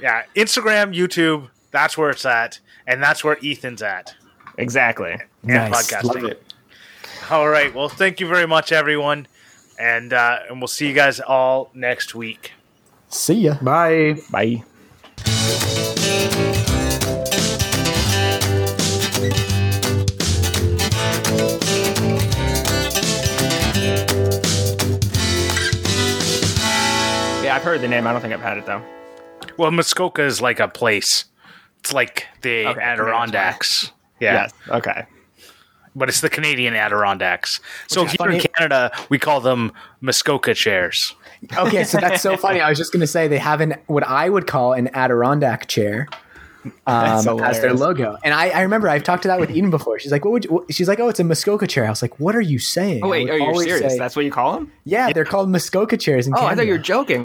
Yeah, 0.00 0.22
Instagram, 0.34 0.94
YouTube, 0.94 1.48
that's 1.70 1.96
where 1.96 2.10
it's 2.10 2.24
at. 2.26 2.58
And 2.86 3.02
that's 3.02 3.24
where 3.24 3.38
Ethan's 3.42 3.82
at. 3.82 4.14
exactly. 4.58 5.12
And 5.42 5.70
nice. 5.70 5.90
podcasting. 5.92 6.14
Love 6.22 6.24
it. 6.24 6.53
All 7.30 7.48
right. 7.48 7.74
Well, 7.74 7.88
thank 7.88 8.20
you 8.20 8.26
very 8.28 8.46
much, 8.46 8.72
everyone. 8.72 9.26
And 9.78 10.12
uh, 10.12 10.40
and 10.48 10.60
we'll 10.60 10.68
see 10.68 10.86
you 10.86 10.94
guys 10.94 11.18
all 11.20 11.70
next 11.74 12.14
week. 12.14 12.52
See 13.08 13.34
ya. 13.34 13.54
Bye. 13.60 14.16
Bye. 14.30 14.62
Yeah, 27.42 27.56
I've 27.56 27.62
heard 27.62 27.80
the 27.80 27.88
name. 27.88 28.06
I 28.06 28.12
don't 28.12 28.20
think 28.20 28.32
I've 28.32 28.40
had 28.40 28.58
it 28.58 28.66
though. 28.66 28.82
Well, 29.56 29.70
Muskoka 29.70 30.22
is 30.22 30.40
like 30.40 30.60
a 30.60 30.68
place. 30.68 31.24
It's 31.80 31.92
like 31.92 32.26
the 32.42 32.66
Okay, 32.68 32.80
Adirondacks. 32.80 33.90
Yeah. 34.20 34.34
Yes. 34.34 34.52
Okay. 34.68 35.06
But 35.96 36.08
it's 36.08 36.20
the 36.20 36.30
Canadian 36.30 36.74
Adirondacks. 36.74 37.60
So 37.86 38.04
is 38.04 38.12
here 38.12 38.30
in 38.30 38.40
Canada, 38.40 38.90
we 39.10 39.18
call 39.18 39.40
them 39.40 39.72
Muskoka 40.00 40.52
chairs. 40.54 41.14
Okay, 41.56 41.84
so 41.84 41.98
that's 41.98 42.20
so 42.22 42.36
funny. 42.36 42.60
I 42.60 42.68
was 42.68 42.78
just 42.78 42.92
going 42.92 43.00
to 43.02 43.06
say 43.06 43.28
they 43.28 43.38
have 43.38 43.60
an 43.60 43.74
what 43.86 44.02
I 44.02 44.28
would 44.28 44.46
call 44.46 44.72
an 44.72 44.88
Adirondack 44.94 45.68
chair 45.68 46.08
um, 46.86 47.40
as 47.40 47.60
their 47.60 47.74
logo. 47.74 48.16
And 48.24 48.32
I, 48.32 48.48
I 48.48 48.62
remember 48.62 48.88
I've 48.88 49.02
talked 49.04 49.22
to 49.24 49.28
that 49.28 49.38
with 49.38 49.50
Eden 49.50 49.70
before. 49.70 49.98
She's 49.98 50.10
like, 50.10 50.24
"What 50.24 50.32
would 50.32 50.44
you?" 50.46 50.50
what- 50.50 50.72
She's 50.72 50.88
like, 50.88 50.98
"Oh, 50.98 51.08
it's 51.08 51.20
a 51.20 51.24
Muskoka 51.24 51.66
chair." 51.66 51.84
I 51.86 51.90
was 51.90 52.00
like, 52.02 52.18
"What 52.18 52.34
are 52.34 52.40
you 52.40 52.58
saying?" 52.58 53.02
Oh 53.04 53.08
I 53.08 53.10
wait, 53.10 53.24
would 53.24 53.32
are 53.32 53.38
you 53.38 53.62
serious? 53.62 53.92
say- 53.92 53.98
That's 53.98 54.16
what 54.16 54.24
you 54.24 54.30
call 54.30 54.54
them? 54.54 54.72
yeah, 54.84 55.12
they're 55.12 55.26
called 55.26 55.50
Muskoka 55.50 55.96
chairs 55.98 56.26
in 56.26 56.32
Oh, 56.32 56.38
I 56.38 56.40
Canada. 56.40 56.56
thought 56.62 56.66
you 56.66 56.72
were 56.72 56.78
joking. 56.78 57.22